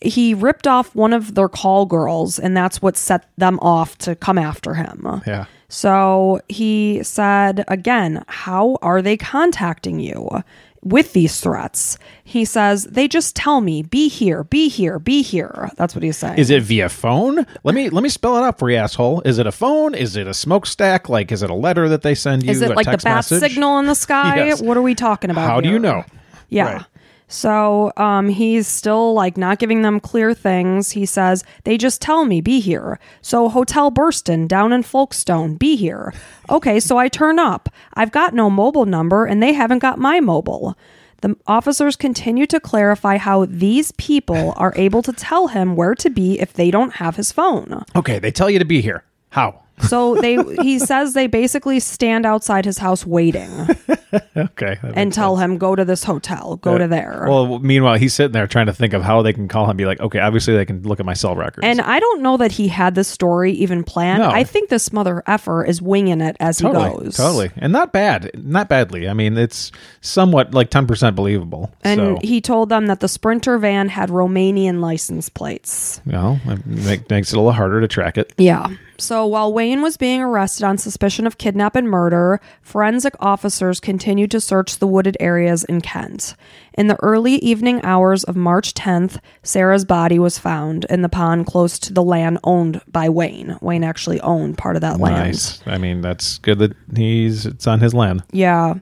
he 0.00 0.34
ripped 0.34 0.66
off 0.66 0.94
one 0.94 1.12
of 1.12 1.34
their 1.34 1.48
call 1.48 1.86
girls, 1.86 2.38
and 2.38 2.56
that's 2.56 2.80
what 2.80 2.96
set 2.96 3.28
them 3.36 3.58
off 3.60 3.98
to 3.98 4.14
come 4.14 4.38
after 4.38 4.74
him. 4.74 5.22
yeah 5.26 5.46
So 5.68 6.40
he 6.48 7.02
said 7.02 7.64
again, 7.68 8.24
How 8.28 8.78
are 8.80 9.02
they 9.02 9.16
contacting 9.16 10.00
you 10.00 10.42
with 10.82 11.12
these 11.12 11.40
threats? 11.40 11.98
He 12.24 12.44
says, 12.44 12.84
They 12.84 13.08
just 13.08 13.34
tell 13.36 13.60
me, 13.60 13.82
be 13.82 14.08
here, 14.08 14.44
be 14.44 14.68
here, 14.68 14.98
be 14.98 15.22
here. 15.22 15.70
That's 15.76 15.94
what 15.94 16.02
he's 16.02 16.16
saying. 16.16 16.38
is 16.38 16.50
it 16.50 16.62
via 16.62 16.88
phone 16.88 17.46
let 17.64 17.74
me 17.74 17.88
let 17.90 18.02
me 18.02 18.08
spell 18.08 18.36
it 18.36 18.42
out 18.42 18.58
for 18.58 18.70
you 18.70 18.76
asshole 18.76 19.20
is 19.22 19.38
it 19.38 19.46
a 19.46 19.52
phone 19.52 19.94
is 19.94 20.16
it 20.16 20.26
a 20.26 20.34
smokestack 20.34 21.08
like 21.08 21.32
is 21.32 21.42
it 21.42 21.50
a 21.50 21.54
letter 21.54 21.88
that 21.88 22.02
they 22.02 22.14
send 22.14 22.42
you 22.44 22.50
Is 22.50 22.62
it 22.62 22.70
a 22.70 22.74
like 22.74 22.86
the 22.86 22.92
bat 22.98 23.16
message? 23.16 23.40
signal 23.40 23.78
in 23.78 23.86
the 23.86 23.94
sky? 24.06 24.36
Yes. 24.46 24.60
What 24.62 24.76
are 24.76 24.82
we 24.82 24.94
talking 24.94 25.30
about? 25.30 25.48
how 25.48 25.60
do 25.60 25.68
you 25.68 25.78
know 25.78 26.04
Yeah. 26.48 26.72
Right. 26.72 26.84
So 27.28 27.92
um, 27.96 28.28
he's 28.28 28.66
still 28.66 29.12
like 29.12 29.36
not 29.36 29.58
giving 29.58 29.82
them 29.82 30.00
clear 30.00 30.34
things. 30.34 30.90
He 30.92 31.06
says, 31.06 31.44
they 31.64 31.76
just 31.76 32.00
tell 32.02 32.24
me, 32.24 32.40
be 32.40 32.58
here. 32.58 32.98
So 33.20 33.48
Hotel 33.48 33.92
Burstin 33.92 34.48
down 34.48 34.72
in 34.72 34.82
Folkestone, 34.82 35.56
be 35.56 35.76
here. 35.76 36.12
Okay, 36.50 36.80
so 36.80 36.96
I 36.96 37.08
turn 37.08 37.38
up. 37.38 37.68
I've 37.94 38.12
got 38.12 38.34
no 38.34 38.48
mobile 38.48 38.86
number 38.86 39.26
and 39.26 39.42
they 39.42 39.52
haven't 39.52 39.80
got 39.80 39.98
my 39.98 40.20
mobile. 40.20 40.76
The 41.20 41.36
officers 41.46 41.96
continue 41.96 42.46
to 42.46 42.60
clarify 42.60 43.16
how 43.16 43.44
these 43.46 43.92
people 43.92 44.54
are 44.56 44.72
able 44.76 45.02
to 45.02 45.12
tell 45.12 45.48
him 45.48 45.74
where 45.76 45.94
to 45.96 46.10
be 46.10 46.40
if 46.40 46.52
they 46.52 46.70
don't 46.70 46.94
have 46.94 47.16
his 47.16 47.32
phone. 47.32 47.84
okay 47.96 48.18
they 48.18 48.30
tell 48.30 48.48
you 48.48 48.58
to 48.58 48.64
be 48.64 48.80
here 48.80 49.04
how 49.30 49.60
So 49.82 50.14
they 50.16 50.36
he 50.62 50.78
says 50.78 51.14
they 51.14 51.26
basically 51.26 51.80
stand 51.80 52.26
outside 52.26 52.64
his 52.64 52.78
house 52.78 53.06
waiting 53.06 53.50
okay 54.36 54.78
and 54.94 55.12
tell 55.12 55.36
sense. 55.36 55.44
him 55.52 55.58
go 55.58 55.74
to 55.76 55.84
this 55.84 56.04
hotel, 56.04 56.56
go 56.56 56.74
uh, 56.74 56.78
to 56.78 56.88
there. 56.88 57.26
well 57.28 57.58
meanwhile 57.58 57.96
he's 57.96 58.14
sitting 58.14 58.32
there 58.32 58.46
trying 58.46 58.66
to 58.66 58.72
think 58.72 58.92
of 58.92 59.02
how 59.02 59.22
they 59.22 59.32
can 59.32 59.48
call 59.48 59.68
him 59.70 59.76
be 59.76 59.84
like 59.86 60.00
okay 60.00 60.18
obviously 60.20 60.54
they 60.56 60.64
can 60.64 60.82
look 60.82 61.00
at 61.00 61.06
my 61.06 61.14
cell 61.14 61.36
records 61.36 61.66
And 61.66 61.80
I 61.80 62.00
don't 62.00 62.22
know 62.22 62.36
that 62.38 62.52
he 62.52 62.68
had 62.68 62.94
this 62.94 63.08
story 63.08 63.52
even 63.52 63.84
planned. 63.84 64.22
No. 64.22 64.30
I 64.30 64.44
think 64.44 64.68
this 64.70 64.92
mother 64.92 65.22
effer 65.26 65.64
is 65.64 65.80
winging 65.82 66.20
it 66.20 66.36
as 66.40 66.58
totally 66.58 66.90
he 66.90 66.96
goes. 67.04 67.16
totally 67.16 67.50
and 67.56 67.72
not 67.72 67.92
bad 67.92 68.30
not 68.34 68.68
badly 68.68 69.08
i 69.08 69.12
mean 69.12 69.36
it's 69.36 69.70
somewhat 70.00 70.54
like 70.54 70.70
10% 70.70 71.14
believable 71.14 71.70
And 71.82 71.98
so 71.98 72.18
he 72.22 72.40
told 72.40 72.68
them 72.68 72.86
that 72.86 73.00
the 73.00 73.08
Sprinter 73.08 73.58
van 73.58 73.88
had 73.88 74.08
Romanian 74.10 74.80
license 74.80 75.28
plates. 75.28 76.00
know 76.04 76.38
it 76.46 76.66
make, 76.66 77.10
makes 77.10 77.32
it 77.32 77.36
a 77.36 77.38
little 77.38 77.52
harder 77.52 77.80
to 77.80 77.88
track 77.88 78.16
it 78.18 78.32
Yeah. 78.38 78.68
So 79.00 79.24
while 79.26 79.52
Wayne 79.52 79.80
was 79.80 79.96
being 79.96 80.20
arrested 80.20 80.64
on 80.64 80.76
suspicion 80.76 81.24
of 81.24 81.38
kidnap 81.38 81.76
and 81.76 81.88
murder, 81.88 82.40
forensic 82.62 83.14
officers 83.20 83.78
continued 83.78 84.32
to 84.32 84.40
search 84.40 84.78
the 84.78 84.88
wooded 84.88 85.16
areas 85.20 85.62
in 85.62 85.80
Kent. 85.80 86.34
In 86.74 86.88
the 86.88 87.00
early 87.00 87.34
evening 87.36 87.80
hours 87.84 88.24
of 88.24 88.34
March 88.34 88.74
10th, 88.74 89.20
Sarah's 89.44 89.84
body 89.84 90.18
was 90.18 90.38
found 90.38 90.84
in 90.90 91.02
the 91.02 91.08
pond 91.08 91.46
close 91.46 91.78
to 91.78 91.92
the 91.92 92.02
land 92.02 92.38
owned 92.42 92.80
by 92.88 93.08
Wayne. 93.08 93.56
Wayne 93.60 93.84
actually 93.84 94.20
owned 94.20 94.58
part 94.58 94.74
of 94.74 94.82
that 94.82 94.98
land. 94.98 95.26
Nice. 95.26 95.60
I 95.64 95.78
mean, 95.78 96.00
that's 96.00 96.38
good 96.38 96.58
that 96.58 96.74
he's 96.96 97.46
it's 97.46 97.68
on 97.68 97.78
his 97.78 97.94
land. 97.94 98.24
Yeah. 98.32 98.74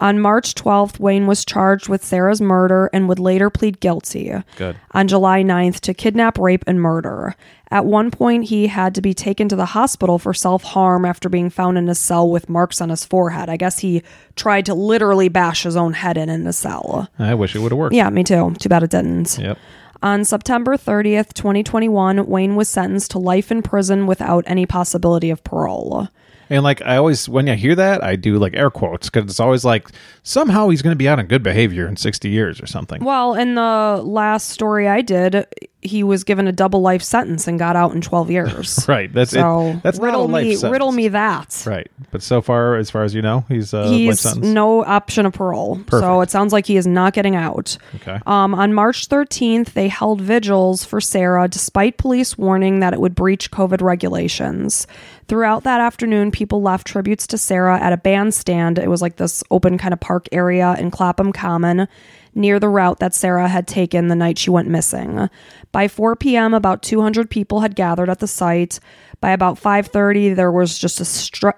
On 0.00 0.20
March 0.20 0.54
12th, 0.54 0.98
Wayne 0.98 1.26
was 1.26 1.44
charged 1.44 1.88
with 1.88 2.04
Sarah's 2.04 2.40
murder 2.40 2.90
and 2.92 3.08
would 3.08 3.18
later 3.18 3.50
plead 3.50 3.80
guilty. 3.80 4.32
Good. 4.56 4.76
On 4.92 5.08
July 5.08 5.42
9th 5.42 5.80
to 5.80 5.94
kidnap, 5.94 6.38
rape, 6.38 6.64
and 6.66 6.80
murder. 6.80 7.36
At 7.70 7.86
one 7.86 8.10
point, 8.10 8.44
he 8.44 8.68
had 8.68 8.94
to 8.94 9.00
be 9.00 9.14
taken 9.14 9.48
to 9.48 9.56
the 9.56 9.66
hospital 9.66 10.18
for 10.18 10.34
self 10.34 10.62
harm 10.62 11.04
after 11.04 11.28
being 11.28 11.50
found 11.50 11.78
in 11.78 11.88
a 11.88 11.94
cell 11.94 12.28
with 12.28 12.48
marks 12.48 12.80
on 12.80 12.90
his 12.90 13.04
forehead. 13.04 13.48
I 13.48 13.56
guess 13.56 13.80
he 13.80 14.02
tried 14.36 14.66
to 14.66 14.74
literally 14.74 15.28
bash 15.28 15.62
his 15.62 15.76
own 15.76 15.92
head 15.94 16.16
in 16.16 16.28
in 16.28 16.44
the 16.44 16.52
cell. 16.52 17.08
I 17.18 17.34
wish 17.34 17.56
it 17.56 17.60
would 17.60 17.72
have 17.72 17.78
worked. 17.78 17.94
Yeah, 17.94 18.10
me 18.10 18.24
too. 18.24 18.54
Too 18.58 18.68
bad 18.68 18.82
it 18.82 18.90
didn't. 18.90 19.38
Yep. 19.38 19.58
On 20.02 20.22
September 20.22 20.76
30th, 20.76 21.32
2021, 21.32 22.26
Wayne 22.26 22.56
was 22.56 22.68
sentenced 22.68 23.10
to 23.12 23.18
life 23.18 23.50
in 23.50 23.62
prison 23.62 24.06
without 24.06 24.44
any 24.46 24.66
possibility 24.66 25.30
of 25.30 25.42
parole. 25.44 26.08
And 26.50 26.62
like 26.62 26.82
I 26.82 26.96
always, 26.96 27.28
when 27.28 27.48
I 27.48 27.54
hear 27.54 27.74
that, 27.74 28.02
I 28.04 28.16
do 28.16 28.38
like 28.38 28.54
air 28.54 28.70
quotes 28.70 29.08
because 29.10 29.28
it's 29.30 29.40
always 29.40 29.64
like 29.64 29.88
somehow 30.22 30.68
he's 30.68 30.82
going 30.82 30.92
to 30.92 30.98
be 30.98 31.08
out 31.08 31.18
on 31.18 31.26
good 31.26 31.42
behavior 31.42 31.86
in 31.88 31.96
sixty 31.96 32.30
years 32.30 32.60
or 32.60 32.66
something. 32.66 33.02
Well, 33.04 33.34
in 33.34 33.54
the 33.54 34.00
last 34.04 34.48
story 34.50 34.88
I 34.88 35.00
did, 35.02 35.46
he 35.80 36.02
was 36.02 36.24
given 36.24 36.46
a 36.48 36.52
double 36.52 36.80
life 36.80 37.02
sentence 37.02 37.46
and 37.46 37.58
got 37.58 37.76
out 37.76 37.92
in 37.92 38.00
12 38.00 38.30
years. 38.30 38.88
Right. 38.88 39.12
That's 39.12 39.32
So 39.32 39.68
it. 39.68 39.82
That's 39.82 39.98
not 39.98 40.04
a 40.04 40.06
riddle 40.06 40.28
life 40.28 40.44
me, 40.44 40.54
sentence. 40.56 40.72
riddle 40.72 40.92
me 40.92 41.08
that. 41.08 41.62
Right. 41.66 41.90
But 42.10 42.22
so 42.22 42.40
far, 42.40 42.76
as 42.76 42.90
far 42.90 43.02
as 43.04 43.14
you 43.14 43.20
know, 43.20 43.44
he's 43.48 43.74
uh, 43.74 43.82
life 43.90 43.90
He's 43.90 44.36
no 44.36 44.82
option 44.84 45.26
of 45.26 45.34
parole. 45.34 45.80
So 45.90 46.20
it 46.22 46.30
sounds 46.30 46.52
like 46.54 46.64
he 46.66 46.76
is 46.78 46.86
not 46.86 47.12
getting 47.12 47.36
out. 47.36 47.76
Okay. 47.96 48.18
Um, 48.26 48.54
on 48.54 48.72
March 48.72 49.08
13th, 49.08 49.72
they 49.74 49.88
held 49.88 50.20
vigils 50.22 50.84
for 50.84 51.00
Sarah 51.02 51.48
despite 51.48 51.98
police 51.98 52.38
warning 52.38 52.80
that 52.80 52.94
it 52.94 53.00
would 53.00 53.14
breach 53.14 53.50
COVID 53.50 53.82
regulations. 53.82 54.86
Throughout 55.26 55.64
that 55.64 55.80
afternoon, 55.80 56.30
people 56.34 56.60
left 56.60 56.86
tributes 56.86 57.28
to 57.28 57.38
Sarah 57.38 57.80
at 57.80 57.92
a 57.92 57.96
bandstand. 57.96 58.78
It 58.80 58.90
was 58.90 59.00
like 59.00 59.16
this 59.16 59.44
open 59.52 59.78
kind 59.78 59.94
of 59.94 60.00
park 60.00 60.26
area 60.32 60.74
in 60.78 60.90
Clapham 60.90 61.32
Common 61.32 61.86
near 62.34 62.58
the 62.58 62.68
route 62.68 62.98
that 62.98 63.14
Sarah 63.14 63.46
had 63.46 63.68
taken 63.68 64.08
the 64.08 64.16
night 64.16 64.36
she 64.36 64.50
went 64.50 64.68
missing. 64.68 65.30
By 65.70 65.86
4 65.86 66.16
p.m., 66.16 66.52
about 66.52 66.82
200 66.82 67.30
people 67.30 67.60
had 67.60 67.76
gathered 67.76 68.10
at 68.10 68.18
the 68.18 68.26
site. 68.26 68.80
By 69.20 69.30
about 69.30 69.60
5:30, 69.60 70.34
there 70.34 70.50
was 70.50 70.76
just 70.76 71.00
a 71.00 71.04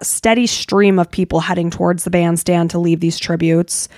steady 0.04 0.46
stream 0.46 0.98
of 0.98 1.10
people 1.10 1.40
heading 1.40 1.70
towards 1.70 2.04
the 2.04 2.10
bandstand 2.10 2.70
to 2.70 2.78
leave 2.78 3.00
these 3.00 3.18
tributes. 3.18 3.88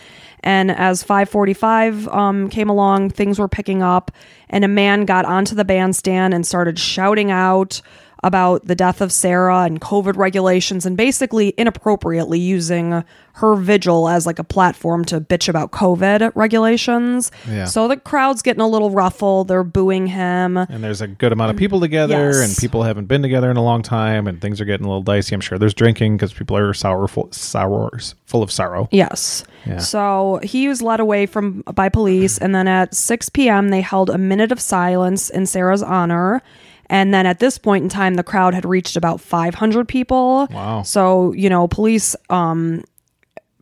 And 0.45 0.71
as 0.71 1.03
545 1.03 2.07
um, 2.07 2.49
came 2.49 2.71
along, 2.71 3.11
things 3.11 3.41
were 3.41 3.49
picking 3.49 3.83
up, 3.83 4.12
and 4.49 4.64
a 4.64 4.69
man 4.69 5.05
got 5.05 5.25
onto 5.25 5.57
the 5.57 5.64
bandstand 5.64 6.33
and 6.33 6.47
started 6.47 6.79
shouting 6.79 7.33
out 7.33 7.83
about 8.25 8.64
the 8.66 8.75
death 8.75 9.01
of 9.01 9.12
Sarah 9.12 9.61
and 9.62 9.81
COVID 9.81 10.16
regulations 10.16 10.85
and 10.85 10.97
basically 10.97 11.55
inappropriately 11.57 12.39
using 12.41 13.05
her 13.35 13.55
vigil 13.55 14.09
as 14.09 14.27
like 14.27 14.41
a 14.41 14.45
platform 14.45 15.05
to 15.05 15.21
bitch 15.21 15.49
about 15.49 15.71
COVID 15.71 16.33
regulations. 16.35 17.31
Yeah. 17.49 17.66
So 17.66 17.87
the 17.87 17.97
crowd's 17.97 18.43
getting 18.43 18.61
a 18.61 18.66
little 18.66 18.91
ruffled. 18.91 19.47
They're 19.47 19.62
booing 19.62 20.09
him. 20.09 20.57
and 20.57 20.83
there's 20.83 21.01
a 21.01 21.07
good 21.07 21.33
amount 21.33 21.53
of 21.53 21.57
people 21.57 21.79
together, 21.79 22.31
Yes. 22.33 22.49
and 22.49 22.57
people 22.57 22.83
haven't 22.83 23.07
been 23.07 23.23
together 23.23 23.49
in 23.51 23.57
a 23.57 23.62
long 23.62 23.83
time, 23.83 24.27
and 24.27 24.41
things 24.41 24.61
are 24.61 24.64
getting 24.64 24.85
a 24.85 24.89
little 24.89 25.03
dicey. 25.03 25.37
I'm 25.37 25.41
sure 25.41 25.57
there's 25.57 25.75
drinking 25.75 26.16
because 26.16 26.33
people 26.33 26.57
are 26.57 26.75
sorrowful, 26.75 27.29
sours, 27.31 28.16
full 28.27 28.43
of 28.43 28.51
sorrow. 28.51 28.89
Yes. 28.91 29.45
Yeah. 29.66 29.79
So 29.79 30.41
he 30.43 30.66
was 30.66 30.83
led 30.83 30.99
away 30.99 31.27
from 31.27 31.62
by 31.73 31.89
police, 31.89 32.39
and 32.39 32.53
then 32.55 32.66
at 32.66 32.93
6 32.95 33.29
p.m. 33.29 33.69
they 33.69 33.81
held 33.83 34.11
a 34.11 34.19
minute 34.19 34.51
of 34.51 34.59
silence 34.61 35.31
in 35.31 35.47
Sarah's 35.47 35.83
honor. 35.85 36.43
And 36.91 37.12
then 37.12 37.26
at 37.26 37.39
this 37.39 37.59
point 37.59 37.82
in 37.82 37.89
time, 37.89 38.14
the 38.14 38.22
crowd 38.22 38.55
had 38.55 38.64
reached 38.64 38.97
about 38.97 39.20
500 39.20 39.86
people. 39.86 40.49
Wow. 40.51 40.82
So 40.82 41.32
you 41.32 41.49
know, 41.49 41.68
police 41.68 42.16
um, 42.30 42.84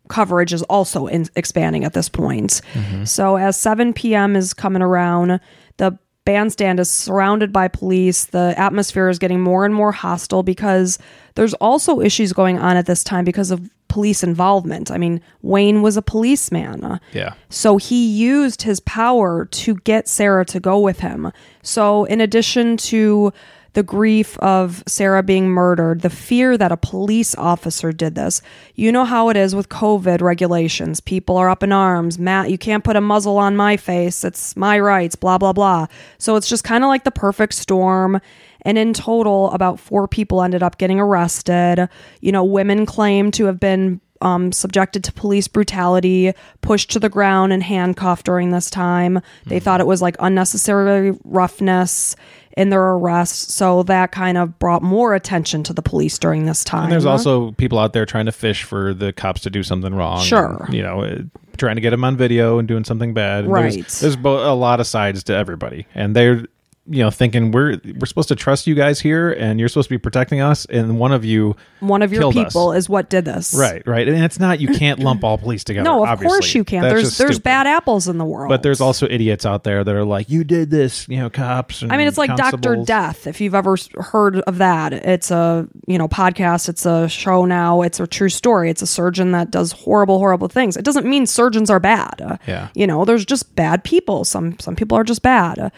coverage 0.09 0.53
is 0.53 0.63
also 0.65 1.07
in, 1.07 1.27
expanding 1.37 1.85
at 1.85 1.93
this 1.93 2.09
point. 2.09 2.61
So 3.05 3.37
as 3.37 3.59
7 3.59 3.93
p.m. 3.93 4.37
is 4.37 4.55
coming 4.55 4.83
around, 4.83 5.41
the 5.79 5.99
bandstand 6.25 6.81
is 6.81 6.91
surrounded 6.91 7.53
by 7.53 7.69
police. 7.69 8.27
The 8.27 8.55
atmosphere 8.57 9.09
is 9.09 9.19
getting 9.19 9.41
more 9.41 9.65
and 9.65 9.75
more 9.75 9.93
hostile 9.93 10.43
because 10.43 10.99
there's 11.37 11.55
also 11.55 12.01
issues 12.01 12.33
going 12.33 12.59
on 12.59 12.77
at 12.77 12.87
this 12.87 13.05
time 13.05 13.25
because 13.25 13.51
of 13.51 13.71
police 13.89 14.23
involvement. 14.23 14.91
I 14.91 14.99
mean, 14.99 15.21
Wayne 15.43 15.81
was 15.81 15.97
a 15.97 16.03
policeman. 16.03 17.01
Yeah. 17.13 17.35
So 17.49 17.77
he 17.77 18.07
used 18.07 18.63
his 18.63 18.81
power 18.81 19.47
to 19.47 19.77
get 19.77 20.09
Sarah 20.09 20.45
to 20.47 20.61
go 20.61 20.79
with 20.81 21.01
him. 21.01 21.33
So, 21.63 22.05
in 22.05 22.21
addition 22.21 22.77
to 22.79 23.33
the 23.73 23.83
grief 23.83 24.39
of 24.39 24.83
Sarah 24.87 25.23
being 25.23 25.49
murdered, 25.49 26.01
the 26.01 26.11
fear 26.11 26.57
that 26.57 26.73
a 26.73 26.77
police 26.77 27.35
officer 27.37 27.93
did 27.93 28.15
this, 28.15 28.41
you 28.75 28.91
know 28.91 29.05
how 29.05 29.29
it 29.29 29.37
is 29.37 29.55
with 29.55 29.69
COVID 29.69 30.23
regulations. 30.23 31.01
People 31.01 31.37
are 31.37 31.51
up 31.51 31.63
in 31.63 31.73
arms. 31.73 32.19
Matt, 32.19 32.51
you 32.51 32.59
can't 32.59 32.85
put 32.85 32.97
a 32.97 33.01
muzzle 33.01 33.37
on 33.37 33.57
my 33.57 33.77
face. 33.77 34.25
It's 34.25 34.57
my 34.57 34.79
rights, 34.79 35.15
blah, 35.15 35.39
blah, 35.39 35.53
blah. 35.53 35.87
So, 36.19 36.37
it's 36.37 36.49
just 36.49 36.65
kind 36.65 36.85
of 36.85 36.89
like 36.89 37.05
the 37.05 37.11
perfect 37.11 37.55
storm. 37.55 38.21
And 38.67 38.77
in 38.77 38.93
total, 38.93 39.51
about 39.53 39.81
four 39.81 40.07
people 40.09 40.43
ended 40.43 40.63
up 40.63 40.77
getting 40.77 41.01
arrested. 41.01 41.89
You 42.21 42.33
know, 42.33 42.45
women 42.45 42.85
claim 42.85 43.31
to 43.33 43.47
have 43.47 43.59
been 43.61 44.01
um, 44.23 44.51
subjected 44.51 45.05
to 45.05 45.13
police 45.13 45.47
brutality, 45.47 46.33
pushed 46.63 46.91
to 46.93 46.99
the 46.99 47.09
ground, 47.11 47.53
and 47.53 47.63
handcuffed 47.63 48.25
during 48.27 48.51
this 48.51 48.69
time. 48.71 49.21
They 49.47 49.61
thought 49.61 49.81
it 49.81 49.87
was 49.87 50.01
like 50.03 50.17
unnecessary 50.21 51.17
roughness 51.25 52.17
in 52.57 52.71
their 52.71 52.83
arrest. 52.83 53.51
So 53.51 53.83
that 53.85 54.13
kind 54.13 54.39
of 54.39 54.59
brought 54.59 54.83
more 54.83 55.15
attention 55.15 55.63
to 55.65 55.75
the 55.75 55.83
police 55.83 56.19
during 56.19 56.47
this 56.47 56.65
time. 56.65 56.85
And 56.85 56.93
there's 56.93 57.05
also 57.05 57.53
people 57.53 57.79
out 57.79 57.93
there 57.93 58.07
trying 58.07 58.25
to 58.27 58.33
fish 58.33 58.63
for 58.63 58.95
the 58.95 59.13
cops 59.13 59.43
to 59.43 59.51
do 59.51 59.63
something 59.63 59.95
wrong. 59.95 60.23
Sure. 60.23 60.63
and, 60.65 60.75
you 60.75 60.83
know, 60.83 61.03
uh, 61.03 61.19
trying 61.59 61.75
to 61.77 61.83
get 61.83 61.91
them 61.91 62.03
on 62.03 62.17
video 62.17 62.59
and 62.59 62.67
doing 62.67 62.85
something 62.85 63.13
bad. 63.13 63.45
And 63.45 63.55
there's- 63.55 63.77
Right. 63.77 63.89
There's, 64.01 64.17
bo- 64.17 64.51
a 64.51 64.57
lot 64.57 64.81
of 64.81 64.87
sides 64.87 65.23
to 65.25 65.35
everybody, 65.37 65.87
and 65.95 66.17
they're 66.17 66.47
you 66.89 67.03
know 67.03 67.11
thinking 67.11 67.51
we're 67.51 67.81
we're 67.99 68.07
supposed 68.07 68.29
to 68.29 68.37
trust 68.37 68.67
you 68.67 68.75
guys 68.75 69.01
here, 69.01 69.33
and 69.33 69.59
you're 69.59 69.69
supposed 69.69 69.89
to 69.89 69.95
be 69.95 69.99
protecting 69.99 70.41
us, 70.41 70.65
and 70.67 70.99
one 70.99 71.13
of 71.13 71.25
you. 71.25 71.57
one 71.81 72.03
of 72.03 72.13
your 72.13 72.23
killed 72.23 72.37
us. 72.37 72.45
people 72.45 72.73
is 72.73 72.89
what 72.89 73.11
did 73.11 73.25
this. 73.25 73.55
Right, 73.55 73.87
right, 73.87 74.07
and 74.09 74.25
it's 74.25 74.39
not 74.39 74.61
you 74.61 74.69
can't 74.69 75.01
lump 75.01 75.25
all 75.25 75.39
police 75.39 75.65
together. 75.65 75.85
No, 75.85 76.03
of 76.03 76.09
obviously. 76.11 76.35
course 76.35 76.55
you 76.55 76.65
can't. 76.65 76.83
That's 76.83 76.95
there's 76.95 77.19
there's 77.19 77.31
stupid. 77.37 77.43
bad 77.45 77.67
apples 77.67 78.09
in 78.09 78.19
the 78.19 78.25
world. 78.25 78.49
but 78.49 78.63
there's 78.63 78.81
also 78.81 79.07
idiots 79.09 79.45
out 79.45 79.65
there 79.65 79.83
that 79.85 79.95
are 79.95 80.05
like, 80.05 80.29
you 80.31 80.45
did 80.45 80.71
this, 80.71 81.09
you 81.09 81.19
know, 81.19 81.31
cops. 81.31 81.83
And 81.83 81.93
I 81.93 81.97
mean, 81.97 82.09
it's 82.09 82.19
like 82.19 82.35
Doctor. 82.37 82.77
Death. 82.85 83.27
If 83.27 83.41
you've 83.41 83.55
ever 83.55 83.77
heard 83.97 84.37
of 84.41 84.59
that, 84.59 84.93
it's 84.93 85.31
a 85.31 85.67
you 85.87 85.99
know 85.99 86.09
podcast. 86.09 86.69
It's 86.69 86.87
a 86.87 87.09
show 87.09 87.45
now. 87.45 87.83
It's 87.83 88.01
a 88.01 88.07
true 88.07 88.29
story. 88.29 88.71
It's 88.71 88.83
a 88.83 88.87
surgeon 88.87 89.33
that 89.33 89.51
does 89.51 89.73
horrible, 89.73 90.19
horrible 90.19 90.49
things. 90.49 90.77
It 90.77 90.85
doesn't 90.85 91.07
mean 91.07 91.27
surgeons 91.27 91.71
are 91.71 91.81
bad. 91.81 92.39
Yeah. 92.47 92.69
you 92.75 92.87
know, 92.87 93.05
there's 93.05 93.25
just 93.25 93.55
bad 93.57 93.83
people. 93.85 94.25
Some 94.25 94.59
some 94.59 94.77
people 94.77 94.97
are 94.99 95.05
just 95.05 95.23
bad. 95.23 95.73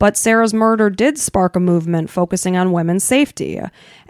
But 0.00 0.16
Sarah's 0.16 0.54
murder 0.54 0.90
did 0.90 1.18
spark 1.18 1.54
a 1.54 1.60
movement 1.60 2.10
focusing 2.10 2.56
on 2.56 2.72
women's 2.72 3.04
safety. 3.04 3.60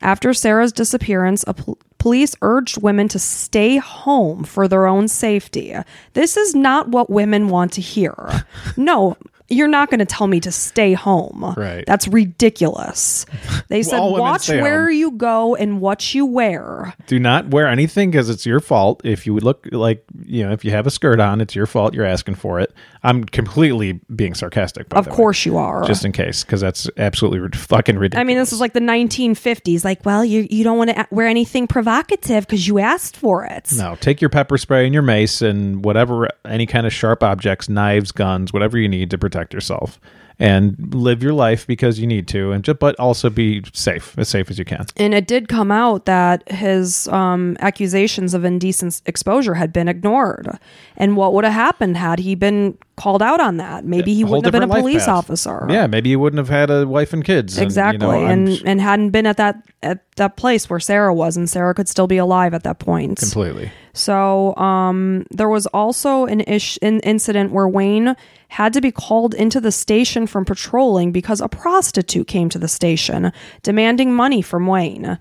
After 0.00 0.32
Sarah's 0.32 0.72
disappearance, 0.72 1.44
a 1.46 1.52
pol- 1.52 1.78
police 1.98 2.34
urged 2.40 2.80
women 2.80 3.08
to 3.08 3.18
stay 3.18 3.76
home 3.76 4.44
for 4.44 4.68
their 4.68 4.86
own 4.86 5.08
safety. 5.08 5.74
This 6.14 6.36
is 6.36 6.54
not 6.54 6.88
what 6.88 7.10
women 7.10 7.48
want 7.48 7.72
to 7.72 7.80
hear. 7.80 8.14
no, 8.76 9.16
you're 9.50 9.68
not 9.68 9.90
going 9.90 9.98
to 9.98 10.06
tell 10.06 10.28
me 10.28 10.38
to 10.40 10.52
stay 10.52 10.92
home. 10.92 11.54
Right. 11.56 11.84
That's 11.86 12.08
ridiculous. 12.08 13.26
They 13.68 13.84
said, 13.84 14.00
watch 14.00 14.48
where 14.48 14.86
home." 14.86 14.96
you 14.96 15.10
go 15.12 15.54
and 15.54 15.80
what 15.80 16.12
you 16.12 16.26
wear. 16.26 16.92
Do 17.06 17.20
not 17.20 17.50
wear 17.50 17.68
anything 17.68 18.10
because 18.10 18.28
it's 18.28 18.44
your 18.44 18.58
fault. 18.58 19.00
If 19.04 19.26
you 19.26 19.36
look 19.36 19.64
like 19.70 20.04
you 20.24 20.44
know, 20.44 20.52
if 20.52 20.64
you 20.64 20.72
have 20.72 20.88
a 20.88 20.90
skirt 20.90 21.20
on, 21.20 21.40
it's 21.40 21.54
your 21.54 21.66
fault. 21.66 21.94
You're 21.94 22.04
asking 22.04 22.34
for 22.34 22.58
it. 22.58 22.74
I'm 23.02 23.24
completely 23.24 24.00
being 24.14 24.34
sarcastic. 24.34 24.86
Of 24.92 25.04
the 25.04 25.10
way. 25.10 25.16
course 25.16 25.46
you 25.46 25.56
are. 25.56 25.84
just 25.84 26.04
in 26.04 26.12
case, 26.12 26.44
because 26.44 26.60
that's 26.60 26.88
absolutely 26.96 27.38
rid- 27.40 27.56
fucking 27.56 27.98
ridiculous. 27.98 28.20
I 28.20 28.24
mean, 28.24 28.36
this 28.36 28.52
is 28.52 28.60
like 28.60 28.72
the 28.74 28.80
1950s. 28.80 29.84
Like, 29.84 30.04
well, 30.04 30.24
you 30.24 30.46
you 30.50 30.64
don't 30.64 30.78
want 30.78 30.90
to 30.90 31.06
wear 31.10 31.26
anything 31.26 31.66
provocative 31.66 32.46
because 32.46 32.66
you 32.68 32.78
asked 32.78 33.16
for 33.16 33.44
it. 33.44 33.72
no. 33.76 33.96
Take 34.00 34.20
your 34.20 34.30
pepper 34.30 34.58
spray 34.58 34.84
and 34.84 34.92
your 34.94 35.02
mace 35.02 35.40
and 35.42 35.84
whatever, 35.84 36.28
any 36.44 36.66
kind 36.66 36.86
of 36.86 36.92
sharp 36.92 37.22
objects, 37.22 37.68
knives, 37.68 38.12
guns, 38.12 38.52
whatever 38.52 38.78
you 38.78 38.88
need 38.88 39.10
to 39.10 39.18
protect 39.18 39.54
yourself, 39.54 39.98
and 40.40 40.74
live 40.94 41.22
your 41.22 41.34
life 41.34 41.66
because 41.66 42.00
you 42.00 42.06
need 42.06 42.26
to, 42.28 42.50
and 42.50 42.64
just, 42.64 42.78
but 42.80 42.98
also 42.98 43.30
be 43.30 43.62
safe, 43.72 44.18
as 44.18 44.28
safe 44.28 44.50
as 44.50 44.58
you 44.58 44.64
can. 44.64 44.86
And 44.96 45.14
it 45.14 45.26
did 45.28 45.48
come 45.48 45.70
out 45.70 46.06
that 46.06 46.50
his 46.50 47.06
um, 47.08 47.56
accusations 47.60 48.34
of 48.34 48.44
indecent 48.44 49.02
exposure 49.06 49.54
had 49.54 49.72
been 49.72 49.86
ignored. 49.86 50.48
And 50.96 51.16
what 51.16 51.34
would 51.34 51.44
have 51.44 51.52
happened 51.52 51.96
had 51.98 52.18
he 52.18 52.34
been 52.34 52.76
called 52.96 53.22
out 53.22 53.40
on 53.40 53.58
that? 53.58 53.84
Maybe 53.84 54.14
he 54.14 54.22
A 54.22 54.26
wouldn't 54.26 54.46
have 54.46 54.52
been 54.52 54.62
a 54.62 54.80
police 54.80 55.04
path. 55.04 55.14
officer. 55.28 55.66
Yeah, 55.68 55.86
maybe 55.86 56.08
he 56.08 56.16
wouldn't 56.16 56.38
have 56.38 56.48
had 56.48 56.70
a 56.70 56.86
wife 56.86 57.12
and 57.12 57.24
kids. 57.24 57.56
and, 57.56 57.62
you 57.62 57.66
Exactly, 57.66 57.98
know, 58.06 58.26
and 58.26 58.48
and 58.64 58.80
hadn't 58.80 59.10
been 59.10 59.26
at 59.26 59.36
that 59.36 59.62
at 59.82 60.00
that 60.16 60.36
place 60.36 60.68
where 60.70 60.80
Sarah 60.80 61.14
was, 61.14 61.36
and 61.36 61.48
Sarah 61.48 61.74
could 61.74 61.88
still 61.88 62.06
be 62.06 62.16
alive 62.16 62.54
at 62.54 62.62
that 62.64 62.78
point. 62.78 63.18
completely. 63.18 63.70
So 64.00 64.56
um, 64.56 65.26
there 65.30 65.48
was 65.48 65.66
also 65.66 66.24
an 66.24 66.40
ish 66.40 66.78
an 66.80 67.00
incident 67.00 67.52
where 67.52 67.68
Wayne 67.68 68.16
had 68.48 68.72
to 68.72 68.80
be 68.80 68.90
called 68.90 69.34
into 69.34 69.60
the 69.60 69.70
station 69.70 70.26
from 70.26 70.44
patrolling 70.44 71.12
because 71.12 71.40
a 71.40 71.48
prostitute 71.48 72.26
came 72.26 72.48
to 72.48 72.58
the 72.58 72.68
station 72.68 73.32
demanding 73.62 74.14
money 74.14 74.40
from 74.42 74.66
Wayne, 74.66 75.18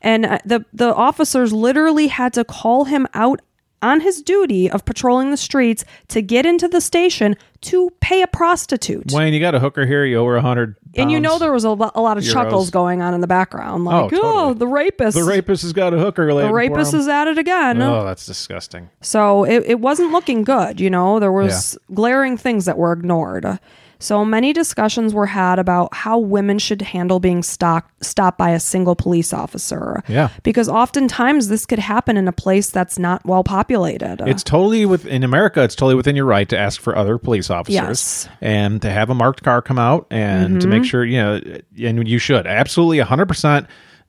and 0.00 0.26
uh, 0.26 0.38
the 0.44 0.64
the 0.72 0.94
officers 0.94 1.52
literally 1.52 2.06
had 2.06 2.32
to 2.34 2.44
call 2.44 2.84
him 2.84 3.06
out 3.14 3.40
on 3.82 4.00
his 4.00 4.20
duty 4.22 4.70
of 4.70 4.84
patrolling 4.84 5.30
the 5.30 5.36
streets 5.36 5.84
to 6.08 6.20
get 6.22 6.44
into 6.46 6.68
the 6.68 6.80
station 6.80 7.36
to 7.62 7.90
pay 8.00 8.22
a 8.22 8.26
prostitute. 8.26 9.10
Wayne, 9.12 9.32
you 9.34 9.40
got 9.40 9.54
a 9.54 9.60
hooker 9.60 9.86
here. 9.86 10.04
You 10.04 10.18
owe 10.18 10.26
her 10.26 10.36
a 10.36 10.40
hundred. 10.42 10.76
and 10.96 11.10
you 11.10 11.20
know 11.20 11.38
there 11.38 11.52
was 11.52 11.64
a, 11.64 11.70
lo- 11.70 11.90
a 11.94 12.00
lot 12.00 12.16
of 12.18 12.24
Euros. 12.24 12.32
chuckles 12.32 12.70
going 12.70 13.00
on 13.02 13.14
in 13.14 13.20
the 13.20 13.26
background, 13.26 13.84
like, 13.84 14.12
Oh, 14.14 14.20
oh, 14.22 14.54
the 14.54 14.66
rapist, 14.66 15.16
the 15.16 15.24
rapist 15.24 15.62
has 15.62 15.72
got 15.72 15.92
a 15.94 15.98
hooker. 15.98 16.32
the 16.34 16.52
rapist 16.52 16.94
is 16.94 17.06
at 17.08 17.28
it 17.28 17.38
again. 17.38 17.80
Oh, 17.82 18.04
that's 18.04 18.26
disgusting. 18.26 18.88
So 19.02 19.44
it, 19.44 19.64
it 19.66 19.80
wasn't 19.80 20.10
looking 20.12 20.42
good, 20.44 20.80
you 20.80 20.90
know, 20.90 21.20
there 21.20 21.32
was 21.32 21.78
glaring 21.94 22.36
things 22.36 22.64
that 22.64 22.76
were 22.78 22.92
ignored. 22.92 23.58
So 24.00 24.24
many 24.24 24.52
discussions 24.52 25.14
were 25.14 25.26
had 25.26 25.58
about 25.58 25.94
how 25.94 26.18
women 26.18 26.58
should 26.58 26.82
handle 26.82 27.20
being 27.20 27.42
stopped 27.42 28.04
stopped 28.04 28.38
by 28.38 28.50
a 28.50 28.58
single 28.60 28.96
police 28.96 29.32
officer. 29.32 30.02
Yeah. 30.08 30.30
Because 30.42 30.68
oftentimes 30.68 31.48
this 31.48 31.66
could 31.66 31.78
happen 31.78 32.16
in 32.16 32.26
a 32.26 32.32
place 32.32 32.70
that's 32.70 32.98
not 32.98 33.24
well 33.26 33.44
populated. 33.44 34.22
It's 34.26 34.42
totally 34.42 34.86
with 34.86 35.06
in 35.06 35.22
America. 35.22 35.62
It's 35.62 35.74
totally 35.74 35.94
within 35.94 36.16
your 36.16 36.24
right 36.24 36.48
to 36.48 36.58
ask 36.58 36.80
for 36.80 36.96
other 36.96 37.18
police 37.18 37.50
officers 37.50 37.74
Yes. 37.74 38.24
Mm-hmm. 38.26 38.44
and 38.44 38.82
to 38.82 38.90
have 38.90 39.10
a 39.10 39.14
marked 39.14 39.42
car 39.42 39.60
come 39.62 39.78
out 39.78 40.06
and 40.10 40.60
to 40.62 40.66
make 40.66 40.84
sure 40.84 41.04
you 41.04 41.18
know. 41.18 41.40
And 41.82 42.08
you 42.08 42.18
should 42.18 42.46
absolutely 42.46 42.98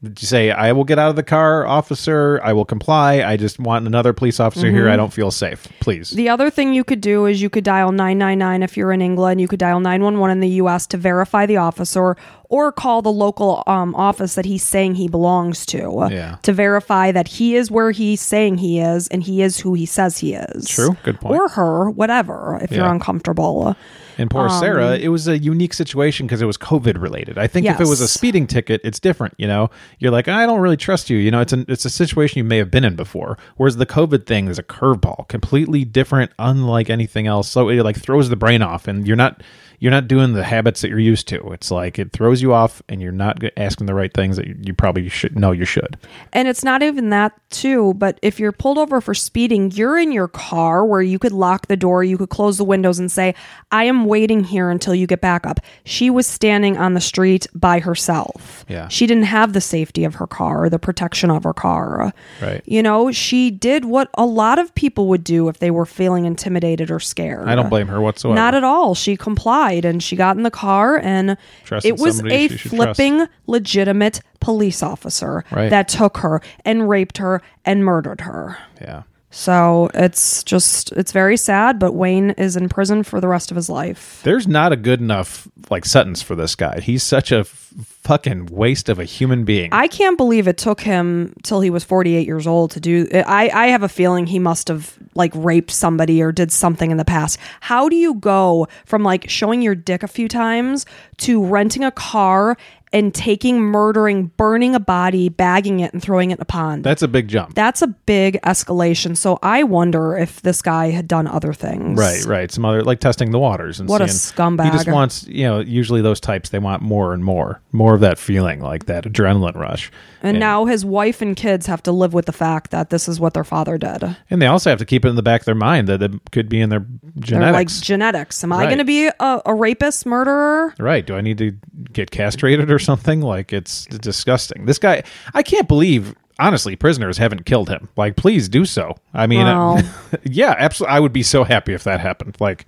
hundred 0.01 0.15
percent 0.15 0.29
say, 0.29 0.51
"I 0.51 0.71
will 0.71 0.83
get 0.83 0.99
out 0.99 1.09
of 1.09 1.15
the 1.15 1.23
car, 1.23 1.65
officer. 1.65 2.39
I 2.43 2.53
will 2.53 2.65
comply. 2.65 3.23
I 3.23 3.37
just 3.37 3.59
want 3.59 3.85
another 3.87 4.13
police 4.13 4.39
officer 4.39 4.69
here. 4.69 4.89
I 4.89 4.95
don't 4.95 5.13
feel 5.13 5.31
safe. 5.31 5.67
Please." 5.79 6.09
Mm-hmm. 6.09 6.17
the 6.17 6.29
other 6.29 6.49
thing 6.49 6.73
you 6.73 6.83
could 6.83 7.01
do 7.01 7.25
is 7.25 7.41
you 7.41 7.49
could 7.49 7.63
dial 7.63 7.91
999 7.91 8.63
if 8.63 8.77
you're 8.77 8.91
in 8.91 9.01
England. 9.01 9.39
You 9.41 9.47
could 9.47 9.59
dial 9.59 9.79
911 9.79 10.37
in 10.37 10.39
the 10.41 10.55
US 10.61 10.87
to 10.87 10.97
verify 10.97 11.45
the 11.45 11.57
officer, 11.57 12.15
or 12.49 12.71
call 12.71 13.01
the 13.01 13.11
local 13.11 13.63
um, 13.67 13.95
office 13.95 14.35
that 14.35 14.45
he's 14.45 14.63
saying 14.63 14.95
he 14.95 15.07
belongs 15.07 15.65
to 15.67 16.07
Yeah. 16.11 16.37
to 16.41 16.51
verify 16.53 17.11
that 17.11 17.27
he 17.27 17.55
is 17.55 17.69
where 17.71 17.91
he's 17.91 18.21
saying 18.21 18.57
he 18.57 18.79
is 18.79 19.07
and 19.07 19.23
he 19.23 19.41
is 19.41 19.59
who 19.59 19.73
he 19.73 19.85
says 19.85 20.17
he 20.17 20.33
is. 20.33 20.67
True. 20.67 20.97
Good 21.03 21.19
point. 21.21 21.35
Or 21.35 21.47
her, 21.49 21.89
whatever, 21.89 22.59
if 22.61 22.71
you're 22.71 22.85
uncomfortable. 22.91 23.75
And 24.21 24.29
poor 24.29 24.49
Sarah, 24.49 24.93
um, 24.93 25.01
it 25.01 25.09
was 25.09 25.27
a 25.27 25.37
unique 25.37 25.73
situation 25.73 26.27
because 26.27 26.41
it 26.41 26.45
was 26.45 26.57
COVID 26.57 27.01
related. 27.01 27.37
I 27.37 27.47
think 27.47 27.65
if 27.65 27.79
it 27.79 27.87
was 27.87 28.01
a 28.01 28.07
speeding 28.07 28.47
ticket, 28.47 28.81
it's 28.83 28.99
different. 28.99 29.33
You 29.37 29.47
know, 29.47 29.69
you're 29.99 30.11
like, 30.11 30.27
I 30.27 30.45
don't 30.45 30.59
really 30.59 30.77
trust 30.77 31.09
you. 31.09 31.17
You 31.17 31.31
know, 31.31 31.41
it's 31.41 31.53
an 31.53 31.65
it's 31.67 31.85
a 31.85 31.89
situation 31.89 32.37
you 32.37 32.43
may 32.43 32.57
have 32.57 32.71
been 32.71 32.83
in 32.83 32.95
before. 32.95 33.37
Whereas 33.57 33.77
the 33.77 33.85
COVID 33.85 34.25
thing 34.25 34.47
is 34.47 34.59
a 34.59 34.63
curveball, 34.63 35.27
completely 35.27 35.83
different, 35.85 36.31
unlike 36.39 36.89
anything 36.89 37.27
else. 37.27 37.49
So 37.49 37.69
it 37.69 37.83
like 37.83 37.99
throws 37.99 38.29
the 38.29 38.35
brain 38.35 38.61
off, 38.61 38.87
and 38.87 39.07
you're 39.07 39.17
not 39.17 39.41
you're 39.81 39.89
not 39.89 40.07
doing 40.07 40.33
the 40.33 40.43
habits 40.43 40.81
that 40.81 40.89
you're 40.89 40.99
used 40.99 41.27
to. 41.29 41.53
It's 41.53 41.71
like 41.71 41.97
it 41.97 42.11
throws 42.11 42.39
you 42.39 42.53
off, 42.53 42.83
and 42.87 43.01
you're 43.01 43.11
not 43.11 43.43
asking 43.57 43.87
the 43.87 43.95
right 43.95 44.13
things 44.13 44.37
that 44.37 44.45
you, 44.45 44.55
you 44.61 44.75
probably 44.75 45.09
should 45.09 45.37
know 45.37 45.51
you 45.51 45.65
should. 45.65 45.97
And 46.31 46.47
it's 46.47 46.63
not 46.63 46.83
even 46.83 47.09
that, 47.09 47.33
too, 47.49 47.95
but 47.95 48.19
if 48.21 48.39
you're 48.39 48.51
pulled 48.51 48.77
over 48.77 49.01
for 49.01 49.15
speeding, 49.15 49.71
you're 49.71 49.97
in 49.97 50.11
your 50.11 50.27
car 50.27 50.85
where 50.85 51.01
you 51.01 51.17
could 51.17 51.31
lock 51.31 51.65
the 51.65 51.75
door, 51.75 52.03
you 52.03 52.15
could 52.19 52.29
close 52.29 52.59
the 52.59 52.63
windows 52.63 52.99
and 52.99 53.11
say, 53.11 53.33
I 53.71 53.85
am 53.85 54.05
waiting 54.05 54.43
here 54.43 54.69
until 54.69 54.93
you 54.93 55.07
get 55.07 55.19
back 55.19 55.47
up. 55.47 55.59
She 55.83 56.11
was 56.11 56.27
standing 56.27 56.77
on 56.77 56.93
the 56.93 57.01
street 57.01 57.47
by 57.55 57.79
herself. 57.79 58.63
Yeah. 58.69 58.87
She 58.87 59.07
didn't 59.07 59.23
have 59.23 59.53
the 59.53 59.61
safety 59.61 60.03
of 60.03 60.13
her 60.13 60.27
car, 60.27 60.65
or 60.65 60.69
the 60.69 60.77
protection 60.77 61.31
of 61.31 61.43
her 61.43 61.53
car. 61.53 62.13
Right. 62.39 62.61
You 62.65 62.83
know, 62.83 63.11
she 63.11 63.49
did 63.49 63.85
what 63.85 64.11
a 64.13 64.27
lot 64.27 64.59
of 64.59 64.75
people 64.75 65.07
would 65.07 65.23
do 65.23 65.49
if 65.49 65.57
they 65.57 65.71
were 65.71 65.87
feeling 65.87 66.25
intimidated 66.25 66.91
or 66.91 66.99
scared. 66.99 67.47
I 67.47 67.55
don't 67.55 67.69
blame 67.69 67.87
her 67.87 67.99
whatsoever. 67.99 68.35
Not 68.35 68.53
at 68.53 68.63
all. 68.63 68.93
She 68.93 69.17
complied 69.17 69.70
and 69.71 70.01
she 70.03 70.15
got 70.15 70.37
in 70.37 70.43
the 70.43 70.51
car 70.51 70.97
and 70.97 71.37
Trusted 71.63 71.89
it 71.89 71.99
was 71.99 72.23
a 72.25 72.47
flipping 72.49 73.27
legitimate 73.47 74.21
police 74.39 74.81
officer 74.83 75.43
Right. 75.51 75.69
that 75.69 75.87
took 75.87 76.17
her 76.17 76.41
and 76.65 76.89
raped 76.89 77.17
her 77.19 77.41
and 77.65 77.85
murdered 77.85 78.21
her. 78.21 78.57
yeah. 78.81 79.03
So 79.31 79.89
it's 79.93 80.43
just 80.43 80.91
it's 80.91 81.13
very 81.13 81.37
sad, 81.37 81.79
but 81.79 81.93
Wayne 81.93 82.31
is 82.31 82.57
in 82.57 82.67
prison 82.67 83.01
for 83.03 83.21
the 83.21 83.29
rest 83.29 83.49
of 83.49 83.55
his 83.55 83.69
life. 83.69 84.21
There's 84.23 84.45
not 84.47 84.73
a 84.73 84.75
good 84.75 84.99
enough 84.99 85.47
like 85.69 85.85
sentence 85.85 86.21
for 86.21 86.35
this 86.35 86.53
guy. 86.53 86.81
He's 86.81 87.01
such 87.01 87.31
a 87.31 87.39
f- 87.39 87.73
fucking 88.03 88.47
waste 88.47 88.89
of 88.89 88.99
a 88.99 89.05
human 89.05 89.45
being. 89.45 89.69
I 89.71 89.87
can't 89.87 90.17
believe 90.17 90.49
it 90.49 90.57
took 90.57 90.81
him 90.81 91.33
till 91.43 91.61
he 91.61 91.69
was 91.69 91.85
48 91.85 92.27
years 92.27 92.45
old 92.45 92.71
to 92.71 92.81
do 92.81 93.07
I 93.13 93.49
I 93.53 93.67
have 93.67 93.83
a 93.83 93.89
feeling 93.89 94.27
he 94.27 94.37
must 94.37 94.67
have 94.67 94.97
like 95.15 95.31
raped 95.33 95.71
somebody 95.71 96.21
or 96.21 96.33
did 96.33 96.51
something 96.51 96.91
in 96.91 96.97
the 96.97 97.05
past. 97.05 97.39
How 97.61 97.87
do 97.87 97.95
you 97.95 98.15
go 98.15 98.67
from 98.85 99.03
like 99.03 99.29
showing 99.29 99.61
your 99.61 99.75
dick 99.75 100.03
a 100.03 100.07
few 100.09 100.27
times 100.27 100.85
to 101.19 101.43
renting 101.43 101.85
a 101.85 101.91
car 101.91 102.57
and 102.93 103.13
taking 103.13 103.59
murdering, 103.59 104.27
burning 104.37 104.75
a 104.75 104.79
body, 104.79 105.29
bagging 105.29 105.79
it 105.79 105.93
and 105.93 106.01
throwing 106.01 106.31
it 106.31 106.35
in 106.39 106.41
a 106.41 106.45
pond? 106.45 106.83
That's 106.83 107.01
a 107.01 107.07
big 107.07 107.27
jump. 107.27 107.55
That's 107.55 107.81
a 107.81 107.87
big 107.87 108.39
escalation. 108.41 109.15
So 109.15 109.39
I 109.41 109.63
wonder 109.63 110.17
if 110.17 110.41
this 110.41 110.61
guy 110.61 110.89
had 110.89 111.07
done 111.07 111.27
other 111.27 111.53
things. 111.53 111.97
Right, 111.97 112.23
right. 112.25 112.51
Some 112.51 112.65
other 112.65 112.83
like 112.83 112.99
testing 112.99 113.31
the 113.31 113.39
waters 113.39 113.79
and 113.79 113.87
What 113.87 114.01
a 114.01 114.07
seeing- 114.07 114.35
scumbag. 114.57 114.65
He 114.65 114.71
just 114.71 114.91
wants, 114.91 115.25
you 115.27 115.43
know, 115.45 115.59
usually 115.59 116.01
those 116.01 116.19
types 116.19 116.49
they 116.49 116.59
want 116.59 116.81
more 116.81 117.13
and 117.13 117.23
more, 117.23 117.61
more 117.71 117.93
of 117.95 118.01
that 118.01 118.17
feeling, 118.19 118.59
like 118.61 118.85
that 118.87 119.05
adrenaline 119.05 119.55
rush. 119.55 119.91
And 120.23 120.39
now 120.39 120.65
his 120.65 120.85
wife 120.85 121.21
and 121.21 121.35
kids 121.35 121.65
have 121.65 121.81
to 121.83 121.91
live 121.91 122.13
with 122.13 122.25
the 122.25 122.31
fact 122.31 122.71
that 122.71 122.89
this 122.91 123.07
is 123.07 123.19
what 123.19 123.33
their 123.33 123.43
father 123.43 123.77
did. 123.77 124.03
and 124.29 124.41
they 124.41 124.45
also 124.47 124.69
have 124.69 124.79
to 124.79 124.85
keep 124.85 125.03
it 125.05 125.07
in 125.09 125.15
the 125.15 125.23
back 125.23 125.41
of 125.41 125.45
their 125.45 125.55
mind 125.55 125.87
that 125.87 126.01
it 126.03 126.11
could 126.31 126.47
be 126.49 126.59
in 126.61 126.69
their 126.69 126.85
They're 127.15 127.39
like 127.51 127.67
genetics. 127.69 127.81
genetics. 127.81 128.43
Am 128.43 128.53
I 128.53 128.65
going 128.65 128.77
to 128.77 128.83
be 128.83 129.07
a, 129.07 129.41
a 129.45 129.53
rapist, 129.55 130.05
murderer? 130.05 130.75
right? 130.77 131.05
Do 131.05 131.15
I 131.15 131.21
need 131.21 131.37
to 131.39 131.53
get 131.93 132.11
castrated 132.11 132.71
or 132.71 132.79
something? 132.79 133.21
Like 133.21 133.53
it's 133.53 133.85
disgusting. 133.85 134.65
This 134.65 134.79
guy, 134.79 135.03
I 135.33 135.43
can't 135.43 135.67
believe. 135.67 136.15
Honestly, 136.39 136.75
prisoners 136.75 137.19
haven't 137.19 137.45
killed 137.45 137.69
him. 137.69 137.87
Like, 137.95 138.15
please 138.15 138.49
do 138.49 138.65
so. 138.65 138.95
I 139.13 139.27
mean, 139.27 139.45
yeah, 140.23 140.55
absolutely. 140.57 140.95
I 140.95 140.99
would 140.99 141.13
be 141.13 141.21
so 141.21 141.43
happy 141.43 141.73
if 141.73 141.83
that 141.83 141.99
happened. 141.99 142.37
Like, 142.39 142.65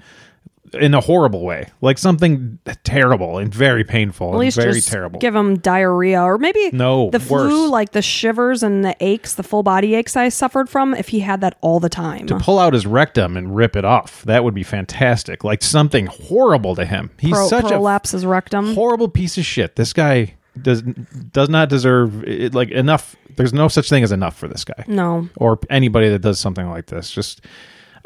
in 0.73 0.93
a 0.93 0.99
horrible 1.01 1.43
way, 1.43 1.67
like 1.81 1.97
something 1.97 2.59
terrible 2.83 3.37
and 3.37 3.53
very 3.53 3.83
painful 3.83 4.33
At 4.33 4.39
least 4.39 4.57
very 4.57 4.73
just 4.73 4.87
terrible. 4.87 5.19
give 5.19 5.35
him 5.35 5.57
diarrhea 5.59 6.21
or 6.21 6.37
maybe 6.37 6.69
No, 6.73 7.09
the 7.09 7.19
flu, 7.19 7.63
worse. 7.63 7.71
like 7.71 7.91
the 7.91 8.01
shivers 8.01 8.63
and 8.63 8.83
the 8.83 8.95
aches, 8.99 9.35
the 9.35 9.43
full 9.43 9.63
body 9.63 9.95
aches 9.95 10.15
I 10.15 10.29
suffered 10.29 10.69
from. 10.69 10.93
If 10.93 11.09
he 11.09 11.19
had 11.21 11.41
that 11.41 11.57
all 11.61 11.79
the 11.79 11.89
time, 11.89 12.25
to 12.27 12.37
pull 12.39 12.59
out 12.59 12.73
his 12.73 12.85
rectum 12.87 13.37
and 13.37 13.55
rip 13.55 13.75
it 13.75 13.85
off. 13.85 14.23
That 14.23 14.43
would 14.43 14.53
be 14.53 14.63
fantastic. 14.63 15.43
Like 15.43 15.61
something 15.63 16.07
horrible 16.07 16.75
to 16.75 16.85
him. 16.85 17.11
He's 17.19 17.31
Pro- 17.31 17.47
such 17.47 17.65
a 17.65 17.69
prolapse 17.69 18.11
his 18.11 18.25
rectum. 18.25 18.75
horrible 18.75 19.09
piece 19.09 19.37
of 19.37 19.45
shit. 19.45 19.75
This 19.75 19.93
guy 19.93 20.35
does 20.61 20.81
does 20.81 21.49
not 21.49 21.69
deserve 21.69 22.23
it, 22.25 22.53
like 22.53 22.69
enough. 22.71 23.15
There's 23.35 23.53
no 23.53 23.67
such 23.67 23.89
thing 23.89 24.03
as 24.03 24.11
enough 24.11 24.37
for 24.37 24.47
this 24.47 24.63
guy 24.63 24.83
no, 24.87 25.27
or 25.37 25.57
anybody 25.71 26.09
that 26.09 26.19
does 26.19 26.39
something 26.39 26.69
like 26.69 26.85
this. 26.85 27.09
Just 27.09 27.41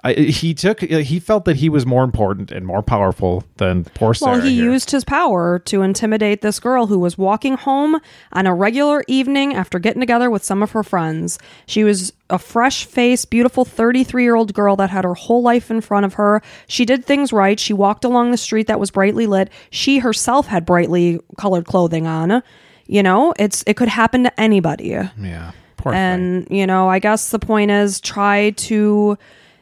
I, 0.03 0.13
he 0.13 0.53
took 0.53 0.83
uh, 0.83 0.99
he 0.99 1.19
felt 1.19 1.45
that 1.45 1.55
he 1.55 1.69
was 1.69 1.85
more 1.85 2.03
important 2.03 2.51
and 2.51 2.67
more 2.67 2.83
powerful 2.83 3.43
than 3.57 3.83
poor 3.83 4.13
Sarah. 4.13 4.33
well, 4.33 4.41
he 4.41 4.55
here. 4.55 4.65
used 4.65 4.91
his 4.91 5.03
power 5.03 5.57
to 5.59 5.81
intimidate 5.81 6.41
this 6.41 6.59
girl 6.59 6.85
who 6.85 6.99
was 6.99 7.17
walking 7.17 7.57
home 7.57 7.99
on 8.31 8.45
a 8.45 8.53
regular 8.53 9.03
evening 9.07 9.55
after 9.55 9.79
getting 9.79 9.99
together 9.99 10.29
with 10.29 10.43
some 10.43 10.61
of 10.61 10.71
her 10.71 10.83
friends. 10.83 11.39
She 11.65 11.83
was 11.83 12.13
a 12.29 12.37
fresh 12.37 12.85
faced, 12.85 13.31
beautiful 13.31 13.65
33 13.65 14.21
year 14.21 14.35
old 14.35 14.53
girl 14.53 14.75
that 14.75 14.91
had 14.91 15.03
her 15.03 15.15
whole 15.15 15.41
life 15.41 15.71
in 15.71 15.81
front 15.81 16.05
of 16.05 16.13
her. 16.13 16.43
She 16.67 16.85
did 16.85 17.03
things 17.03 17.33
right. 17.33 17.59
She 17.59 17.73
walked 17.73 18.05
along 18.05 18.29
the 18.29 18.37
street 18.37 18.67
that 18.67 18.79
was 18.79 18.91
brightly 18.91 19.25
lit. 19.25 19.49
She 19.71 19.97
herself 19.97 20.45
had 20.45 20.63
brightly 20.63 21.19
colored 21.37 21.65
clothing 21.65 22.05
on. 22.05 22.43
You 22.85 23.01
know, 23.01 23.33
it's 23.39 23.63
it 23.65 23.75
could 23.75 23.89
happen 23.89 24.23
to 24.23 24.39
anybody. 24.39 24.89
yeah, 24.89 25.51
poor 25.77 25.91
thing. 25.91 25.99
And, 25.99 26.47
you 26.51 26.67
know, 26.67 26.87
I 26.87 26.99
guess 26.99 27.31
the 27.31 27.39
point 27.39 27.71
is 27.71 27.99
try 27.99 28.51
to 28.51 29.17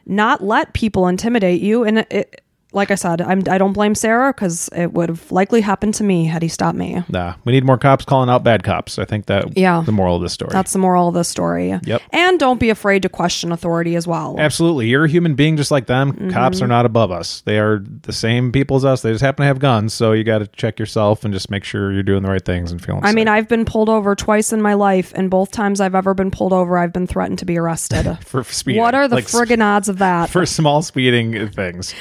not 0.06 0.42
let 0.42 0.72
people 0.72 1.08
intimidate 1.08 1.60
you. 1.60 1.84
And 1.84 1.98
it, 2.10 2.42
like 2.76 2.90
I 2.90 2.94
said, 2.94 3.20
I'm, 3.20 3.42
I 3.48 3.58
don't 3.58 3.72
blame 3.72 3.94
Sarah 3.94 4.32
because 4.32 4.68
it 4.76 4.92
would 4.92 5.08
have 5.08 5.32
likely 5.32 5.60
happened 5.62 5.94
to 5.94 6.04
me 6.04 6.26
had 6.26 6.42
he 6.42 6.48
stopped 6.48 6.76
me. 6.78 7.02
Nah, 7.08 7.34
we 7.44 7.52
need 7.52 7.64
more 7.64 7.78
cops 7.78 8.04
calling 8.04 8.28
out 8.30 8.44
bad 8.44 8.62
cops. 8.62 8.98
I 8.98 9.04
think 9.04 9.26
that 9.26 9.56
Yeah. 9.56 9.82
the 9.84 9.92
moral 9.92 10.16
of 10.16 10.22
this 10.22 10.32
story. 10.32 10.50
That's 10.52 10.72
the 10.72 10.78
moral 10.78 11.08
of 11.08 11.14
the 11.14 11.24
story. 11.24 11.78
Yep. 11.82 12.02
And 12.12 12.38
don't 12.38 12.60
be 12.60 12.70
afraid 12.70 13.02
to 13.02 13.08
question 13.08 13.50
authority 13.50 13.96
as 13.96 14.06
well. 14.06 14.36
Absolutely. 14.38 14.86
You're 14.88 15.06
a 15.06 15.08
human 15.08 15.34
being 15.34 15.56
just 15.56 15.70
like 15.70 15.86
them. 15.86 16.12
Mm-hmm. 16.12 16.30
Cops 16.30 16.62
are 16.62 16.66
not 16.68 16.86
above 16.86 17.10
us. 17.10 17.40
They 17.46 17.58
are 17.58 17.82
the 18.02 18.12
same 18.12 18.52
people 18.52 18.76
as 18.76 18.84
us. 18.84 19.02
They 19.02 19.10
just 19.10 19.22
happen 19.22 19.42
to 19.42 19.46
have 19.48 19.58
guns. 19.58 19.94
So 19.94 20.12
you 20.12 20.22
got 20.22 20.38
to 20.38 20.46
check 20.48 20.78
yourself 20.78 21.24
and 21.24 21.32
just 21.32 21.50
make 21.50 21.64
sure 21.64 21.92
you're 21.92 22.02
doing 22.02 22.22
the 22.22 22.30
right 22.30 22.44
things 22.44 22.70
and 22.72 22.84
feeling 22.84 23.04
I 23.04 23.12
mean. 23.12 23.26
I've 23.28 23.48
been 23.48 23.64
pulled 23.64 23.88
over 23.88 24.14
twice 24.14 24.52
in 24.52 24.60
my 24.62 24.74
life, 24.74 25.12
and 25.16 25.30
both 25.30 25.50
times 25.50 25.80
I've 25.80 25.94
ever 25.94 26.14
been 26.14 26.30
pulled 26.30 26.52
over, 26.52 26.76
I've 26.78 26.92
been 26.92 27.06
threatened 27.06 27.38
to 27.40 27.44
be 27.46 27.56
arrested. 27.58 28.18
for 28.24 28.44
speeding. 28.44 28.80
what 28.82 28.94
are 28.94 29.08
the 29.08 29.16
Like, 29.16 29.24
friggin' 29.24 29.62
odds 29.64 29.88
of 29.88 29.98
that? 29.98 30.28
For 30.36 30.44
small 30.44 30.82
speeding 30.82 31.48
things. 31.48 31.94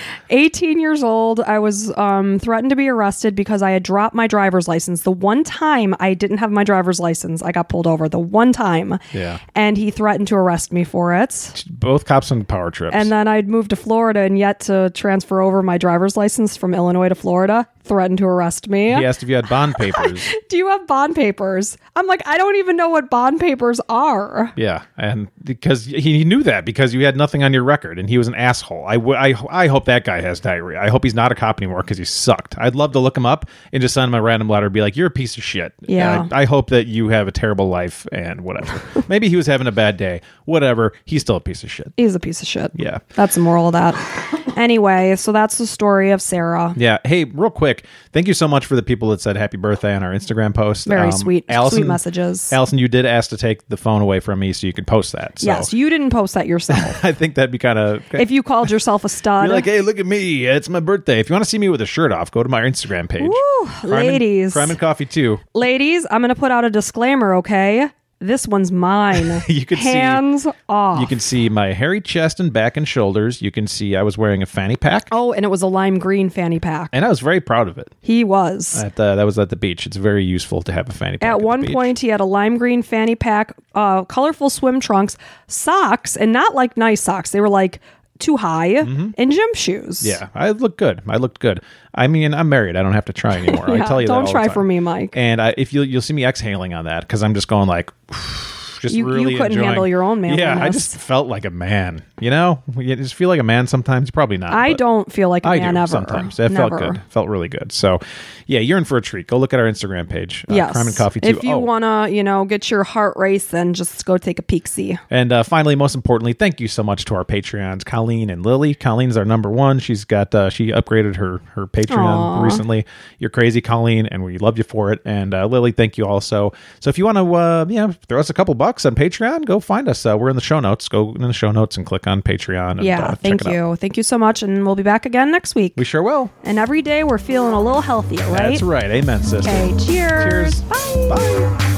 18 0.65 0.79
years 0.79 1.03
old, 1.03 1.39
I 1.41 1.59
was 1.59 1.95
um, 1.95 2.39
threatened 2.39 2.71
to 2.71 2.75
be 2.75 2.87
arrested 2.89 3.35
because 3.35 3.61
I 3.61 3.69
had 3.71 3.83
dropped 3.83 4.15
my 4.15 4.25
driver's 4.25 4.67
license. 4.67 5.01
The 5.03 5.11
one 5.11 5.43
time 5.43 5.93
I 5.99 6.15
didn't 6.15 6.37
have 6.37 6.51
my 6.51 6.63
driver's 6.63 6.99
license, 6.99 7.43
I 7.43 7.51
got 7.51 7.69
pulled 7.69 7.85
over. 7.85 8.09
The 8.09 8.17
one 8.19 8.51
time. 8.51 8.97
Yeah. 9.13 9.39
And 9.53 9.77
he 9.77 9.91
threatened 9.91 10.27
to 10.29 10.35
arrest 10.35 10.73
me 10.73 10.83
for 10.83 11.13
it. 11.13 11.63
Both 11.69 12.05
cops 12.05 12.31
on 12.31 12.43
power 12.45 12.71
trips. 12.71 12.95
And 12.95 13.11
then 13.11 13.27
I'd 13.27 13.47
moved 13.47 13.69
to 13.69 13.75
Florida 13.75 14.21
and 14.21 14.39
yet 14.39 14.59
to 14.61 14.89
transfer 14.95 15.39
over 15.41 15.61
my 15.61 15.77
driver's 15.77 16.17
license 16.17 16.57
from 16.57 16.73
Illinois 16.73 17.09
to 17.09 17.15
Florida, 17.15 17.67
threatened 17.83 18.17
to 18.17 18.25
arrest 18.25 18.67
me. 18.67 18.87
he 18.87 19.05
asked 19.05 19.21
if 19.21 19.29
you 19.29 19.35
had 19.35 19.47
bond 19.47 19.75
papers. 19.79 20.27
Do 20.49 20.57
you 20.57 20.67
have 20.69 20.87
bond 20.87 21.15
papers? 21.15 21.77
I'm 21.95 22.07
like, 22.07 22.27
I 22.27 22.37
don't 22.37 22.55
even 22.55 22.75
know 22.75 22.89
what 22.89 23.11
bond 23.11 23.39
papers 23.39 23.79
are. 23.87 24.51
yeah. 24.55 24.83
And 24.97 25.27
because 25.43 25.85
he 25.85 26.23
knew 26.23 26.41
that 26.41 26.65
because 26.65 26.93
you 26.93 27.05
had 27.05 27.15
nothing 27.15 27.43
on 27.43 27.53
your 27.53 27.63
record 27.63 27.99
and 27.99 28.09
he 28.09 28.17
was 28.17 28.27
an 28.27 28.33
asshole. 28.33 28.83
I, 28.87 28.95
w- 28.95 29.15
I, 29.17 29.35
I 29.51 29.67
hope 29.67 29.85
that 29.85 30.03
guy 30.05 30.21
has 30.21 30.39
diarrhea. 30.55 30.81
I 30.81 30.89
hope 30.89 31.03
he's 31.03 31.13
not 31.15 31.31
a 31.31 31.35
cop 31.35 31.59
anymore 31.61 31.81
because 31.81 31.97
he 31.97 32.05
sucked. 32.05 32.55
I'd 32.57 32.75
love 32.75 32.91
to 32.93 32.99
look 32.99 33.15
him 33.17 33.25
up 33.25 33.45
and 33.71 33.81
just 33.81 33.93
send 33.93 34.09
him 34.09 34.13
a 34.13 34.21
random 34.21 34.49
letter 34.49 34.67
and 34.67 34.73
be 34.73 34.81
like, 34.81 34.95
you're 34.95 35.07
a 35.07 35.11
piece 35.11 35.37
of 35.37 35.43
shit. 35.43 35.73
Yeah. 35.81 36.23
And 36.23 36.33
I, 36.33 36.41
I 36.41 36.45
hope 36.45 36.69
that 36.69 36.87
you 36.87 37.09
have 37.09 37.27
a 37.27 37.31
terrible 37.31 37.67
life 37.69 38.07
and 38.11 38.41
whatever. 38.41 38.81
Maybe 39.07 39.29
he 39.29 39.35
was 39.35 39.47
having 39.47 39.67
a 39.67 39.71
bad 39.71 39.97
day. 39.97 40.21
Whatever. 40.45 40.93
He's 41.05 41.21
still 41.21 41.35
a 41.35 41.41
piece 41.41 41.63
of 41.63 41.71
shit. 41.71 41.91
He's 41.97 42.15
a 42.15 42.19
piece 42.19 42.41
of 42.41 42.47
shit. 42.47 42.71
Yeah. 42.75 42.99
That's 43.15 43.35
the 43.35 43.41
moral 43.41 43.67
of 43.67 43.73
that. 43.73 44.53
anyway, 44.57 45.15
so 45.15 45.31
that's 45.31 45.57
the 45.57 45.67
story 45.67 46.11
of 46.11 46.21
Sarah. 46.21 46.73
Yeah. 46.77 46.99
Hey, 47.03 47.25
real 47.25 47.49
quick, 47.49 47.85
thank 48.13 48.27
you 48.27 48.33
so 48.33 48.47
much 48.47 48.65
for 48.65 48.75
the 48.75 48.83
people 48.83 49.09
that 49.09 49.21
said 49.21 49.35
happy 49.37 49.57
birthday 49.57 49.95
on 49.95 50.03
our 50.03 50.11
Instagram 50.13 50.53
post. 50.53 50.85
Very 50.87 51.05
Um, 51.07 51.11
sweet, 51.11 51.45
Allison, 51.49 51.79
sweet 51.79 51.87
messages. 51.87 52.51
Allison, 52.53 52.77
you 52.77 52.87
did 52.87 53.05
ask 53.05 53.29
to 53.31 53.37
take 53.37 53.67
the 53.69 53.77
phone 53.77 54.01
away 54.01 54.19
from 54.19 54.39
me 54.39 54.53
so 54.53 54.67
you 54.67 54.73
could 54.73 54.87
post 54.87 55.11
that. 55.13 55.39
So 55.39 55.47
Yes, 55.47 55.73
you 55.73 55.89
didn't 55.89 56.09
post 56.11 56.33
that 56.35 56.47
yourself. 56.55 57.03
I 57.03 57.11
think 57.11 57.35
that'd 57.35 57.51
be 57.51 57.57
kind 57.57 57.79
of. 57.79 58.03
if 58.13 58.31
you 58.31 58.43
called 58.43 58.69
yourself 58.71 59.03
a 59.03 59.09
stud, 59.09 59.47
You're 59.47 59.55
like, 59.55 59.65
hey, 59.65 59.81
look 59.81 59.99
at 59.99 60.05
me. 60.05 60.34
It's 60.43 60.69
my 60.69 60.79
birthday. 60.79 61.19
If 61.19 61.29
you 61.29 61.33
want 61.33 61.43
to 61.43 61.49
see 61.49 61.57
me 61.57 61.69
with 61.69 61.81
a 61.81 61.85
shirt 61.85 62.11
off, 62.11 62.31
go 62.31 62.43
to 62.43 62.49
my 62.49 62.61
Instagram 62.61 63.07
page. 63.07 63.21
Woo, 63.23 63.65
Crime 63.65 63.93
and- 63.93 64.07
ladies. 64.07 64.53
Crime 64.53 64.69
and 64.69 64.79
Coffee 64.79 65.05
too. 65.05 65.39
ladies, 65.53 66.05
I'm 66.11 66.21
going 66.21 66.33
to 66.33 66.39
put 66.39 66.51
out 66.51 66.65
a 66.65 66.69
disclaimer, 66.69 67.35
okay? 67.35 67.89
this 68.21 68.47
one's 68.47 68.71
mine. 68.71 69.43
You 69.47 69.65
see- 69.67 69.75
hands 69.75 70.47
off. 70.69 71.01
You 71.01 71.05
can 71.05 71.19
see 71.19 71.49
my 71.49 71.73
hairy 71.73 71.99
chest 72.01 72.39
and 72.39 72.51
back 72.51 72.75
and 72.77 72.87
shoulders. 72.87 73.41
You 73.41 73.51
can 73.51 73.67
see 73.67 73.95
I 73.95 74.01
was 74.03 74.17
wearing 74.17 74.41
a 74.41 74.45
fanny 74.45 74.77
pack, 74.77 75.09
oh, 75.11 75.33
and 75.33 75.43
it 75.45 75.49
was 75.49 75.61
a 75.61 75.67
lime 75.67 75.99
green 75.99 76.29
fanny 76.29 76.59
pack. 76.59 76.89
and 76.93 77.05
I 77.05 77.09
was 77.09 77.19
very 77.19 77.41
proud 77.41 77.67
of 77.67 77.77
it. 77.77 77.93
He 78.01 78.23
was. 78.23 78.81
At 78.81 78.95
the, 78.95 79.15
that 79.15 79.23
was 79.23 79.37
at 79.37 79.49
the 79.49 79.55
beach. 79.57 79.85
It's 79.85 79.97
very 79.97 80.23
useful 80.23 80.61
to 80.63 80.71
have 80.71 80.89
a 80.89 80.93
fanny 80.93 81.17
pack. 81.17 81.29
At 81.35 81.39
the 81.39 81.45
one 81.45 81.71
point, 81.71 81.99
he 81.99 82.07
had 82.07 82.19
a 82.21 82.25
lime 82.25 82.57
green 82.57 82.81
fanny 82.81 83.15
pack, 83.15 83.53
uh, 83.75 84.05
colorful 84.05 84.49
swim 84.49 84.79
trunks, 84.79 85.17
socks, 85.47 86.15
and 86.15 86.31
not 86.31 86.55
like 86.55 86.77
nice 86.77 87.01
socks. 87.01 87.31
They 87.31 87.41
were 87.41 87.49
like 87.49 87.79
too 88.19 88.37
high, 88.37 88.67
and 88.67 89.13
gym 89.31 89.53
shoes. 89.53 90.01
Mm-hmm. 90.01 90.23
Yeah, 90.23 90.29
I 90.33 90.51
looked 90.51 90.77
good. 90.77 91.01
I 91.07 91.17
looked 91.17 91.39
good. 91.39 91.61
I 91.93 92.07
mean, 92.07 92.33
I'm 92.33 92.49
married. 92.49 92.75
I 92.75 92.83
don't 92.83 92.93
have 92.93 93.05
to 93.05 93.13
try 93.13 93.37
anymore. 93.37 93.69
I 93.69 93.79
tell 93.87 94.01
you, 94.01 94.07
don't 94.07 94.29
try 94.29 94.47
for 94.47 94.63
me, 94.63 94.79
Mike. 94.79 95.15
And 95.15 95.41
I, 95.41 95.53
if 95.57 95.73
you 95.73 95.81
you'll 95.81 96.01
see 96.01 96.13
me 96.13 96.25
exhaling 96.25 96.73
on 96.73 96.85
that 96.85 97.01
because 97.01 97.23
I'm 97.23 97.33
just 97.33 97.47
going 97.47 97.67
like, 97.67 97.91
just 98.85 98.95
You- 98.95 99.07
you 99.15 99.37
couldn't 99.37 99.51
enjoying- 99.53 99.65
handle 99.65 99.87
your 99.87 100.03
own 100.03 100.21
man. 100.21 100.37
Yeah, 100.37 100.57
I 100.61 100.69
just 100.69 100.97
felt 100.97 101.27
like 101.27 101.45
a 101.45 101.49
man. 101.49 102.03
You 102.21 102.29
know, 102.29 102.61
you 102.77 102.95
just 102.95 103.13
feel 103.13 103.27
like 103.27 103.39
a 103.41 103.43
man 103.43 103.67
sometimes. 103.67 104.09
Probably 104.09 104.37
not. 104.37 104.53
I 104.53 104.73
don't 104.73 105.11
feel 105.11 105.29
like 105.29 105.45
a 105.45 105.49
I 105.49 105.59
man 105.59 105.73
do 105.73 105.79
ever. 105.81 105.87
sometimes. 105.87 106.39
It 106.39 106.51
Never. 106.51 106.69
felt 106.77 106.81
good. 106.81 107.01
Felt 107.09 107.27
really 107.27 107.49
good. 107.49 107.71
So, 107.73 107.99
yeah, 108.47 108.59
you're 108.61 108.77
in 108.77 108.85
for 108.85 108.97
a 108.97 109.01
treat. 109.01 109.27
Go 109.27 109.37
look 109.37 109.53
at 109.53 109.59
our 109.59 109.65
Instagram 109.65 110.07
page. 110.09 110.45
Uh, 110.49 110.53
Yes. 110.55 110.71
Crime 110.71 110.87
and 110.87 110.95
Coffee 110.95 111.19
too. 111.19 111.27
If 111.29 111.43
you 111.43 111.53
oh, 111.53 111.57
wanna, 111.59 112.07
you 112.09 112.23
know, 112.23 112.45
get 112.45 112.71
your 112.71 112.83
heart 112.83 113.13
racing, 113.17 113.73
just 113.73 114.05
go 114.05 114.17
take 114.17 114.39
a 114.39 114.41
peek 114.43 114.67
see. 114.67 114.97
And 115.09 115.31
uh, 115.33 115.43
finally, 115.43 115.75
most 115.75 115.95
importantly, 115.95 116.33
thank 116.33 116.59
you 116.61 116.67
so 116.67 116.83
much 116.83 117.05
to 117.05 117.15
our 117.15 117.25
Patreons, 117.25 117.83
Colleen 117.85 118.29
and 118.29 118.45
Lily. 118.45 118.73
Colleen's 118.73 119.17
our 119.17 119.25
number 119.25 119.49
one. 119.49 119.79
She's 119.79 120.05
got 120.05 120.33
uh, 120.33 120.49
she 120.49 120.67
upgraded 120.71 121.15
her 121.17 121.41
her 121.55 121.67
Patreon 121.67 121.97
Aw. 121.97 122.41
recently. 122.43 122.85
You're 123.19 123.29
crazy, 123.29 123.61
Colleen, 123.61 124.05
and 124.07 124.23
we 124.23 124.37
love 124.37 124.57
you 124.57 124.63
for 124.63 124.91
it. 124.91 125.01
And 125.05 125.33
uh, 125.33 125.45
Lily, 125.47 125.71
thank 125.71 125.97
you 125.97 126.05
also. 126.05 126.53
So 126.79 126.89
if 126.89 126.97
you 126.97 127.05
want 127.05 127.17
to, 127.17 127.33
uh, 127.35 127.65
yeah, 127.69 127.91
throw 128.07 128.19
us 128.19 128.29
a 128.29 128.33
couple 128.33 128.53
bucks 128.55 128.74
on 128.83 128.95
Patreon, 128.95 129.45
go 129.45 129.59
find 129.59 129.87
us. 129.87 130.03
Uh, 130.07 130.17
we're 130.17 130.29
in 130.31 130.35
the 130.35 130.41
show 130.41 130.59
notes. 130.59 130.89
Go 130.89 131.13
in 131.13 131.21
the 131.21 131.33
show 131.33 131.51
notes 131.51 131.77
and 131.77 131.85
click 131.85 132.07
on 132.07 132.23
Patreon. 132.23 132.71
And, 132.71 132.83
Yeah, 132.83 133.03
uh, 133.05 133.09
check 133.11 133.19
thank 133.19 133.41
it 133.41 133.47
out. 133.47 133.53
you. 133.53 133.75
Thank 133.75 133.95
you 133.97 134.01
so 134.01 134.17
much. 134.17 134.41
And 134.41 134.65
we'll 134.65 134.75
be 134.75 134.81
back 134.83 135.05
again 135.05 135.31
next 135.31 135.53
week. 135.53 135.73
We 135.77 135.85
sure 135.85 136.01
will. 136.01 136.31
and 136.43 136.57
every 136.57 136.81
day 136.81 137.03
we're 137.03 137.19
feeling 137.19 137.53
a 137.53 137.61
little 137.61 137.81
healthier, 137.81 138.25
right? 138.31 138.49
That's 138.49 138.63
right. 138.63 138.85
Amen, 138.89 139.21
sister. 139.21 139.47
Okay, 139.51 139.69
cheers. 139.85 140.23
Cheers. 140.55 140.61
Bye. 140.61 141.07
Bye. 141.09 141.74